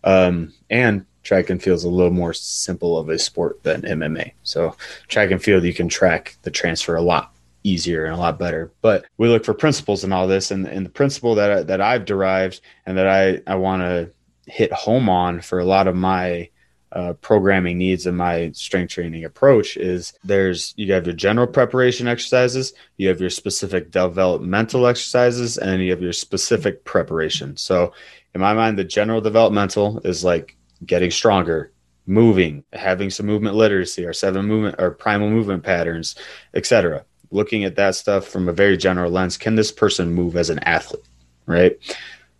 Um, 0.04 0.52
and 0.70 1.06
track 1.22 1.50
and 1.50 1.62
field 1.62 1.76
is 1.76 1.84
a 1.84 1.88
little 1.88 2.12
more 2.12 2.34
simple 2.34 2.98
of 2.98 3.08
a 3.08 3.18
sport 3.18 3.62
than 3.62 3.82
MMA. 3.82 4.32
So 4.42 4.76
track 5.08 5.30
and 5.30 5.42
field, 5.42 5.64
you 5.64 5.74
can 5.74 5.88
track 5.88 6.36
the 6.42 6.50
transfer 6.50 6.96
a 6.96 7.02
lot 7.02 7.34
easier 7.64 8.04
and 8.04 8.14
a 8.14 8.18
lot 8.18 8.38
better. 8.38 8.72
But 8.80 9.06
we 9.18 9.28
look 9.28 9.44
for 9.44 9.54
principles 9.54 10.04
in 10.04 10.12
all 10.12 10.26
this, 10.26 10.50
and, 10.50 10.66
and 10.66 10.84
the 10.84 10.90
principle 10.90 11.34
that 11.36 11.50
I, 11.50 11.62
that 11.62 11.80
I've 11.80 12.04
derived 12.04 12.60
and 12.86 12.98
that 12.98 13.06
I 13.06 13.40
I 13.46 13.56
want 13.56 13.82
to 13.82 14.10
hit 14.46 14.72
home 14.72 15.08
on 15.08 15.40
for 15.40 15.60
a 15.60 15.64
lot 15.64 15.86
of 15.86 15.94
my 15.94 16.48
uh, 16.92 17.14
programming 17.14 17.78
needs 17.78 18.06
and 18.06 18.16
my 18.16 18.50
strength 18.52 18.90
training 18.90 19.24
approach 19.24 19.78
is 19.78 20.12
there's 20.24 20.74
you 20.76 20.92
have 20.92 21.06
your 21.06 21.14
general 21.14 21.46
preparation 21.46 22.06
exercises, 22.06 22.74
you 22.98 23.08
have 23.08 23.20
your 23.20 23.30
specific 23.30 23.90
developmental 23.90 24.86
exercises, 24.86 25.56
and 25.56 25.82
you 25.82 25.90
have 25.90 26.02
your 26.02 26.12
specific 26.12 26.84
preparation. 26.84 27.56
So 27.56 27.94
in 28.34 28.40
my 28.40 28.52
mind, 28.52 28.78
the 28.78 28.84
general 28.84 29.20
developmental 29.20 30.00
is 30.04 30.24
like 30.24 30.56
getting 30.84 31.10
stronger, 31.10 31.72
moving, 32.06 32.64
having 32.72 33.10
some 33.10 33.26
movement 33.26 33.56
literacy, 33.56 34.04
our 34.06 34.12
seven 34.12 34.46
movement 34.46 34.76
or 34.78 34.90
primal 34.90 35.30
movement 35.30 35.62
patterns, 35.62 36.14
etc 36.54 37.04
looking 37.32 37.64
at 37.64 37.76
that 37.76 37.94
stuff 37.94 38.28
from 38.28 38.48
a 38.48 38.52
very 38.52 38.76
general 38.76 39.10
lens. 39.10 39.36
Can 39.36 39.56
this 39.56 39.72
person 39.72 40.14
move 40.14 40.36
as 40.36 40.50
an 40.50 40.60
athlete? 40.60 41.04
Right. 41.46 41.76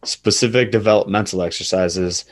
Specific 0.05 0.70
developmental 0.70 1.42
exercises 1.42 2.24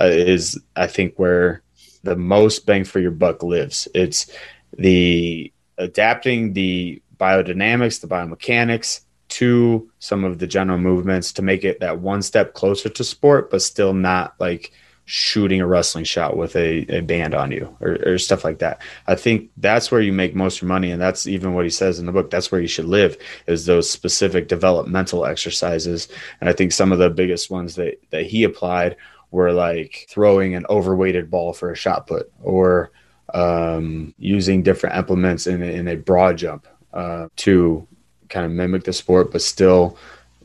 uh, 0.00 0.06
is, 0.06 0.60
I 0.76 0.86
think, 0.86 1.14
where 1.18 1.62
the 2.02 2.16
most 2.16 2.66
bang 2.66 2.84
for 2.84 3.00
your 3.00 3.10
buck 3.12 3.42
lives. 3.42 3.88
It's 3.94 4.30
the 4.76 5.52
adapting 5.78 6.52
the 6.52 7.00
biodynamics, 7.16 8.00
the 8.00 8.08
biomechanics 8.08 9.00
to 9.28 9.90
some 9.98 10.24
of 10.24 10.38
the 10.38 10.46
general 10.46 10.78
movements 10.78 11.32
to 11.32 11.42
make 11.42 11.64
it 11.64 11.80
that 11.80 12.00
one 12.00 12.22
step 12.22 12.54
closer 12.54 12.88
to 12.88 13.04
sport, 13.04 13.50
but 13.50 13.62
still 13.62 13.92
not 13.94 14.34
like 14.38 14.72
shooting 15.10 15.58
a 15.58 15.66
wrestling 15.66 16.04
shot 16.04 16.36
with 16.36 16.54
a, 16.54 16.80
a 16.94 17.00
band 17.00 17.34
on 17.34 17.50
you 17.50 17.74
or, 17.80 17.96
or, 18.04 18.18
stuff 18.18 18.44
like 18.44 18.58
that. 18.58 18.78
I 19.06 19.14
think 19.14 19.48
that's 19.56 19.90
where 19.90 20.02
you 20.02 20.12
make 20.12 20.34
most 20.34 20.56
of 20.56 20.62
your 20.62 20.68
money. 20.68 20.90
And 20.90 21.00
that's 21.00 21.26
even 21.26 21.54
what 21.54 21.64
he 21.64 21.70
says 21.70 21.98
in 21.98 22.04
the 22.04 22.12
book. 22.12 22.30
That's 22.30 22.52
where 22.52 22.60
you 22.60 22.68
should 22.68 22.84
live 22.84 23.16
is 23.46 23.64
those 23.64 23.90
specific 23.90 24.48
developmental 24.48 25.24
exercises. 25.24 26.08
And 26.42 26.50
I 26.50 26.52
think 26.52 26.72
some 26.72 26.92
of 26.92 26.98
the 26.98 27.08
biggest 27.08 27.50
ones 27.50 27.74
that, 27.76 27.98
that 28.10 28.26
he 28.26 28.44
applied 28.44 28.96
were 29.30 29.50
like 29.50 30.06
throwing 30.10 30.54
an 30.54 30.66
overweighted 30.68 31.30
ball 31.30 31.54
for 31.54 31.70
a 31.72 31.76
shot 31.76 32.06
put 32.06 32.30
or 32.42 32.90
um, 33.32 34.12
using 34.18 34.62
different 34.62 34.94
implements 34.94 35.46
in, 35.46 35.62
in 35.62 35.88
a 35.88 35.96
broad 35.96 36.36
jump 36.36 36.68
uh, 36.92 37.28
to 37.36 37.88
kind 38.28 38.44
of 38.44 38.52
mimic 38.52 38.84
the 38.84 38.92
sport, 38.92 39.32
but 39.32 39.40
still 39.40 39.96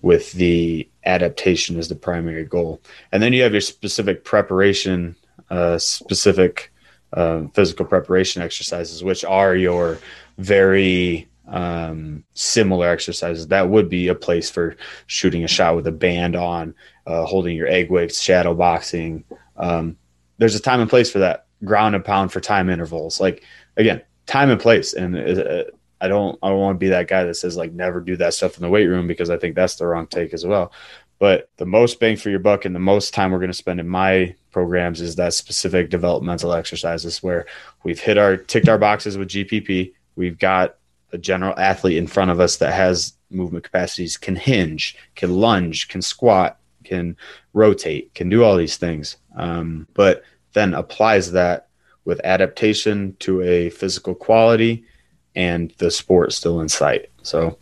with 0.03 0.33
the 0.33 0.87
adaptation 1.05 1.79
as 1.79 1.87
the 1.87 1.95
primary 1.95 2.43
goal. 2.43 2.79
And 3.11 3.23
then 3.23 3.33
you 3.33 3.41
have 3.41 3.53
your 3.53 3.61
specific 3.61 4.25
preparation, 4.25 5.15
uh, 5.49 5.79
specific 5.79 6.71
uh, 7.13 7.43
physical 7.53 7.85
preparation 7.85 8.41
exercises, 8.41 9.03
which 9.03 9.23
are 9.23 9.55
your 9.55 9.97
very 10.37 11.27
um, 11.47 12.23
similar 12.33 12.89
exercises. 12.89 13.47
That 13.47 13.69
would 13.69 13.89
be 13.89 14.09
a 14.09 14.15
place 14.15 14.49
for 14.49 14.75
shooting 15.07 15.45
a 15.45 15.47
shot 15.47 15.77
with 15.77 15.87
a 15.87 15.91
band 15.91 16.35
on, 16.35 16.75
uh, 17.07 17.23
holding 17.25 17.55
your 17.55 17.67
egg 17.67 17.89
weights, 17.89 18.21
shadow 18.21 18.53
boxing. 18.53 19.23
Um, 19.55 19.97
there's 20.37 20.55
a 20.55 20.59
time 20.59 20.81
and 20.81 20.89
place 20.89 21.09
for 21.09 21.19
that. 21.19 21.45
Ground 21.63 21.95
and 21.95 22.03
pound 22.03 22.33
for 22.33 22.41
time 22.41 22.69
intervals. 22.69 23.21
Like 23.21 23.43
again, 23.77 24.01
time 24.25 24.49
and 24.49 24.59
place. 24.59 24.93
And 24.93 25.15
uh, 25.15 25.63
I 26.01 26.07
don't 26.07 26.37
I 26.43 26.49
don't 26.49 26.59
want 26.59 26.75
to 26.75 26.79
be 26.79 26.89
that 26.89 27.07
guy 27.07 27.23
that 27.23 27.35
says 27.35 27.55
like 27.55 27.71
never 27.71 28.01
do 28.01 28.17
that 28.17 28.33
stuff 28.33 28.57
in 28.57 28.63
the 28.63 28.69
weight 28.69 28.87
room 28.87 29.07
because 29.07 29.29
I 29.29 29.37
think 29.37 29.55
that's 29.55 29.75
the 29.75 29.87
wrong 29.87 30.07
take 30.07 30.33
as 30.33 30.45
well. 30.45 30.71
But 31.19 31.49
the 31.57 31.65
most 31.65 31.99
bang 31.99 32.17
for 32.17 32.29
your 32.29 32.39
buck 32.39 32.65
and 32.65 32.75
the 32.75 32.79
most 32.79 33.13
time 33.13 33.31
we're 33.31 33.39
going 33.39 33.49
to 33.51 33.57
spend 33.57 33.79
in 33.79 33.87
my 33.87 34.35
programs 34.51 34.99
is 34.99 35.15
that 35.15 35.33
specific 35.33 35.89
developmental 35.89 36.53
exercises 36.53 37.23
where 37.23 37.45
we've 37.83 37.99
hit 37.99 38.17
our 38.17 38.35
ticked 38.35 38.67
our 38.67 38.77
boxes 38.77 39.17
with 39.17 39.29
GPP. 39.29 39.93
We've 40.15 40.37
got 40.37 40.75
a 41.13 41.17
general 41.17 41.57
athlete 41.57 41.97
in 41.97 42.07
front 42.07 42.31
of 42.31 42.39
us 42.39 42.57
that 42.57 42.73
has 42.73 43.13
movement 43.29 43.63
capacities, 43.63 44.17
can 44.17 44.35
hinge, 44.35 44.97
can 45.15 45.31
lunge, 45.31 45.87
can 45.87 46.01
squat, 46.01 46.59
can 46.83 47.15
rotate, 47.53 48.13
can 48.13 48.29
do 48.29 48.43
all 48.43 48.57
these 48.57 48.77
things. 48.77 49.17
Um, 49.35 49.87
but 49.93 50.23
then 50.53 50.73
applies 50.73 51.31
that 51.31 51.67
with 52.05 52.19
adaptation 52.23 53.15
to 53.19 53.41
a 53.43 53.69
physical 53.69 54.13
quality 54.13 54.85
and 55.35 55.73
the 55.77 55.91
sport 55.91 56.33
still 56.33 56.61
in 56.61 56.69
sight. 56.69 57.09
So, 57.21 57.57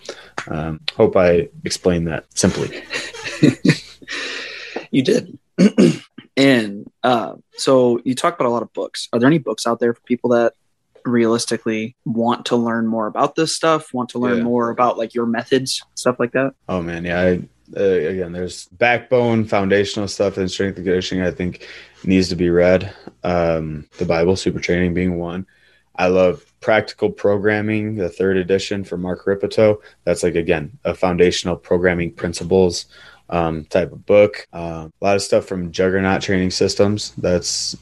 um, 0.47 0.81
hope 0.95 1.15
I 1.15 1.49
explained 1.63 2.07
that 2.07 2.25
simply. 2.37 2.83
you 4.91 5.03
did. 5.03 5.37
and 6.37 6.89
uh, 7.03 7.35
so 7.53 7.99
you 8.03 8.15
talk 8.15 8.35
about 8.35 8.47
a 8.47 8.51
lot 8.51 8.63
of 8.63 8.73
books. 8.73 9.07
Are 9.13 9.19
there 9.19 9.27
any 9.27 9.37
books 9.37 9.67
out 9.67 9.79
there 9.79 9.93
for 9.93 10.01
people 10.01 10.31
that 10.31 10.53
realistically 11.05 11.95
want 12.05 12.45
to 12.45 12.55
learn 12.55 12.87
more 12.87 13.07
about 13.07 13.35
this 13.35 13.55
stuff, 13.55 13.93
want 13.93 14.09
to 14.09 14.19
learn 14.19 14.37
yeah. 14.37 14.43
more 14.43 14.69
about 14.69 14.97
like 14.97 15.13
your 15.13 15.25
methods, 15.25 15.83
stuff 15.95 16.19
like 16.19 16.31
that? 16.33 16.53
Oh 16.67 16.81
man, 16.81 17.05
yeah. 17.05 17.19
I, 17.21 17.47
uh, 17.77 17.83
again, 17.83 18.33
there's 18.33 18.67
backbone, 18.67 19.45
foundational 19.45 20.07
stuff 20.07 20.37
and 20.37 20.51
strength 20.51 20.77
and 20.77 20.85
conditioning. 20.85 21.23
I 21.23 21.31
think 21.31 21.67
needs 22.03 22.29
to 22.29 22.35
be 22.35 22.49
read. 22.49 22.93
Um, 23.23 23.87
the 23.97 24.05
Bible, 24.05 24.33
Supertraining 24.33 24.93
being 24.93 25.17
one. 25.17 25.47
I 25.95 26.07
love 26.07 26.45
Practical 26.61 27.09
Programming, 27.09 27.95
the 27.95 28.09
third 28.09 28.37
edition 28.37 28.83
for 28.83 28.97
Mark 28.97 29.25
Rippetoe. 29.25 29.81
That's 30.03 30.23
like 30.23 30.35
again 30.35 30.77
a 30.83 30.93
foundational 30.93 31.55
programming 31.55 32.13
principles 32.13 32.85
um, 33.29 33.65
type 33.65 33.91
of 33.91 34.05
book. 34.05 34.47
Uh, 34.53 34.89
a 34.89 35.03
lot 35.03 35.15
of 35.15 35.21
stuff 35.21 35.45
from 35.45 35.71
Juggernaut 35.71 36.21
Training 36.21 36.51
Systems. 36.51 37.13
That's 37.17 37.75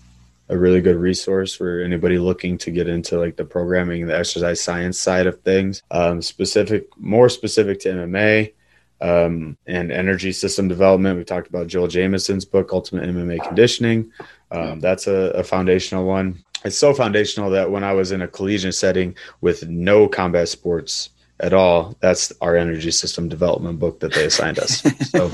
a 0.49 0.57
really 0.57 0.82
good 0.82 0.95
resource 0.95 1.53
for 1.53 1.82
anybody 1.82 2.18
looking 2.18 2.57
to 2.57 2.72
get 2.72 2.88
into 2.88 3.20
like 3.20 3.36
the 3.36 3.45
programming, 3.45 4.01
and 4.01 4.10
the 4.10 4.18
exercise 4.18 4.62
science 4.62 4.99
side 4.99 5.28
of 5.28 5.41
things. 5.41 5.84
Um, 5.91 6.22
specific, 6.22 6.88
more 6.97 7.30
specific 7.30 7.80
to 7.82 7.89
MMA. 7.89 8.53
Um, 9.01 9.57
and 9.66 9.93
energy 9.93 10.34
system 10.34 10.68
development. 10.68 11.18
We 11.18 11.24
talked 11.24 11.47
about 11.47 11.68
Joel 11.68 11.88
Jamieson's 11.88 12.43
book, 12.43 12.74
Ultimate 12.74 13.07
MMA 13.07 13.41
Conditioning. 13.47 14.12
Um, 14.51 14.82
that's 14.82 15.07
a, 15.07 15.32
a, 15.36 15.41
foundational 15.41 16.03
one 16.03 16.43
it's 16.66 16.78
so 16.78 16.93
foundational 16.93 17.49
that 17.51 17.72
when 17.72 17.84
I 17.84 17.93
was 17.93 18.12
in 18.12 18.22
a 18.22 18.28
collegiate 18.28 18.76
setting 18.76 19.16
with 19.41 19.68
no 19.68 20.07
combat 20.07 20.49
sports 20.49 21.10
at 21.39 21.53
all, 21.53 21.95
that's 22.01 22.34
our 22.41 22.55
energy 22.57 22.91
system 22.91 23.30
development 23.30 23.80
book 23.80 23.99
that 24.01 24.14
they 24.14 24.26
assigned 24.26 24.60
us. 24.60 24.82
so 25.10 25.26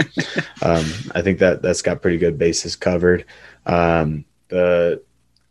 um, 0.61 0.85
I 1.15 1.21
think 1.21 1.39
that 1.39 1.61
that's 1.61 1.81
got 1.81 2.01
pretty 2.01 2.17
good 2.17 2.37
basis 2.37 2.75
covered. 2.75 3.25
Um, 3.65 4.25
the 4.49 5.01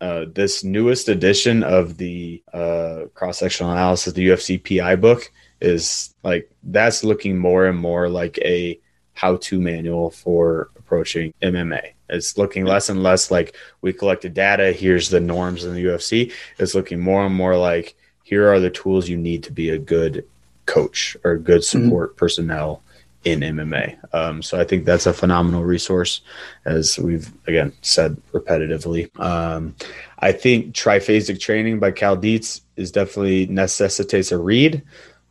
uh, 0.00 0.26
this 0.32 0.62
newest 0.62 1.08
edition 1.08 1.62
of 1.62 1.96
the 1.96 2.42
uh, 2.52 3.04
cross 3.14 3.38
sectional 3.38 3.72
analysis, 3.72 4.12
the 4.12 4.28
UFC 4.28 4.78
PI 4.78 4.96
book, 4.96 5.32
is 5.60 6.14
like 6.22 6.50
that's 6.62 7.02
looking 7.02 7.38
more 7.38 7.66
and 7.66 7.78
more 7.78 8.08
like 8.08 8.38
a 8.38 8.78
how 9.14 9.36
to 9.36 9.60
manual 9.60 10.10
for 10.10 10.70
approaching 10.84 11.32
MMA. 11.42 11.92
It's 12.08 12.36
looking 12.36 12.64
less 12.64 12.88
and 12.88 13.02
less 13.02 13.30
like 13.30 13.56
we 13.80 13.92
collected 13.92 14.34
data. 14.34 14.72
Here's 14.72 15.08
the 15.08 15.20
norms 15.20 15.64
in 15.64 15.74
the 15.74 15.84
UFC. 15.84 16.32
It's 16.58 16.74
looking 16.74 17.00
more 17.00 17.24
and 17.24 17.34
more 17.34 17.56
like 17.56 17.94
here 18.22 18.52
are 18.52 18.60
the 18.60 18.70
tools 18.70 19.08
you 19.08 19.16
need 19.16 19.44
to 19.44 19.52
be 19.52 19.70
a 19.70 19.78
good 19.78 20.26
coach 20.66 21.16
or 21.24 21.36
good 21.36 21.62
mm-hmm. 21.62 21.84
support 21.84 22.10
mm-hmm. 22.10 22.18
personnel 22.18 22.82
in 23.24 23.40
MMA. 23.40 23.96
Um, 24.14 24.42
so 24.42 24.60
I 24.60 24.64
think 24.64 24.84
that's 24.84 25.06
a 25.06 25.14
phenomenal 25.14 25.64
resource, 25.64 26.20
as 26.66 26.98
we've 26.98 27.32
again 27.46 27.72
said 27.80 28.20
repetitively. 28.32 29.18
Um, 29.18 29.74
I 30.18 30.32
think 30.32 30.74
triphasic 30.74 31.40
training 31.40 31.80
by 31.80 31.90
Cal 31.90 32.16
Dietz 32.16 32.60
is 32.76 32.90
definitely 32.90 33.46
necessitates 33.46 34.30
a 34.30 34.38
read. 34.38 34.82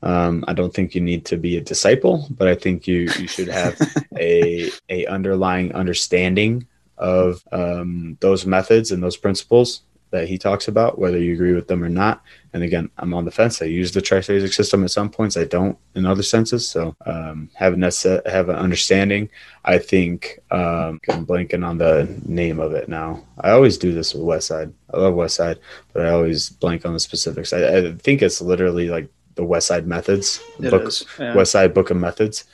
Um, 0.04 0.44
I 0.48 0.54
don't 0.54 0.74
think 0.74 0.94
you 0.94 1.02
need 1.02 1.26
to 1.26 1.38
be 1.38 1.58
a 1.58 1.62
disciple, 1.62 2.28
but 2.30 2.48
I 2.48 2.56
think 2.56 2.88
you 2.88 3.10
you 3.18 3.28
should 3.28 3.48
have 3.48 3.80
a 4.18 4.70
a 4.90 5.06
underlying 5.08 5.74
understanding 5.74 6.68
of 6.98 7.44
um, 7.52 8.18
those 8.20 8.46
methods 8.46 8.92
and 8.92 9.02
those 9.02 9.18
principles 9.18 9.82
that 10.14 10.28
he 10.28 10.38
talks 10.38 10.68
about, 10.68 11.00
whether 11.00 11.18
you 11.18 11.34
agree 11.34 11.54
with 11.54 11.68
them 11.68 11.84
or 11.84 11.90
not. 11.90 12.22
And 12.54 12.62
again, 12.62 12.92
I'm 13.00 13.16
on 13.16 13.26
the 13.26 13.32
fence. 13.32 13.64
I 13.64 13.66
use 13.66 13.92
the 13.92 14.00
triphasic 14.00 14.54
system 14.54 14.84
at 14.84 14.92
some 14.92 15.10
points. 15.10 15.36
I 15.38 15.46
don't 15.46 15.76
in 15.96 16.06
other 16.06 16.22
senses. 16.22 16.70
So 16.70 16.96
um, 17.08 17.50
have 17.56 17.74
an 17.74 17.82
have 17.82 18.50
an 18.50 18.56
understanding. 18.56 19.28
I 19.66 19.80
think 19.80 20.40
um, 20.52 21.02
I'm 21.10 21.26
blanking 21.26 21.66
on 21.68 21.80
the 21.80 22.08
name 22.26 22.60
of 22.60 22.74
it 22.74 22.88
now. 22.88 23.24
I 23.40 23.50
always 23.52 23.80
do 23.80 23.92
this 23.92 24.14
with 24.14 24.24
Westside. 24.24 24.72
I 24.94 24.98
love 24.98 25.16
Westside, 25.16 25.58
but 25.94 26.06
I 26.06 26.12
always 26.12 26.52
blank 26.52 26.86
on 26.86 26.94
the 26.94 27.00
specifics. 27.00 27.52
I, 27.52 27.78
I 27.78 27.94
think 27.94 28.22
it's 28.22 28.40
literally 28.40 28.90
like 28.90 29.10
the 29.36 29.44
Westside 29.44 29.86
Methods 29.86 30.42
book, 30.60 30.92
yeah. 31.20 31.34
Westside 31.34 31.74
Book 31.74 31.90
of 31.90 31.98
Methods, 31.98 32.46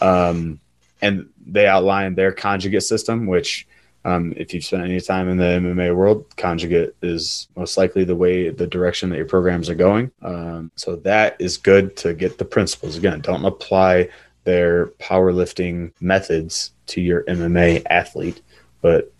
um, 0.00 0.60
and 1.02 1.28
they 1.46 1.66
outline 1.66 2.14
their 2.14 2.32
conjugate 2.32 2.82
system, 2.82 3.26
which 3.26 3.66
um, 4.04 4.34
if 4.36 4.52
you've 4.52 4.64
spent 4.64 4.84
any 4.84 5.00
time 5.00 5.28
in 5.28 5.38
the 5.38 5.44
MMA 5.44 5.94
world, 5.96 6.26
conjugate 6.36 6.94
is 7.02 7.48
most 7.56 7.78
likely 7.78 8.04
the 8.04 8.16
way, 8.16 8.50
the 8.50 8.66
direction 8.66 9.08
that 9.10 9.16
your 9.16 9.26
programs 9.26 9.70
are 9.70 9.74
going. 9.74 10.10
Um, 10.22 10.70
so 10.76 10.96
that 10.96 11.36
is 11.38 11.56
good 11.56 11.96
to 11.98 12.12
get 12.12 12.36
the 12.36 12.44
principles. 12.44 12.96
Again, 12.96 13.20
don't 13.20 13.44
apply 13.44 14.10
their 14.44 14.88
powerlifting 15.00 15.92
methods 16.00 16.72
to 16.86 17.00
your 17.00 17.24
MMA 17.24 17.82
athlete, 17.88 18.42
but 18.82 19.10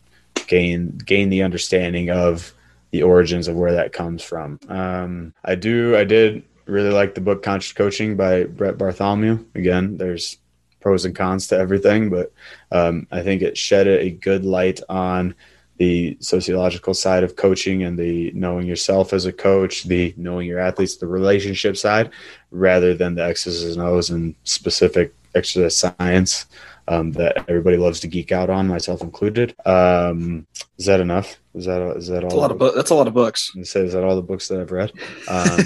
gain 0.46 0.98
gain 0.98 1.30
the 1.30 1.42
understanding 1.42 2.10
of 2.10 2.52
the 2.90 3.02
origins 3.02 3.48
of 3.48 3.56
where 3.56 3.72
that 3.72 3.92
comes 3.92 4.22
from. 4.22 4.60
Um, 4.68 5.34
I 5.44 5.54
do, 5.54 5.96
I 5.96 6.04
did 6.04 6.44
really 6.66 6.90
like 6.90 7.14
the 7.14 7.20
book 7.20 7.42
Conscious 7.42 7.72
Coaching 7.72 8.16
by 8.16 8.44
Brett 8.44 8.78
Bartholomew. 8.78 9.44
Again, 9.54 9.96
there's 9.96 10.38
pros 10.80 11.04
and 11.04 11.16
cons 11.16 11.46
to 11.48 11.58
everything, 11.58 12.10
but 12.10 12.32
um, 12.70 13.06
I 13.10 13.22
think 13.22 13.42
it 13.42 13.56
shed 13.56 13.86
a 13.86 14.10
good 14.10 14.44
light 14.44 14.80
on 14.88 15.34
the 15.78 16.16
sociological 16.20 16.94
side 16.94 17.24
of 17.24 17.36
coaching 17.36 17.82
and 17.82 17.98
the 17.98 18.30
knowing 18.32 18.66
yourself 18.66 19.12
as 19.12 19.26
a 19.26 19.32
coach, 19.32 19.84
the 19.84 20.14
knowing 20.16 20.46
your 20.46 20.60
athletes, 20.60 20.96
the 20.96 21.06
relationship 21.06 21.76
side, 21.76 22.10
rather 22.50 22.94
than 22.94 23.14
the 23.16 23.24
X's 23.24 23.76
and 23.76 23.84
O's 23.84 24.10
and 24.10 24.34
specific 24.44 25.12
exercise 25.34 25.76
science 25.76 26.46
um, 26.86 27.12
that 27.12 27.36
everybody 27.48 27.76
loves 27.76 28.00
to 28.00 28.06
geek 28.06 28.30
out 28.30 28.50
on, 28.50 28.68
myself 28.68 29.00
included. 29.00 29.54
Um, 29.66 30.46
is 30.78 30.86
that 30.86 31.00
enough? 31.00 31.38
Is 31.54 31.64
that 31.66 31.82
is 31.96 32.08
that 32.08 32.24
all? 32.24 32.30
That's 32.30 32.34
a 32.34 32.40
lot 32.40 32.50
of 32.50 32.58
bu- 32.58 32.72
that's 32.72 32.90
a 32.90 32.94
lot 32.94 33.08
of 33.08 33.14
books. 33.14 33.52
Say, 33.62 33.80
is 33.80 33.92
that 33.94 34.04
all 34.04 34.16
the 34.16 34.22
books 34.22 34.48
that 34.48 34.60
I've 34.60 34.72
read? 34.72 34.92
Um, 35.28 35.58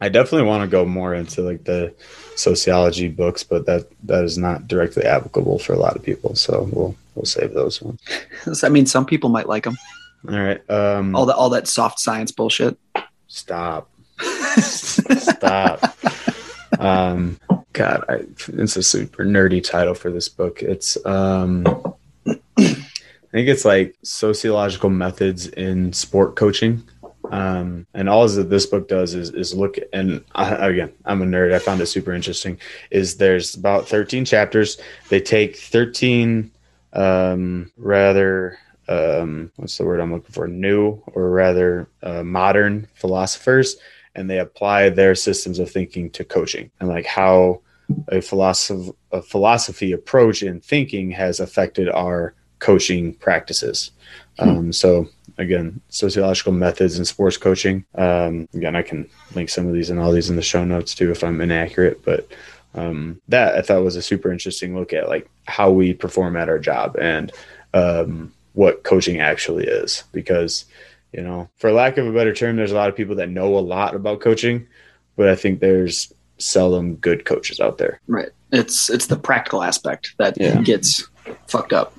I 0.00 0.08
definitely 0.08 0.46
want 0.46 0.62
to 0.62 0.68
go 0.68 0.84
more 0.84 1.14
into 1.14 1.42
like 1.42 1.64
the 1.64 1.92
sociology 2.36 3.08
books, 3.08 3.42
but 3.42 3.66
that 3.66 3.88
that 4.04 4.24
is 4.24 4.38
not 4.38 4.68
directly 4.68 5.04
applicable 5.04 5.58
for 5.58 5.72
a 5.72 5.78
lot 5.78 5.96
of 5.96 6.02
people. 6.02 6.34
So 6.36 6.68
we'll 6.72 6.96
we'll 7.14 7.24
save 7.24 7.52
those 7.52 7.82
ones. 7.82 8.00
I 8.62 8.68
mean, 8.68 8.86
some 8.86 9.06
people 9.06 9.30
might 9.30 9.48
like 9.48 9.64
them. 9.64 9.76
All 10.28 10.38
right. 10.38 10.70
Um, 10.70 11.14
all 11.14 11.26
that 11.26 11.36
all 11.36 11.50
that 11.50 11.68
soft 11.68 12.00
science 12.00 12.32
bullshit. 12.32 12.78
Stop. 13.26 13.90
stop. 14.58 15.82
Um, 16.78 17.38
God, 17.72 18.04
I, 18.08 18.24
it's 18.48 18.76
a 18.76 18.82
super 18.82 19.24
nerdy 19.24 19.62
title 19.62 19.94
for 19.94 20.10
this 20.10 20.28
book. 20.28 20.62
It's 20.62 20.96
um, 21.06 21.64
I 23.28 23.32
think 23.32 23.48
it's 23.48 23.64
like 23.64 23.94
sociological 24.02 24.90
methods 24.90 25.48
in 25.48 25.92
sport 25.92 26.34
coaching. 26.36 26.82
Um, 27.30 27.86
and 27.94 28.08
all 28.08 28.26
that 28.28 28.50
this 28.50 28.66
book 28.66 28.88
does 28.88 29.14
is, 29.14 29.30
is 29.30 29.54
look 29.54 29.78
and 29.92 30.24
I, 30.34 30.68
again 30.68 30.92
i'm 31.04 31.22
a 31.22 31.24
nerd. 31.24 31.52
I 31.52 31.58
found 31.58 31.80
it 31.80 31.86
super 31.86 32.12
interesting 32.12 32.58
is 32.90 33.16
there's 33.16 33.54
about 33.54 33.88
13 33.88 34.24
chapters. 34.24 34.78
They 35.08 35.20
take 35.20 35.56
13 35.56 36.50
um, 36.92 37.70
rather 37.76 38.58
um, 38.88 39.52
what's 39.56 39.76
the 39.76 39.84
word 39.84 40.00
i'm 40.00 40.12
looking 40.12 40.32
for? 40.32 40.48
New 40.48 41.02
or 41.06 41.30
rather 41.30 41.88
uh, 42.02 42.22
modern 42.22 42.88
philosophers 42.94 43.76
and 44.14 44.28
they 44.28 44.38
apply 44.38 44.88
their 44.88 45.14
systems 45.14 45.58
of 45.58 45.70
thinking 45.70 46.10
to 46.10 46.24
coaching 46.24 46.70
and 46.80 46.88
like 46.88 47.06
how 47.06 47.60
a 48.08 48.20
philosophy 48.20 48.92
a 49.12 49.22
philosophy 49.22 49.92
approach 49.92 50.42
in 50.42 50.60
thinking 50.60 51.10
has 51.10 51.40
affected 51.40 51.88
our 51.88 52.34
coaching 52.58 53.14
practices. 53.14 53.92
Um, 54.38 54.72
so 54.72 55.08
again, 55.38 55.80
sociological 55.88 56.52
methods 56.52 56.98
in 56.98 57.04
sports 57.04 57.36
coaching. 57.36 57.84
Um, 57.94 58.48
again, 58.52 58.76
I 58.76 58.82
can 58.82 59.08
link 59.34 59.48
some 59.48 59.66
of 59.66 59.72
these 59.72 59.88
and 59.88 59.98
all 60.00 60.12
these 60.12 60.28
in 60.28 60.36
the 60.36 60.42
show 60.42 60.64
notes 60.64 60.94
too 60.94 61.10
if 61.10 61.22
I'm 61.22 61.40
inaccurate, 61.40 62.04
but 62.04 62.28
um, 62.74 63.20
that 63.28 63.54
I 63.54 63.62
thought 63.62 63.82
was 63.82 63.96
a 63.96 64.02
super 64.02 64.30
interesting 64.30 64.76
look 64.76 64.92
at 64.92 65.08
like 65.08 65.30
how 65.46 65.70
we 65.70 65.94
perform 65.94 66.36
at 66.36 66.48
our 66.48 66.58
job 66.58 66.96
and 67.00 67.32
um, 67.72 68.32
what 68.52 68.82
coaching 68.82 69.20
actually 69.20 69.64
is. 69.64 70.04
Because 70.12 70.64
you 71.12 71.22
know, 71.22 71.48
for 71.56 71.72
lack 71.72 71.96
of 71.96 72.06
a 72.06 72.12
better 72.12 72.34
term, 72.34 72.56
there's 72.56 72.72
a 72.72 72.76
lot 72.76 72.88
of 72.88 72.96
people 72.96 73.14
that 73.16 73.30
know 73.30 73.56
a 73.56 73.60
lot 73.60 73.94
about 73.94 74.20
coaching, 74.20 74.66
but 75.16 75.28
I 75.28 75.34
think 75.34 75.60
there's 75.60 76.12
seldom 76.38 76.96
good 76.96 77.24
coaches 77.24 77.60
out 77.60 77.78
there. 77.78 78.00
Right. 78.06 78.28
It's 78.52 78.90
it's 78.90 79.06
the 79.06 79.16
practical 79.16 79.62
aspect 79.62 80.14
that 80.18 80.38
yeah. 80.38 80.60
gets 80.62 81.08
fucked 81.46 81.72
up. 81.72 81.94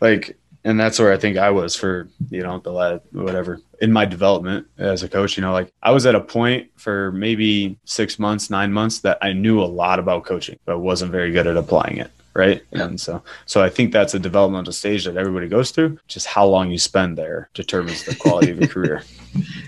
Like 0.00 0.36
and 0.64 0.78
that's 0.78 0.98
where 0.98 1.12
I 1.12 1.16
think 1.16 1.36
I 1.36 1.50
was 1.50 1.74
for 1.74 2.08
you 2.30 2.42
know 2.42 2.58
the 2.58 2.72
last 2.72 3.02
whatever 3.12 3.60
in 3.80 3.92
my 3.92 4.04
development 4.04 4.66
as 4.78 5.02
a 5.02 5.08
coach. 5.08 5.36
You 5.36 5.42
know, 5.42 5.52
like 5.52 5.72
I 5.82 5.90
was 5.90 6.06
at 6.06 6.14
a 6.14 6.20
point 6.20 6.70
for 6.76 7.12
maybe 7.12 7.78
six 7.84 8.18
months, 8.18 8.50
nine 8.50 8.72
months 8.72 9.00
that 9.00 9.18
I 9.22 9.32
knew 9.32 9.60
a 9.60 9.64
lot 9.64 9.98
about 9.98 10.24
coaching, 10.24 10.58
but 10.64 10.78
wasn't 10.78 11.12
very 11.12 11.32
good 11.32 11.46
at 11.46 11.56
applying 11.56 11.98
it. 11.98 12.10
Right. 12.34 12.62
Yeah. 12.70 12.84
And 12.84 12.98
so, 12.98 13.22
so 13.44 13.62
I 13.62 13.68
think 13.68 13.92
that's 13.92 14.14
a 14.14 14.18
developmental 14.18 14.72
stage 14.72 15.04
that 15.04 15.18
everybody 15.18 15.48
goes 15.48 15.70
through. 15.70 15.98
Just 16.08 16.26
how 16.26 16.46
long 16.46 16.70
you 16.70 16.78
spend 16.78 17.18
there 17.18 17.50
determines 17.52 18.04
the 18.04 18.14
quality 18.14 18.50
of 18.50 18.58
your 18.58 18.68
career. 18.70 19.02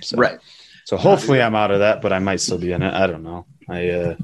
So, 0.01 0.17
right. 0.17 0.39
So 0.87 0.97
hopefully 0.97 1.43
I'm 1.43 1.55
out 1.55 1.71
of 1.71 1.81
that, 1.81 2.01
but 2.01 2.13
I 2.13 2.21
might 2.21 2.41
still 2.41 2.57
be 2.57 2.73
in 2.73 2.81
it. 2.81 2.95
I 2.95 3.07
don't 3.07 3.23
know. 3.23 3.45
I 3.69 3.91
uh, 3.91 4.17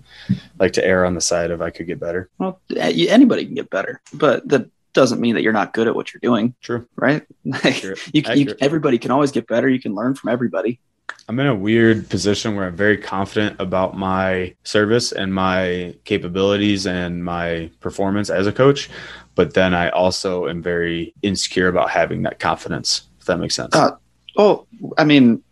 like 0.58 0.72
to 0.74 0.84
err 0.84 1.04
on 1.04 1.14
the 1.14 1.20
side 1.20 1.50
of 1.50 1.60
I 1.60 1.70
could 1.70 1.86
get 1.86 2.00
better. 2.00 2.30
Well, 2.38 2.60
anybody 2.76 3.44
can 3.44 3.54
get 3.54 3.70
better, 3.70 4.00
but 4.12 4.46
the 4.48 4.70
doesn't 4.92 5.20
mean 5.20 5.34
that 5.34 5.42
you're 5.42 5.52
not 5.52 5.72
good 5.72 5.86
at 5.86 5.94
what 5.94 6.12
you're 6.12 6.20
doing. 6.20 6.54
True. 6.60 6.86
Right? 6.96 7.24
you, 7.44 8.22
you, 8.34 8.54
everybody 8.60 8.98
can 8.98 9.10
always 9.10 9.32
get 9.32 9.46
better. 9.46 9.68
You 9.68 9.80
can 9.80 9.94
learn 9.94 10.14
from 10.14 10.30
everybody. 10.30 10.80
I'm 11.28 11.38
in 11.38 11.46
a 11.46 11.54
weird 11.54 12.08
position 12.08 12.56
where 12.56 12.66
I'm 12.66 12.76
very 12.76 12.96
confident 12.96 13.60
about 13.60 13.96
my 13.96 14.54
service 14.64 15.12
and 15.12 15.32
my 15.32 15.94
capabilities 16.04 16.86
and 16.86 17.24
my 17.24 17.70
performance 17.80 18.30
as 18.30 18.46
a 18.46 18.52
coach. 18.52 18.90
But 19.34 19.54
then 19.54 19.74
I 19.74 19.90
also 19.90 20.48
am 20.48 20.62
very 20.62 21.14
insecure 21.22 21.68
about 21.68 21.90
having 21.90 22.22
that 22.22 22.40
confidence, 22.40 23.02
if 23.20 23.26
that 23.26 23.38
makes 23.38 23.54
sense. 23.54 23.74
Uh, 23.74 23.92
oh, 24.36 24.66
I 24.98 25.04
mean, 25.04 25.42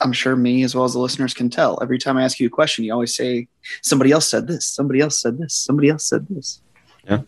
I'm 0.00 0.12
sure 0.12 0.36
me 0.36 0.62
as 0.62 0.74
well 0.74 0.84
as 0.84 0.92
the 0.92 1.00
listeners 1.00 1.34
can 1.34 1.50
tell. 1.50 1.78
Every 1.82 1.98
time 1.98 2.16
I 2.16 2.22
ask 2.22 2.38
you 2.38 2.46
a 2.46 2.50
question, 2.50 2.84
you 2.84 2.92
always 2.92 3.16
say, 3.16 3.48
somebody 3.82 4.12
else 4.12 4.28
said 4.28 4.46
this, 4.46 4.66
somebody 4.66 5.00
else 5.00 5.20
said 5.20 5.38
this, 5.38 5.54
somebody 5.54 5.88
else 5.88 6.04
said 6.04 6.26
this. 6.28 6.60
Yeah. 7.08 7.22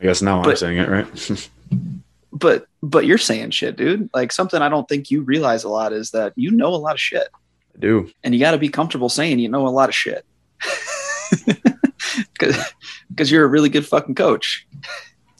I 0.00 0.02
guess 0.02 0.22
now 0.22 0.42
but, 0.42 0.50
I'm 0.50 0.56
saying 0.56 0.78
it, 0.78 0.88
right? 0.88 1.48
but 2.32 2.66
but 2.82 3.06
you're 3.06 3.18
saying 3.18 3.50
shit, 3.50 3.76
dude. 3.76 4.10
Like 4.12 4.32
something 4.32 4.60
I 4.60 4.68
don't 4.68 4.88
think 4.88 5.10
you 5.10 5.22
realize 5.22 5.64
a 5.64 5.68
lot 5.68 5.92
is 5.92 6.10
that 6.10 6.32
you 6.36 6.50
know 6.50 6.68
a 6.68 6.76
lot 6.76 6.94
of 6.94 7.00
shit. 7.00 7.28
I 7.74 7.78
do. 7.78 8.10
And 8.24 8.34
you 8.34 8.40
got 8.40 8.50
to 8.52 8.58
be 8.58 8.68
comfortable 8.68 9.08
saying 9.08 9.38
you 9.38 9.48
know 9.48 9.66
a 9.66 9.70
lot 9.70 9.88
of 9.88 9.94
shit. 9.94 10.24
Cuz 12.38 12.56
cuz 13.16 13.30
you're 13.30 13.44
a 13.44 13.48
really 13.48 13.68
good 13.68 13.86
fucking 13.86 14.16
coach. 14.16 14.66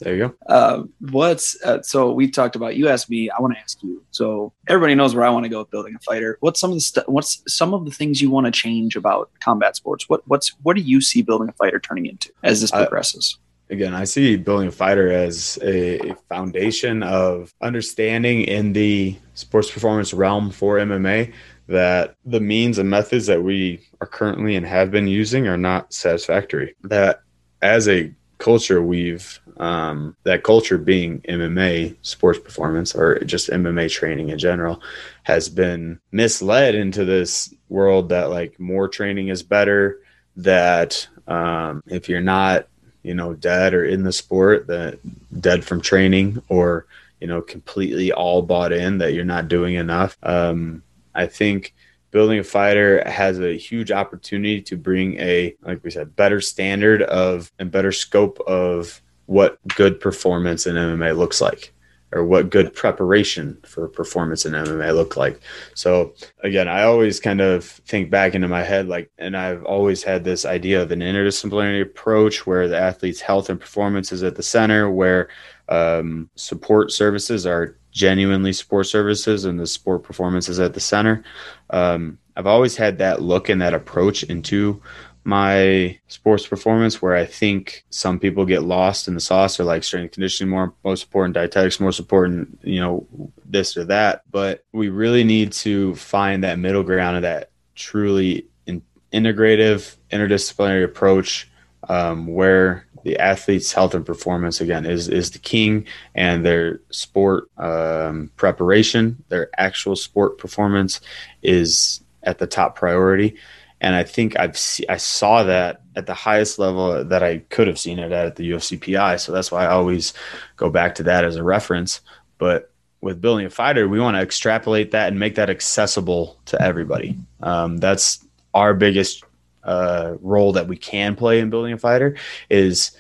There 0.03 0.15
you 0.15 0.29
go. 0.29 0.35
Uh, 0.47 0.85
what's 1.11 1.63
uh, 1.63 1.83
so 1.83 2.13
we 2.13 2.31
talked 2.31 2.57
about 2.57 2.77
you 2.77 2.89
asked 2.89 3.09
me. 3.09 3.31
I 3.31 3.41
want 3.41 3.55
to 3.55 3.61
ask 3.61 3.83
you. 3.83 4.03
So 4.11 4.53
everybody 4.69 4.95
knows 4.95 5.15
where 5.15 5.25
I 5.25 5.31
want 5.31 5.45
to 5.45 5.49
go 5.49 5.61
with 5.61 5.71
building 5.71 5.95
a 5.95 5.99
fighter. 6.01 6.39
What's 6.41 6.61
some 6.61 6.71
of 6.71 6.77
the 6.77 6.81
st- 6.81 7.09
what's 7.09 7.43
some 7.47 7.75
of 7.75 7.85
the 7.85 7.91
things 7.91 8.21
you 8.21 8.31
want 8.31 8.47
to 8.47 8.53
change 8.53 8.97
about 8.97 9.31
combat 9.41 9.77
sports? 9.77 10.09
What 10.09 10.27
what's 10.27 10.49
what 10.63 10.77
do 10.77 10.83
you 10.83 11.01
see 11.01 11.23
building 11.23 11.49
a 11.49 11.53
fighter 11.53 11.79
turning 11.79 12.07
into 12.07 12.31
as 12.43 12.61
this 12.61 12.71
progresses? 12.71 13.39
again, 13.73 13.95
I 13.95 14.05
see 14.05 14.37
building 14.37 14.69
a 14.69 14.73
fighter 14.73 15.11
as 15.11 15.59
a 15.63 16.15
foundation 16.29 17.03
of 17.03 17.53
understanding 17.63 18.43
in 18.43 18.75
the 18.75 19.17
sports 19.35 19.71
performance 19.71 20.13
realm 20.13 20.51
for 20.51 20.77
MMA 20.77 21.33
that 21.69 22.17
the 22.25 22.41
means 22.41 22.79
and 22.79 22.91
methods 22.91 23.27
that 23.27 23.43
we 23.43 23.81
are 24.01 24.07
currently 24.07 24.57
and 24.57 24.67
have 24.67 24.91
been 24.91 25.09
using 25.09 25.49
are 25.49 25.57
not 25.57 25.93
satisfactory. 25.93 26.75
That 26.83 27.23
as 27.63 27.89
a 27.89 28.13
culture, 28.43 28.83
we've 28.83 29.41
um, 29.57 30.17
that 30.25 30.43
culture 30.43 30.79
being 30.79 31.21
MMA 31.23 31.97
sports 32.03 32.39
performance 32.39 32.95
or 32.95 33.19
just 33.21 33.51
MMA 33.51 33.91
training 33.91 34.29
in 34.29 34.39
general 34.39 34.83
has 35.23 35.49
been 35.49 36.01
misled 36.11 36.75
into 36.75 37.05
this 37.05 37.55
world 37.69 38.11
that 38.11 38.31
like 38.31 38.59
more 38.61 38.89
training 38.89 39.29
is 39.29 39.43
better. 39.43 40.01
That 40.37 41.07
um, 41.27 41.83
if 41.87 42.09
you're 42.09 42.21
not 42.21 42.67
you 43.03 43.15
know, 43.15 43.35
dead 43.35 43.75
or 43.75 43.85
in 43.85 44.05
the 44.05 44.13
sport, 44.13 44.67
that 44.69 44.99
dead 45.41 45.65
from 45.65 45.81
training 45.81 46.41
or, 46.49 46.87
you 47.21 47.27
know, 47.27 47.41
completely 47.41 48.13
all 48.13 48.43
bought 48.43 48.73
in 48.73 48.99
that 48.99 49.13
you're 49.13 49.25
not 49.25 49.49
doing 49.49 49.75
enough. 49.75 50.17
Um, 50.23 50.83
I 51.15 51.27
think 51.27 51.75
building 52.13 52.39
a 52.39 52.45
fighter 52.45 53.03
has 53.09 53.41
a 53.41 53.57
huge 53.57 53.91
opportunity 53.91 54.63
to 54.63 54.77
bring 54.77 55.19
a, 55.19 55.57
like 55.63 55.83
we 55.83 55.91
said, 55.91 56.15
better 56.15 56.41
standard 56.41 57.03
of 57.03 57.51
and 57.59 57.73
better 57.73 57.91
scope 57.91 58.39
of 58.47 59.03
what 59.27 59.59
good 59.75 59.99
performance 59.99 60.67
in 60.67 60.77
MMA 60.77 61.17
looks 61.17 61.41
like 61.41 61.75
or 62.13 62.25
what 62.25 62.51
good 62.51 62.75
preparation 62.75 63.59
for 63.65 63.89
performance 63.89 64.45
in 64.45 64.53
MMA 64.53 64.95
look 64.95 65.17
like. 65.17 65.41
So 65.75 66.15
again, 66.43 66.69
I 66.69 66.83
always 66.83 67.19
kind 67.19 67.41
of 67.41 67.65
think 67.65 68.11
back 68.11 68.35
into 68.35 68.49
my 68.49 68.63
head 68.63 68.87
like 68.87 69.11
and 69.19 69.37
I've 69.37 69.65
always 69.65 70.03
had 70.03 70.23
this 70.23 70.45
idea 70.45 70.83
of 70.83 70.93
an 70.93 71.01
interdisciplinary 71.01 71.81
approach 71.81 72.47
where 72.47 72.69
the 72.69 72.79
athlete's 72.79 73.23
health 73.23 73.49
and 73.49 73.59
performance 73.59 74.13
is 74.13 74.23
at 74.23 74.37
the 74.37 74.43
center 74.43 74.91
where 74.91 75.29
um, 75.71 76.29
support 76.35 76.93
services 76.93 77.47
are 77.47 77.79
genuinely 77.93 78.53
sport 78.53 78.87
services 78.87 79.45
and 79.45 79.61
the 79.61 79.67
sport 79.67 80.03
performance 80.03 80.49
is 80.49 80.59
at 80.59 80.75
the 80.75 80.81
center. 80.81 81.23
Um, 81.71 82.19
I've 82.37 82.47
always 82.47 82.77
had 82.77 82.99
that 82.99 83.23
look 83.23 83.49
and 83.49 83.61
that 83.61 83.75
approach 83.75 84.23
into 84.25 84.83
my 85.25 85.99
sports 86.09 86.47
performance 86.47 87.01
where 87.01 87.15
I 87.15 87.25
think 87.25 87.85
some 87.91 88.19
people 88.19 88.45
get 88.45 88.65
lost 88.65 89.07
in 89.07 89.15
the 89.15 89.21
sauce 89.21 89.61
or 89.61 89.65
like 89.65 89.85
strength 89.85 90.13
conditioning 90.15 90.51
more 90.51 90.75
most 90.85 91.05
important, 91.05 91.35
dietetics 91.35 91.79
more 91.79 91.93
important, 91.97 92.59
you 92.63 92.81
know, 92.81 93.07
this 93.45 93.77
or 93.77 93.85
that. 93.85 94.23
But 94.31 94.65
we 94.73 94.89
really 94.89 95.23
need 95.23 95.53
to 95.53 95.95
find 95.95 96.43
that 96.43 96.59
middle 96.59 96.83
ground 96.83 97.17
of 97.17 97.23
that 97.23 97.51
truly 97.77 98.47
in, 98.67 98.83
integrative, 99.13 99.97
interdisciplinary 100.11 100.85
approach 100.85 101.49
um, 101.89 102.27
where 102.27 102.87
the 103.05 103.19
athlete's 103.19 103.73
health 103.73 103.95
and 103.95 104.07
performance 104.07 104.61
again 104.61 104.87
is 104.87 105.09
is 105.09 105.31
the 105.31 105.39
king 105.39 105.87
and 106.15 106.45
their 106.45 106.81
sport 106.91 107.51
um, 107.59 108.31
preparation, 108.37 109.23
their 109.29 109.51
actual 109.59 109.97
sport 109.97 110.39
performance 110.39 111.01
is 111.43 112.01
at 112.23 112.39
the 112.39 112.47
top 112.47 112.77
priority 112.77 113.37
and 113.83 113.97
I 113.97 114.05
think 114.05 114.39
I've 114.39 114.57
see, 114.57 114.87
I 114.89 114.97
saw 114.97 115.43
that 115.43 115.83
at 115.97 116.07
the 116.07 116.15
highest 116.15 116.61
level 116.61 117.05
that 117.05 117.23
I 117.23 117.39
could 117.39 117.67
have 117.67 117.81
seen 117.81 117.99
it 117.99 118.13
at 118.13 118.27
at 118.27 118.37
the 118.37 118.53
UFCPI. 118.53 119.21
So 119.21 119.33
that's 119.33 119.51
why 119.51 119.65
I 119.65 119.73
always 119.73 120.15
go 120.57 120.71
back 120.71 120.95
to 120.95 121.03
that 121.03 121.25
as 121.25 121.35
a 121.35 121.43
reference. 121.43 122.01
But 122.39 122.71
with 123.01 123.21
building 123.21 123.45
a 123.45 123.51
fighter, 123.51 123.89
we 123.89 123.99
want 123.99 124.17
to 124.17 124.23
extrapolate 124.23 124.93
that 124.93 125.09
and 125.09 125.19
make 125.19 125.35
that 125.35 125.51
accessible 125.51 126.39
to 126.47 126.63
everybody. 126.63 127.19
Um, 127.43 127.79
that's 127.79 128.25
our 128.55 128.73
biggest 128.73 129.25
uh, 129.65 130.15
role 130.21 130.53
that 130.53 130.69
we 130.69 130.77
can 130.77 131.17
play 131.17 131.41
in 131.41 131.51
building 131.51 131.73
a 131.73 131.79
fighter 131.79 132.17
is 132.51 132.93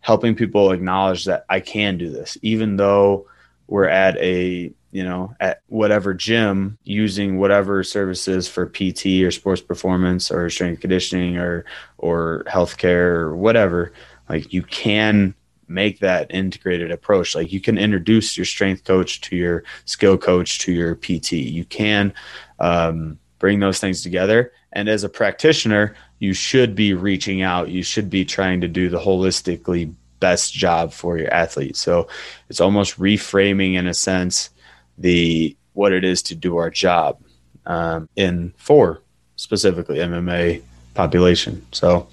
helping 0.00 0.34
people 0.34 0.72
acknowledge 0.72 1.24
that 1.26 1.44
I 1.48 1.60
can 1.60 1.98
do 1.98 2.10
this, 2.10 2.38
even 2.42 2.76
though 2.76 3.26
we're 3.66 3.88
at 3.88 4.16
a 4.18 4.72
you 4.92 5.04
know, 5.04 5.34
at 5.38 5.62
whatever 5.68 6.12
gym 6.14 6.76
using 6.82 7.38
whatever 7.38 7.84
services 7.84 8.48
for 8.48 8.66
PT 8.66 9.22
or 9.22 9.30
sports 9.30 9.60
performance 9.60 10.30
or 10.30 10.50
strength 10.50 10.80
conditioning 10.80 11.36
or 11.36 11.64
or 11.98 12.44
healthcare 12.48 13.14
or 13.14 13.36
whatever, 13.36 13.92
like 14.28 14.52
you 14.52 14.62
can 14.62 15.34
make 15.68 16.00
that 16.00 16.26
integrated 16.34 16.90
approach. 16.90 17.34
Like 17.36 17.52
you 17.52 17.60
can 17.60 17.78
introduce 17.78 18.36
your 18.36 18.44
strength 18.44 18.84
coach 18.84 19.20
to 19.22 19.36
your 19.36 19.62
skill 19.84 20.18
coach 20.18 20.58
to 20.60 20.72
your 20.72 20.96
PT. 20.96 21.32
You 21.32 21.64
can 21.64 22.12
um, 22.58 23.18
bring 23.38 23.60
those 23.60 23.78
things 23.78 24.02
together. 24.02 24.52
And 24.72 24.88
as 24.88 25.04
a 25.04 25.08
practitioner, 25.08 25.94
you 26.20 26.34
should 26.34 26.76
be 26.76 26.94
reaching 26.94 27.42
out. 27.42 27.70
You 27.70 27.82
should 27.82 28.08
be 28.08 28.24
trying 28.24 28.60
to 28.60 28.68
do 28.68 28.88
the 28.88 29.00
holistically 29.00 29.92
best 30.20 30.52
job 30.52 30.92
for 30.92 31.18
your 31.18 31.32
athlete. 31.32 31.76
So 31.76 32.06
it's 32.48 32.60
almost 32.60 32.98
reframing 32.98 33.74
in 33.74 33.88
a 33.88 33.94
sense 33.94 34.50
the 34.98 35.56
what 35.72 35.92
it 35.92 36.04
is 36.04 36.22
to 36.22 36.34
do 36.34 36.58
our 36.58 36.70
job 36.70 37.20
um, 37.66 38.08
in 38.16 38.52
for 38.56 39.02
specifically 39.36 39.96
MMA 39.96 40.62
population. 40.94 41.66
So 41.72 42.06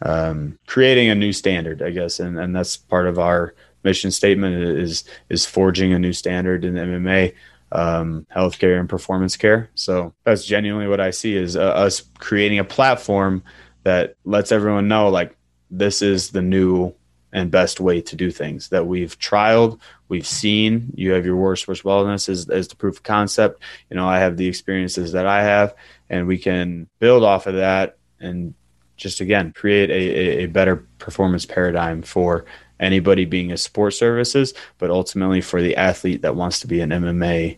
um, 0.00 0.58
creating 0.66 1.10
a 1.10 1.14
new 1.14 1.32
standard, 1.32 1.82
I 1.82 1.90
guess, 1.90 2.20
and, 2.20 2.38
and 2.38 2.56
that's 2.56 2.76
part 2.76 3.06
of 3.06 3.18
our 3.18 3.54
mission 3.84 4.10
statement 4.10 4.54
is 4.78 5.04
is 5.28 5.44
forging 5.44 5.92
a 5.92 5.98
new 5.98 6.12
standard 6.12 6.64
in 6.64 6.74
MMA 6.74 7.34
um, 7.72 8.26
healthcare 8.34 8.78
and 8.78 8.88
performance 8.88 9.36
care. 9.36 9.70
So 9.74 10.14
that's 10.24 10.44
genuinely 10.44 10.88
what 10.88 11.00
I 11.00 11.10
see 11.10 11.36
is 11.36 11.56
uh, 11.56 11.62
us 11.62 12.02
creating 12.18 12.58
a 12.58 12.64
platform 12.64 13.42
that 13.82 14.16
lets 14.24 14.52
everyone 14.52 14.88
know 14.88 15.08
like 15.08 15.36
this 15.70 16.02
is 16.02 16.30
the 16.30 16.42
new 16.42 16.94
and 17.32 17.50
best 17.50 17.80
way 17.80 18.00
to 18.02 18.14
do 18.14 18.30
things 18.30 18.68
that 18.68 18.86
we've 18.86 19.18
trialed, 19.18 19.80
we've 20.08 20.26
seen. 20.26 20.92
You 20.94 21.12
have 21.12 21.24
your 21.24 21.36
worst 21.36 21.66
worst 21.66 21.82
wellness 21.82 22.28
as, 22.28 22.48
as 22.50 22.68
the 22.68 22.76
proof 22.76 22.98
of 22.98 23.02
concept. 23.02 23.62
You 23.88 23.96
know, 23.96 24.06
I 24.06 24.18
have 24.18 24.36
the 24.36 24.46
experiences 24.46 25.12
that 25.12 25.26
I 25.26 25.42
have, 25.42 25.74
and 26.10 26.26
we 26.26 26.36
can 26.36 26.88
build 26.98 27.24
off 27.24 27.46
of 27.46 27.54
that 27.54 27.96
and 28.20 28.54
just 28.96 29.20
again 29.20 29.52
create 29.52 29.90
a, 29.90 30.42
a, 30.42 30.46
better 30.46 30.76
performance 30.98 31.46
paradigm 31.46 32.02
for 32.02 32.44
anybody 32.78 33.24
being 33.24 33.50
a 33.50 33.56
sports 33.56 33.98
services, 33.98 34.52
but 34.78 34.90
ultimately 34.90 35.40
for 35.40 35.62
the 35.62 35.76
athlete 35.76 36.22
that 36.22 36.36
wants 36.36 36.60
to 36.60 36.66
be 36.66 36.80
an 36.80 36.90
MMA 36.90 37.56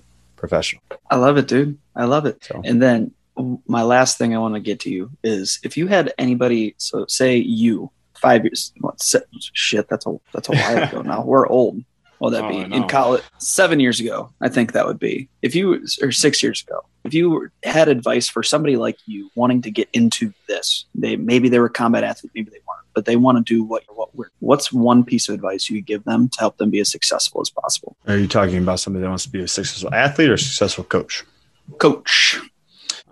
professional. 0.48 0.82
I 1.10 1.16
love 1.16 1.36
it, 1.36 1.48
dude. 1.48 1.78
I 1.96 2.04
love 2.04 2.26
it. 2.26 2.44
So. 2.44 2.60
And 2.64 2.82
then 2.82 3.12
my 3.66 3.82
last 3.82 4.18
thing 4.18 4.34
I 4.34 4.38
want 4.38 4.54
to 4.54 4.60
get 4.60 4.80
to 4.80 4.90
you 4.90 5.10
is 5.22 5.58
if 5.64 5.76
you 5.76 5.86
had 5.86 6.12
anybody, 6.18 6.74
so 6.78 7.06
say 7.08 7.36
you 7.36 7.90
five 8.24 8.44
years. 8.44 8.72
What, 8.80 9.02
shit, 9.52 9.88
that's 9.88 10.06
a 10.06 10.16
that's 10.32 10.48
a 10.48 10.52
while 10.52 10.82
ago 10.82 11.02
now. 11.12 11.22
We're 11.24 11.46
old. 11.46 11.82
Well, 12.20 12.30
that 12.30 12.44
oh, 12.44 12.48
be 12.48 12.74
in 12.74 12.88
college 12.88 13.22
seven 13.38 13.80
years 13.80 14.00
ago? 14.00 14.32
I 14.40 14.48
think 14.48 14.72
that 14.72 14.86
would 14.86 14.98
be 14.98 15.28
if 15.42 15.54
you 15.54 15.84
or 16.00 16.12
six 16.12 16.42
years 16.42 16.64
ago. 16.66 16.80
If 17.04 17.12
you 17.12 17.50
had 17.64 17.88
advice 17.88 18.28
for 18.28 18.42
somebody 18.42 18.76
like 18.76 18.96
you 19.04 19.30
wanting 19.34 19.60
to 19.62 19.70
get 19.70 19.90
into 19.92 20.32
this, 20.48 20.86
they 20.94 21.16
maybe 21.16 21.50
they 21.50 21.58
were 21.58 21.66
a 21.66 21.70
combat 21.70 22.02
athlete, 22.02 22.32
maybe 22.34 22.50
they 22.50 22.60
weren't, 22.63 22.63
but 22.94 23.04
they 23.04 23.16
want 23.16 23.38
to 23.38 23.54
do 23.54 23.64
what 23.64 23.82
what 23.88 24.14
we're. 24.14 24.30
What's 24.40 24.72
one 24.72 25.04
piece 25.04 25.28
of 25.28 25.34
advice 25.34 25.68
you 25.68 25.80
give 25.80 26.04
them 26.04 26.28
to 26.30 26.40
help 26.40 26.58
them 26.58 26.70
be 26.70 26.80
as 26.80 26.90
successful 26.90 27.40
as 27.40 27.50
possible? 27.50 27.96
Are 28.06 28.16
you 28.16 28.28
talking 28.28 28.58
about 28.58 28.80
somebody 28.80 29.02
that 29.02 29.08
wants 29.08 29.24
to 29.24 29.30
be 29.30 29.40
a 29.40 29.48
successful 29.48 29.92
athlete 29.94 30.30
or 30.30 30.36
successful 30.36 30.84
coach? 30.84 31.24
Coach. 31.78 32.40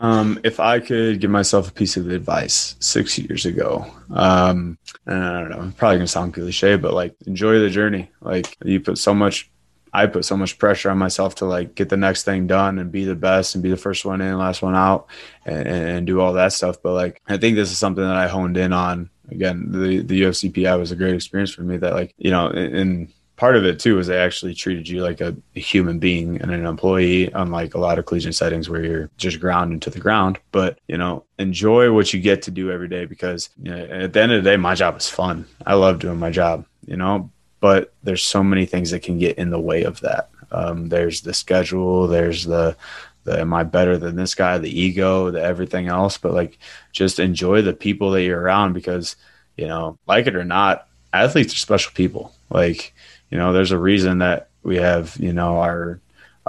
Um, 0.03 0.41
if 0.43 0.59
I 0.59 0.81
could 0.81 1.21
give 1.21 1.31
myself 1.31 1.69
a 1.69 1.73
piece 1.73 1.97
of 1.97 2.11
advice 2.11 2.75
six 2.81 3.17
years 3.19 3.47
ago, 3.47 3.87
um, 4.11 4.77
I 5.07 5.13
don't 5.13 5.51
know, 5.51 5.73
probably 5.77 5.99
gonna 5.99 6.09
sound 6.09 6.35
cliche, 6.35 6.77
but 6.77 6.93
like 6.93 7.15
enjoy 7.27 7.61
the 7.61 7.71
journey. 7.71 8.11
Like 8.21 8.57
you 8.65 8.81
put 8.81 8.99
so 8.99 9.15
much, 9.15 9.49
I 9.93 10.07
put 10.07 10.25
so 10.25 10.37
much 10.37 10.59
pressure 10.59 10.91
on 10.91 10.99
myself 10.99 11.37
to 11.37 11.45
like 11.45 11.77
get 11.77 11.89
the 11.89 11.97
next 11.97 12.25
thing 12.25 12.49
done 12.49 12.81
and 12.81 12.91
be 12.91 13.05
the 13.05 13.15
best 13.15 13.55
and 13.55 13.63
be 13.63 13.71
the 13.71 13.77
first 13.77 14.05
one 14.05 14.21
in, 14.21 14.37
last 14.39 14.61
one 14.61 14.75
out, 14.75 15.07
and, 15.47 15.69
and 15.69 16.07
do 16.07 16.21
all 16.21 16.33
that 16.33 16.53
stuff. 16.53 16.83
But 16.83 16.95
like 16.95 17.23
I 17.29 17.37
think 17.37 17.55
this 17.55 17.71
is 17.71 17.79
something 17.79 18.05
that 18.05 18.17
I 18.17 18.27
honed 18.27 18.57
in 18.57 18.73
on. 18.73 19.09
Again, 19.31 19.71
the 19.71 20.03
the 20.03 20.23
UFCPI 20.23 20.79
was 20.79 20.91
a 20.91 20.97
great 20.97 21.15
experience 21.15 21.53
for 21.53 21.63
me. 21.63 21.77
That 21.77 21.95
like 21.95 22.15
you 22.19 22.31
know, 22.31 22.49
and 22.49 23.09
part 23.37 23.57
of 23.57 23.65
it 23.65 23.81
too 23.81 23.99
is 23.99 24.07
they 24.07 24.19
actually 24.19 24.55
treated 24.55 24.89
you 24.89 25.03
like 25.03 25.21
a, 25.21 25.35
a, 25.57 25.61
human 25.61 25.99
being 25.99 26.41
and 26.41 26.51
an 26.51 26.65
employee, 26.65 27.31
unlike 27.35 27.75
a 27.75 27.79
lot 27.79 27.99
of 27.99 28.07
collegiate 28.07 28.35
settings 28.35 28.69
where 28.69 28.85
you're 28.85 29.11
just 29.17 29.41
ground 29.41 29.73
into 29.73 29.91
the 29.91 29.99
ground. 29.99 30.39
But 30.53 30.79
you 30.87 30.97
know, 30.97 31.25
enjoy 31.39 31.93
what 31.93 32.13
you 32.13 32.21
get 32.21 32.43
to 32.43 32.51
do 32.51 32.71
every 32.71 32.89
day 32.89 33.05
because 33.05 33.51
you 33.63 33.71
know, 33.71 33.85
at 33.85 34.13
the 34.13 34.23
end 34.23 34.33
of 34.33 34.45
the 34.45 34.51
day, 34.51 34.57
my 34.57 34.75
job 34.75 34.97
is 34.97 35.09
fun. 35.09 35.47
I 35.67 35.75
love 35.75 35.99
doing 35.99 36.19
my 36.19 36.31
job. 36.31 36.67
You 36.87 36.97
know, 36.97 37.31
but 37.61 37.95
there's 38.03 38.25
so 38.25 38.43
many 38.43 38.67
things 38.67 38.91
that 38.91 39.03
can 39.03 39.19
get 39.19 39.39
in 39.39 39.51
the 39.51 39.61
way 39.61 39.85
of 39.85 40.01
that. 40.01 40.31
Um, 40.51 40.89
there's 40.89 41.23
the 41.23 41.33
schedule. 41.33 42.07
There's 42.07 42.45
the 42.45 42.77
the 43.25 43.41
am 43.41 43.55
I 43.55 43.65
better 43.65 43.99
than 43.99 44.17
this 44.17 44.35
guy? 44.35 44.59
The 44.59 44.81
ego, 44.81 45.31
the 45.31 45.43
everything 45.43 45.89
else. 45.89 46.19
But 46.19 46.33
like, 46.33 46.59
just 46.93 47.19
enjoy 47.19 47.63
the 47.63 47.73
people 47.73 48.11
that 48.13 48.23
you're 48.23 48.41
around 48.41 48.73
because 48.73 49.17
you 49.57 49.67
know, 49.67 49.99
like 50.07 50.27
it 50.27 50.37
or 50.37 50.45
not, 50.45 50.89
athletes 51.13 51.55
are 51.55 51.59
special 51.59 51.93
people. 51.95 52.35
Like 52.51 52.95
you 53.31 53.39
know, 53.39 53.53
there's 53.53 53.73
a 53.73 53.79
reason 53.79 54.19
that 54.19 54.49
we 54.63 54.77
have, 54.77 55.17
you 55.19 55.33
know, 55.33 55.59
our 55.59 56.01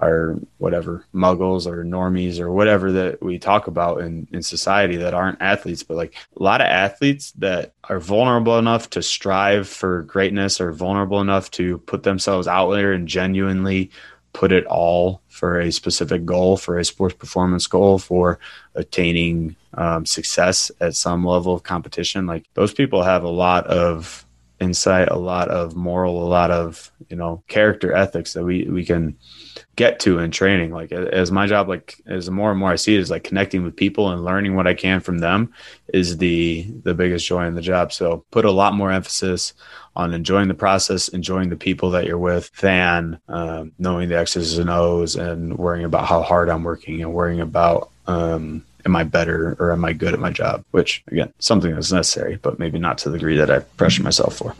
our 0.01 0.39
whatever 0.57 1.05
muggles 1.13 1.67
or 1.67 1.83
normies 1.83 2.39
or 2.39 2.51
whatever 2.51 2.91
that 2.91 3.21
we 3.21 3.37
talk 3.37 3.67
about 3.67 4.01
in, 4.01 4.27
in 4.31 4.41
society 4.41 4.97
that 4.97 5.13
aren't 5.13 5.39
athletes, 5.39 5.83
but 5.83 5.95
like 5.95 6.15
a 6.35 6.41
lot 6.41 6.61
of 6.61 6.67
athletes 6.67 7.31
that 7.33 7.73
are 7.83 7.99
vulnerable 7.99 8.57
enough 8.57 8.89
to 8.89 9.03
strive 9.03 9.67
for 9.67 10.01
greatness 10.01 10.59
or 10.59 10.71
vulnerable 10.71 11.21
enough 11.21 11.51
to 11.51 11.77
put 11.79 12.01
themselves 12.01 12.47
out 12.47 12.71
there 12.71 12.91
and 12.91 13.07
genuinely 13.07 13.91
put 14.33 14.51
it 14.51 14.65
all 14.65 15.21
for 15.29 15.59
a 15.59 15.71
specific 15.71 16.25
goal, 16.25 16.57
for 16.57 16.77
a 16.77 16.85
sports 16.85 17.15
performance 17.15 17.67
goal, 17.67 17.99
for 17.99 18.39
attaining 18.75 19.55
um, 19.75 20.05
success 20.05 20.71
at 20.81 20.95
some 20.95 21.25
level 21.25 21.53
of 21.53 21.63
competition. 21.63 22.25
Like 22.25 22.45
those 22.55 22.73
people 22.73 23.03
have 23.03 23.23
a 23.23 23.29
lot 23.29 23.65
of 23.67 24.25
insight, 24.63 25.09
a 25.09 25.17
lot 25.17 25.49
of 25.49 25.75
moral, 25.75 26.23
a 26.23 26.27
lot 26.27 26.49
of, 26.51 26.91
you 27.09 27.15
know, 27.15 27.43
character 27.47 27.93
ethics 27.93 28.33
that 28.33 28.43
we, 28.43 28.63
we 28.65 28.83
can 28.83 29.15
get 29.75 29.99
to 29.99 30.19
in 30.19 30.31
training. 30.31 30.71
Like 30.71 30.91
as 30.91 31.31
my 31.31 31.47
job, 31.47 31.67
like 31.67 32.01
as 32.07 32.29
more 32.29 32.51
and 32.51 32.59
more 32.59 32.71
I 32.71 32.75
see 32.75 32.95
it 32.95 33.01
is 33.01 33.11
like 33.11 33.23
connecting 33.23 33.63
with 33.63 33.75
people 33.75 34.09
and 34.09 34.23
learning 34.23 34.55
what 34.55 34.67
I 34.67 34.73
can 34.73 34.99
from 34.99 35.19
them 35.19 35.53
is 35.93 36.17
the 36.17 36.67
the 36.83 36.93
biggest 36.93 37.25
joy 37.25 37.45
in 37.45 37.55
the 37.55 37.61
job. 37.61 37.91
So 37.91 38.25
put 38.31 38.45
a 38.45 38.51
lot 38.51 38.73
more 38.73 38.91
emphasis 38.91 39.53
on 39.95 40.13
enjoying 40.13 40.47
the 40.47 40.53
process, 40.53 41.07
enjoying 41.09 41.49
the 41.49 41.55
people 41.55 41.91
that 41.91 42.05
you're 42.05 42.17
with, 42.17 42.51
than 42.57 43.19
um, 43.27 43.71
knowing 43.77 44.09
the 44.09 44.17
X's 44.17 44.57
and 44.57 44.69
O's 44.69 45.15
and 45.15 45.57
worrying 45.57 45.85
about 45.85 46.07
how 46.07 46.23
hard 46.23 46.49
I'm 46.49 46.63
working 46.63 47.01
and 47.01 47.13
worrying 47.13 47.41
about 47.41 47.91
um, 48.07 48.65
am 48.85 48.95
I 48.95 49.03
better 49.03 49.55
or 49.59 49.71
am 49.71 49.85
I 49.85 49.93
good 49.93 50.13
at 50.13 50.19
my 50.19 50.31
job? 50.31 50.63
Which 50.71 51.03
again, 51.07 51.33
something 51.39 51.73
that's 51.73 51.91
necessary, 51.91 52.37
but 52.41 52.59
maybe 52.59 52.79
not 52.79 52.97
to 52.99 53.09
the 53.09 53.17
degree 53.17 53.37
that 53.37 53.51
I 53.51 53.59
pressure 53.59 54.03
myself 54.03 54.37
for. 54.37 54.55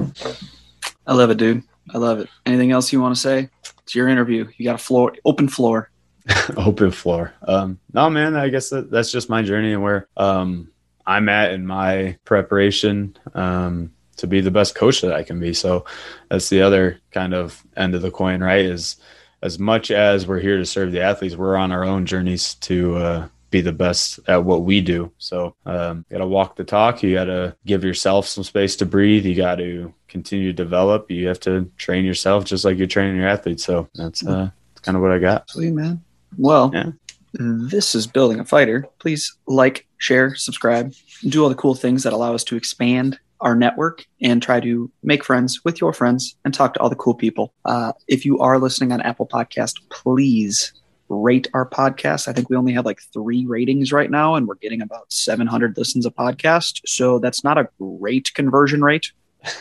I 1.05 1.13
love 1.13 1.29
it, 1.29 1.37
dude. 1.37 1.63
I 1.93 1.97
love 1.97 2.19
it. 2.19 2.29
Anything 2.45 2.71
else 2.71 2.93
you 2.93 3.01
want 3.01 3.15
to 3.15 3.21
say? 3.21 3.49
It's 3.83 3.95
your 3.95 4.07
interview. 4.07 4.47
You 4.57 4.65
got 4.65 4.75
a 4.75 4.83
floor, 4.83 5.13
open 5.25 5.49
floor. 5.49 5.89
open 6.57 6.91
floor. 6.91 7.33
Um, 7.47 7.79
no, 7.93 8.09
man. 8.09 8.35
I 8.35 8.49
guess 8.49 8.69
that, 8.69 8.89
that's 8.89 9.11
just 9.11 9.29
my 9.29 9.41
journey 9.41 9.73
and 9.73 9.83
where 9.83 10.07
um, 10.15 10.71
I'm 11.05 11.27
at 11.27 11.51
in 11.51 11.65
my 11.65 12.17
preparation 12.23 13.17
um, 13.33 13.91
to 14.17 14.27
be 14.27 14.39
the 14.39 14.51
best 14.51 14.75
coach 14.75 15.01
that 15.01 15.13
I 15.13 15.23
can 15.23 15.39
be. 15.39 15.53
So 15.53 15.85
that's 16.29 16.49
the 16.49 16.61
other 16.61 16.99
kind 17.11 17.33
of 17.33 17.61
end 17.75 17.95
of 17.95 18.01
the 18.01 18.11
coin, 18.11 18.41
right? 18.41 18.63
Is 18.63 18.97
as 19.41 19.59
much 19.59 19.91
as 19.91 20.25
we're 20.25 20.39
here 20.39 20.57
to 20.57 20.65
serve 20.65 20.93
the 20.93 21.01
athletes, 21.01 21.35
we're 21.35 21.57
on 21.57 21.73
our 21.73 21.83
own 21.83 22.05
journeys 22.05 22.55
to 22.55 22.95
uh, 22.95 23.27
be 23.53 23.61
the 23.61 23.71
best 23.71 24.19
at 24.27 24.43
what 24.43 24.63
we 24.63 24.81
do. 24.81 25.11
So 25.19 25.55
um, 25.65 26.05
you 26.09 26.17
got 26.17 26.23
to 26.23 26.27
walk 26.27 26.55
the 26.57 26.63
talk. 26.65 27.03
You 27.03 27.13
got 27.13 27.25
to 27.25 27.55
give 27.65 27.83
yourself 27.85 28.27
some 28.27 28.43
space 28.43 28.75
to 28.77 28.85
breathe. 28.85 29.25
You 29.25 29.35
got 29.35 29.55
to 29.55 29.93
continue 30.09 30.47
to 30.47 30.53
develop. 30.53 31.09
You 31.09 31.27
have 31.27 31.39
to 31.41 31.71
train 31.77 32.03
yourself 32.03 32.43
just 32.45 32.65
like 32.65 32.77
you're 32.77 32.87
training 32.87 33.15
your 33.15 33.29
athletes. 33.29 33.63
So 33.63 33.87
that's 33.93 34.25
uh, 34.25 34.49
that's 34.73 34.81
kind 34.81 34.97
of 34.97 35.03
what 35.03 35.11
I 35.11 35.19
got. 35.19 35.49
Sweet 35.51 35.71
man. 35.71 36.03
Well, 36.37 36.71
yeah. 36.73 36.89
this 37.33 37.93
is 37.93 38.07
building 38.07 38.39
a 38.39 38.45
fighter. 38.45 38.87
Please 38.97 39.31
like, 39.47 39.87
share, 39.99 40.35
subscribe, 40.35 40.93
do 41.29 41.43
all 41.43 41.49
the 41.49 41.55
cool 41.55 41.75
things 41.75 42.01
that 42.03 42.11
allow 42.11 42.33
us 42.33 42.43
to 42.45 42.55
expand 42.55 43.19
our 43.39 43.55
network 43.55 44.05
and 44.21 44.41
try 44.41 44.59
to 44.61 44.89
make 45.03 45.23
friends 45.23 45.63
with 45.63 45.79
your 45.79 45.93
friends 45.93 46.35
and 46.43 46.53
talk 46.53 46.73
to 46.73 46.79
all 46.79 46.89
the 46.89 46.95
cool 46.95 47.13
people. 47.13 47.53
Uh, 47.65 47.91
if 48.07 48.25
you 48.25 48.39
are 48.39 48.57
listening 48.57 48.91
on 48.91 49.01
Apple 49.01 49.27
Podcast, 49.27 49.75
please 49.89 50.73
rate 51.09 51.47
our 51.53 51.67
podcast. 51.67 52.27
I 52.27 52.33
think 52.33 52.49
we 52.49 52.55
only 52.55 52.73
have 52.73 52.85
like 52.85 53.01
three 53.13 53.45
ratings 53.45 53.91
right 53.91 54.09
now, 54.09 54.35
and 54.35 54.47
we're 54.47 54.55
getting 54.55 54.81
about 54.81 55.11
700 55.11 55.77
listens 55.77 56.05
a 56.05 56.11
podcast. 56.11 56.81
So 56.85 57.19
that's 57.19 57.43
not 57.43 57.57
a 57.57 57.69
great 57.79 58.33
conversion 58.33 58.81
rate. 58.81 59.11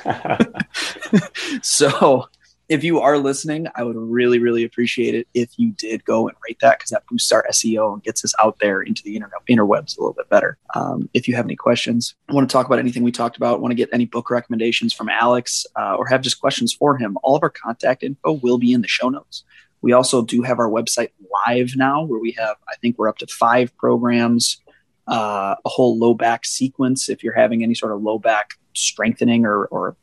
so 1.62 2.28
if 2.72 2.82
you 2.82 3.00
are 3.00 3.18
listening, 3.18 3.66
I 3.74 3.82
would 3.82 3.96
really, 3.96 4.38
really 4.38 4.64
appreciate 4.64 5.14
it 5.14 5.28
if 5.34 5.50
you 5.58 5.72
did 5.72 6.04
go 6.06 6.26
and 6.26 6.36
rate 6.48 6.58
that 6.62 6.78
because 6.78 6.90
that 6.90 7.04
boosts 7.06 7.30
our 7.30 7.44
SEO 7.50 7.92
and 7.92 8.02
gets 8.02 8.24
us 8.24 8.34
out 8.42 8.60
there 8.60 8.80
into 8.80 9.02
the 9.02 9.14
internet 9.14 9.40
interwebs 9.46 9.96
a 9.96 10.00
little 10.00 10.14
bit 10.14 10.30
better. 10.30 10.56
Um, 10.74 11.10
if 11.12 11.28
you 11.28 11.34
have 11.34 11.44
any 11.44 11.56
questions, 11.56 12.14
want 12.30 12.48
to 12.48 12.52
talk 12.52 12.64
about 12.64 12.78
anything 12.78 13.02
we 13.02 13.12
talked 13.12 13.36
about, 13.36 13.60
want 13.60 13.72
to 13.72 13.76
get 13.76 13.90
any 13.92 14.06
book 14.06 14.30
recommendations 14.30 14.94
from 14.94 15.10
Alex, 15.10 15.66
uh, 15.76 15.96
or 15.96 16.06
have 16.06 16.22
just 16.22 16.40
questions 16.40 16.72
for 16.72 16.96
him, 16.96 17.18
all 17.22 17.36
of 17.36 17.42
our 17.42 17.50
contact 17.50 18.02
info 18.02 18.32
will 18.32 18.58
be 18.58 18.72
in 18.72 18.80
the 18.80 18.88
show 18.88 19.08
notes. 19.08 19.44
We 19.82 19.92
also 19.92 20.22
do 20.22 20.42
have 20.42 20.58
our 20.58 20.70
website 20.70 21.10
live 21.46 21.72
now, 21.76 22.04
where 22.04 22.20
we 22.20 22.32
have, 22.32 22.56
I 22.68 22.76
think 22.76 22.98
we're 22.98 23.08
up 23.08 23.18
to 23.18 23.26
five 23.26 23.76
programs, 23.76 24.60
uh, 25.08 25.56
a 25.64 25.68
whole 25.68 25.98
low 25.98 26.14
back 26.14 26.46
sequence. 26.46 27.08
If 27.08 27.22
you're 27.22 27.34
having 27.34 27.62
any 27.62 27.74
sort 27.74 27.92
of 27.92 28.02
low 28.02 28.18
back 28.18 28.50
strengthening 28.74 29.44
or, 29.44 29.66
or 29.66 29.96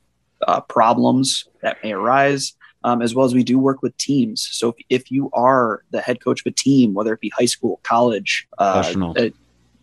uh, 0.47 0.61
problems 0.61 1.45
that 1.61 1.77
may 1.83 1.93
arise, 1.93 2.53
um, 2.83 3.01
as 3.01 3.15
well 3.15 3.25
as 3.25 3.33
we 3.33 3.43
do 3.43 3.57
work 3.57 3.81
with 3.81 3.95
teams. 3.97 4.47
So 4.51 4.69
if, 4.69 4.75
if, 4.89 5.11
you 5.11 5.29
are 5.33 5.83
the 5.91 6.01
head 6.01 6.23
coach 6.23 6.41
of 6.41 6.51
a 6.51 6.53
team, 6.53 6.93
whether 6.93 7.13
it 7.13 7.19
be 7.19 7.31
high 7.37 7.45
school, 7.45 7.79
college, 7.83 8.47
uh, 8.57 8.75
professional, 8.75 9.15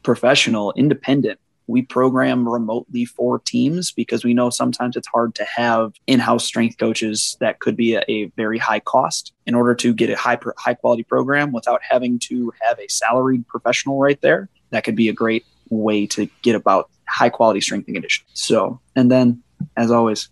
professional 0.03 0.73
independent, 0.77 1.41
we 1.67 1.83
program 1.83 2.49
remotely 2.49 3.05
for 3.05 3.39
teams 3.41 3.91
because 3.93 4.25
we 4.25 4.35
know 4.35 4.51
sometimes 4.51 4.97
it's 4.97 5.09
hard 5.09 5.35
to 5.35 5.45
have 5.45 5.93
in-house 6.07 6.45
strength 6.45 6.79
coaches 6.79 7.37
that 7.41 7.59
could 7.59 7.77
be 7.77 7.95
a, 7.95 8.05
a 8.09 8.27
very 8.37 8.59
high 8.59 8.81
cost 8.81 9.33
in 9.47 9.55
order 9.55 9.75
to 9.75 9.93
get 9.93 10.11
a 10.11 10.17
high 10.17 10.39
high 10.59 10.75
quality 10.75 11.03
program 11.03 11.53
without 11.53 11.81
having 11.83 12.19
to 12.19 12.53
have 12.63 12.79
a 12.79 12.89
salaried 12.89 13.47
professional 13.49 13.99
right 13.99 14.21
there. 14.21 14.49
That 14.71 14.85
could 14.85 14.97
be 14.97 15.09
a 15.09 15.13
great 15.13 15.45
way 15.71 16.07
to 16.07 16.29
get 16.43 16.55
about 16.55 16.91
high 17.09 17.29
quality 17.29 17.61
strength 17.61 17.87
and 17.87 17.95
conditioning 17.95 18.29
so 18.35 18.81
and 18.97 19.11
then 19.11 19.43
as 19.77 19.91
always 19.91 20.29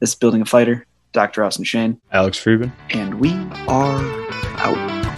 this 0.00 0.10
is 0.10 0.14
building 0.14 0.40
a 0.40 0.44
fighter 0.44 0.86
dr 1.12 1.42
austin 1.42 1.64
shane. 1.64 2.00
Alex 2.12 2.38
friedman. 2.38 2.72
And 2.90 3.20
we 3.20 3.32
are 3.68 4.00
out 4.58 5.17